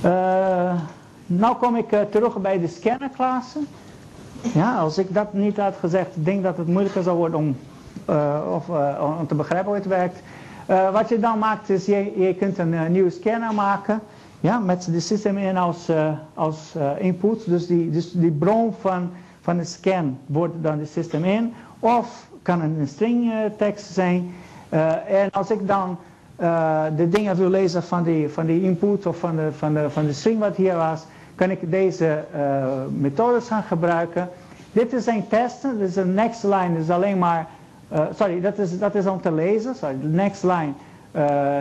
[0.05, 0.81] Uh,
[1.27, 3.67] nou kom ik terug bij de scannerklassen.
[4.55, 7.57] Ja, als ik dat niet had gezegd, denk dat het moeilijker zou worden om,
[8.53, 8.69] of,
[9.19, 10.23] om te begrijpen hoe het werkt.
[10.93, 14.01] Wat je dan maakt is, je, je kunt een nieuwe scanner maken.
[14.41, 17.45] Ja, met de systeem in als, uh, als input.
[17.47, 19.11] Dus die, dus die bron van,
[19.41, 21.53] van de scan wordt dan het systeem in.
[21.79, 24.35] Of kan een string tekst zijn.
[25.09, 25.97] en als ik dan
[26.97, 30.07] de dingen wil lezen van die, van die input of van de, van, de, van
[30.07, 31.05] de string wat hier was,
[31.35, 32.25] kan ik deze
[32.99, 34.29] methodes gaan gebruiken.
[34.73, 37.49] Dit is een testen, dus een next line is alleen maar
[38.15, 39.75] sorry, dat is, dat is om te lezen.
[39.75, 40.73] Sorry, the next line.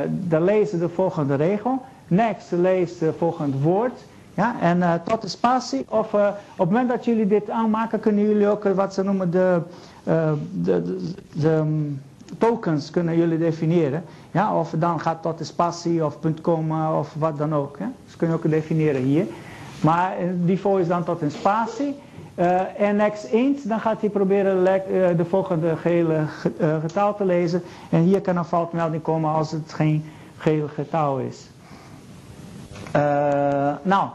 [0.10, 1.82] Dan lezen de volgende regel.
[2.10, 4.00] Next leest de volgende woord.
[4.34, 5.86] Ja, en uh, tot de spatie.
[5.90, 9.62] Of op het moment dat jullie dit aanmaken, kunnen jullie ook wat ze noemen de,
[10.64, 10.98] de,
[11.44, 12.02] um,
[12.38, 14.04] tokens kunnen jullie definiëren.
[14.32, 17.78] Ja, of dan gaat tot de spatie of punt komma of wat dan ook.
[17.80, 17.92] Ja.
[18.06, 19.26] Dus kun je ook definiëren hier.
[19.82, 21.96] Maar het niveau is dan tot een spatie.
[22.78, 24.64] En next int, dan gaat hij proberen
[25.18, 26.24] de volgende gele
[26.82, 27.64] getal te lezen.
[27.90, 30.04] En hier kan een foutmelding komen als het geen
[30.38, 31.50] gele getal is.
[33.84, 34.10] Nou,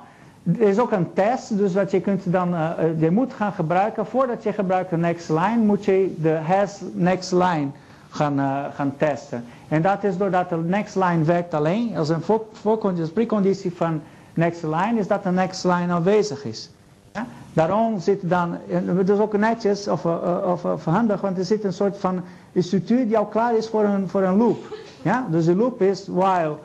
[0.58, 2.54] er is ook een test, dus wat je kunt dan,
[2.98, 7.32] je moet gaan gebruiken, voordat je gebruikt de next line, moet je de has next
[7.32, 7.68] line
[8.10, 8.38] gaan,
[8.74, 9.44] gaan testen.
[9.68, 12.22] En dat is doordat de next line werkt alleen, als een
[12.52, 14.00] voorconditie, preconditie van
[14.34, 16.70] next line, is dat de next line aanwezig is.
[17.12, 17.26] Ja?
[17.52, 21.64] Daarom zit dan, het is ook netjes of, eh, of, of, handig, want er zit
[21.64, 22.22] een soort van
[22.56, 24.76] structuur die al klaar is voor een, voor een loop.
[25.02, 25.26] Ja?
[25.30, 26.56] Dus de loop is while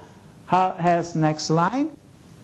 [0.78, 1.88] has next line,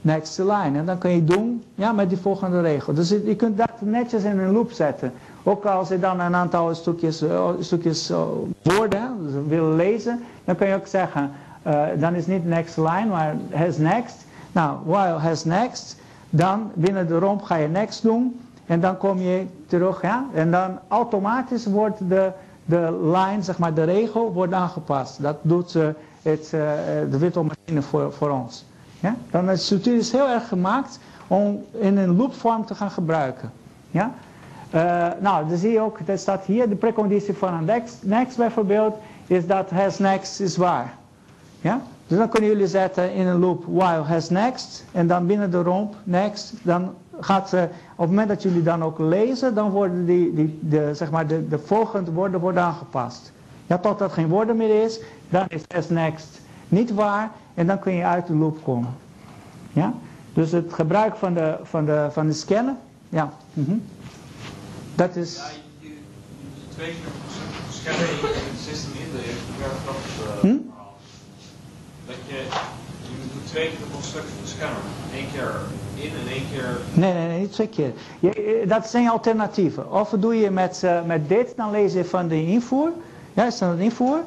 [0.02, 0.78] next line.
[0.78, 2.94] En dan kun je doen ja, met die volgende regel.
[2.94, 5.14] Dus je kunt dat netjes in een loop zetten.
[5.44, 8.22] Ook als je dan een aantal stukjes, uh, stukjes uh,
[8.62, 11.32] woorden dus wil lezen, dan kun je ook zeggen,
[11.68, 14.26] uh, dan is niet next line, maar has next.
[14.52, 15.98] Nou, while has next,
[16.30, 18.40] dan binnen de romp ga je next doen.
[18.66, 20.02] En dan kom je terug.
[20.02, 20.26] Ja?
[20.34, 22.32] En dan automatisch wordt de,
[22.66, 25.22] de line, zeg maar de regel, wordt aangepast.
[25.22, 25.88] Dat doet uh,
[26.26, 26.62] het, uh,
[27.12, 27.46] de virtual
[27.80, 28.66] voor, voor ons.
[29.00, 29.16] Ja?
[29.32, 33.52] Dan is structuur is heel erg gemaakt om in een loopvorm te gaan gebruiken.
[33.92, 34.14] Ja?
[34.76, 38.38] Uh, nou, dan zie je ook, dat staat hier, de preconditie van een next, next
[38.38, 38.96] bijvoorbeeld,
[39.28, 40.94] is dat has next is waar.
[41.62, 41.82] Ja?
[42.08, 44.86] Dus dan kunnen jullie zetten in een loop while has next.
[44.92, 46.54] En dan binnen de romp next.
[46.62, 50.60] Dan gaat ze, op het moment dat jullie dan ook lezen, dan worden die, die,
[50.62, 53.32] de, zeg maar de, de volgende woorden worden aangepast.
[53.68, 57.32] Ja, totdat er geen woorden meer is, dan is has next niet waar.
[57.54, 58.96] En dan kun je uit de loop komen.
[59.74, 59.94] Ja?
[60.34, 62.78] Dus het gebruik van de, van de, van de scannen.
[63.10, 63.34] Ja.
[63.54, 63.84] Mm -hmm.
[64.96, 65.36] Dat is...
[65.36, 65.44] Ja,
[65.80, 65.96] je, je,
[66.76, 67.12] twee keer
[67.70, 69.22] scannen in het systeem in, de
[69.60, 70.42] werkkracht.
[70.42, 70.58] Hm?
[72.06, 72.36] dat je,
[73.02, 74.82] je doet twee keer de constructie van de scanner.
[75.14, 75.56] Eén keer
[75.96, 76.78] in en één keer...
[76.94, 77.92] Nee, nee, nee, niet twee keer.
[78.20, 79.92] Je, dat zijn alternatieven.
[79.92, 82.92] Of doe je met, uh, met dit, dan lees je van de invoer.
[83.36, 84.20] Ja, is dan het invoer.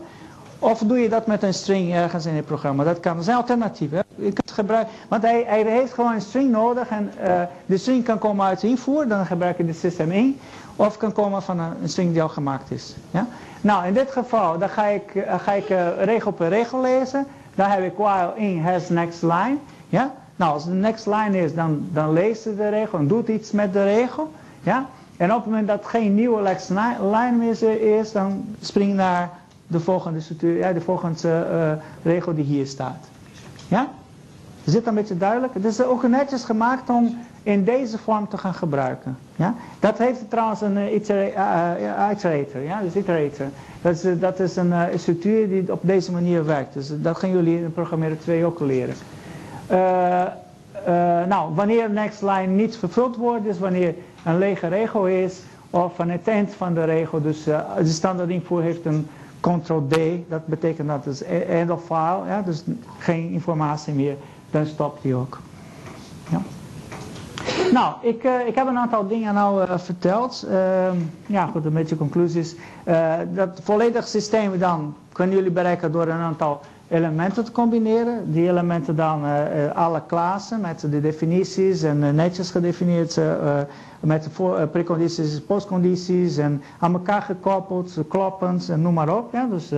[0.58, 2.84] Of doe je dat met een string ergens in het programma.
[2.84, 3.16] Dat kan.
[3.16, 4.04] Dat zijn alternatieven.
[4.14, 6.88] Je kunt gebruiken, want hij, hij heeft gewoon een string nodig.
[6.88, 9.08] En uh, de string kan komen uit invoer.
[9.08, 10.36] Dan gebruik je het systeem 1.
[10.76, 12.94] Of kan komen van een, string die al gemaakt is.
[13.10, 13.26] Ja?
[13.60, 15.68] Nou, in dit geval dan ga ik, uh, ga ik
[16.00, 17.26] regel per regel lezen.
[17.54, 19.56] Dan heb ik while in has next line.
[19.88, 20.14] Ja?
[20.36, 23.50] Nou, als de next line is, dan, dan leest het de regel en doet iets
[23.50, 24.32] met de regel.
[24.60, 24.86] Ja?
[25.18, 26.70] En op het moment dat geen nieuwe next
[27.00, 29.30] line meer is, dan spring naar
[29.66, 31.72] de volgende, ja, de volgende uh,
[32.02, 33.08] regel die hier staat.
[33.68, 33.88] Ja?
[34.64, 35.54] Is dit een beetje duidelijk?
[35.54, 39.18] Het is ook netjes gemaakt om in deze vorm te gaan gebruiken.
[39.36, 39.54] Ja?
[39.80, 42.80] Dat heeft trouwens een uh, iterator, ja?
[42.82, 43.46] dus iterator.
[43.82, 46.74] Dat is, dat is een structuur die op deze manier werkt.
[46.74, 48.94] Dus dat gaan jullie in programmeren 2 ook leren.
[51.28, 55.40] Nou, wanneer next line niet vervuld wordt, is wanneer een lege regel is,
[55.70, 59.06] of het eind van de regel, dus de standaard invoer heeft een
[59.40, 59.96] Ctrl-D,
[60.28, 62.62] dat betekent dat het is end of file, ja, dus
[62.98, 64.16] geen informatie meer,
[64.50, 65.38] dan stopt die ook.
[66.30, 66.40] Ja.
[67.72, 70.46] Nou, ik, eh, ik heb een aantal dingen nou eh, verteld.
[70.50, 70.96] Ehm,
[71.26, 72.54] ja, goed, een beetje conclusies.
[72.84, 78.32] Eh, dat volledige systeem dan kunnen jullie bereiken door een aantal elementen te combineren.
[78.32, 83.32] Die elementen dan eh, eh, alle klassen met de definities en eh, netjes gedefinieerd eh,
[83.32, 83.66] eh,
[84.00, 89.32] met de eh, precondities en postcondities en aan elkaar gekoppeld, kloppend en noem maar op.
[89.32, 89.72] Ja, dus,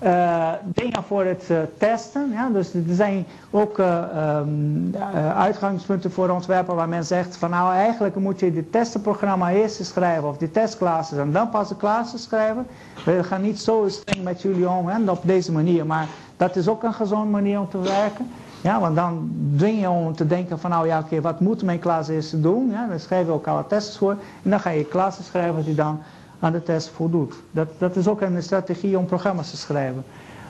[0.00, 2.30] eh, dingen voor het testen.
[2.32, 2.48] Ja?
[2.48, 4.48] Dus er zijn ook eh, ehm,
[4.94, 9.84] eh, uitgangspunten voor ontwerpen waar men zegt van nou eigenlijk moet je dit testenprogramma eerst
[9.84, 12.66] schrijven of die testklasses en dan pas de klassen schrijven.
[13.04, 16.06] We gaan niet zo streng met jullie om hè, op deze manier, maar
[16.36, 18.30] dat is ook een gezonde manier om te werken.
[18.60, 21.78] Ja, want dan dwing je om te denken van nou ja oké, wat moet mijn
[21.78, 22.70] klas eerst doen?
[22.70, 25.74] Ja, dan schrijf je ook alle tests voor en dan ga je klassen schrijven die
[25.74, 26.00] dan
[26.40, 27.34] aan de test voldoet.
[27.50, 30.04] Dat, dat is ook een strategie om programma's te schrijven.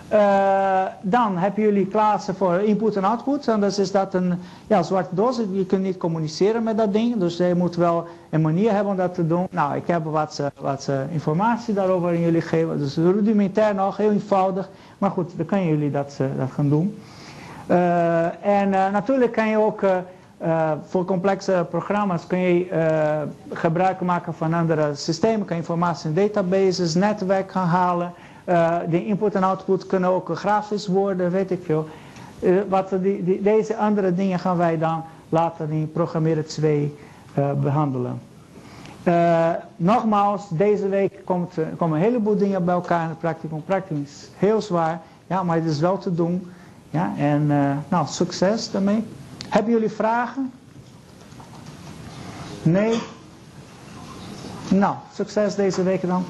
[0.08, 3.48] Eh, dan hebben jullie klassen voor input en output.
[3.48, 4.34] En dus is dat een
[4.66, 5.40] ja, zwarte doos.
[5.52, 7.16] Je kunt niet communiceren met dat ding.
[7.16, 9.46] Dus je moet wel een manier hebben om dat te doen.
[9.50, 12.78] Nou, ik heb wat, eh, wat eh, informatie daarover aan jullie gegeven.
[12.78, 14.68] Dus rudimentair nog, heel eenvoudig.
[14.98, 16.98] Maar goed, dan kunnen jullie dat, dat gaan doen.
[18.40, 19.82] En natuurlijk kan je ook...
[20.42, 22.66] Uh, voor complexe programma's kun je
[23.52, 28.12] gebruik maken van andere systemen, kan je informatie in databases, netwerk gaan halen.
[28.90, 31.88] De input en output kunnen ook grafisch worden, weet ik veel.
[32.68, 36.96] wat die, die, deze andere dingen gaan wij dan later in programmeren 2
[37.60, 38.20] behandelen.
[39.76, 43.64] nogmaals, deze week komt, komen een heleboel dingen bij elkaar in het practicum.
[43.64, 46.50] Practicum is heel zwaar, ja, maar het is wel te doen.
[46.90, 47.46] Ja, en
[47.88, 49.06] nou, succes daarmee.
[49.48, 50.52] Hebben jullie vragen?
[52.62, 53.00] Nee?
[54.68, 56.24] Nou, succes deze week dan.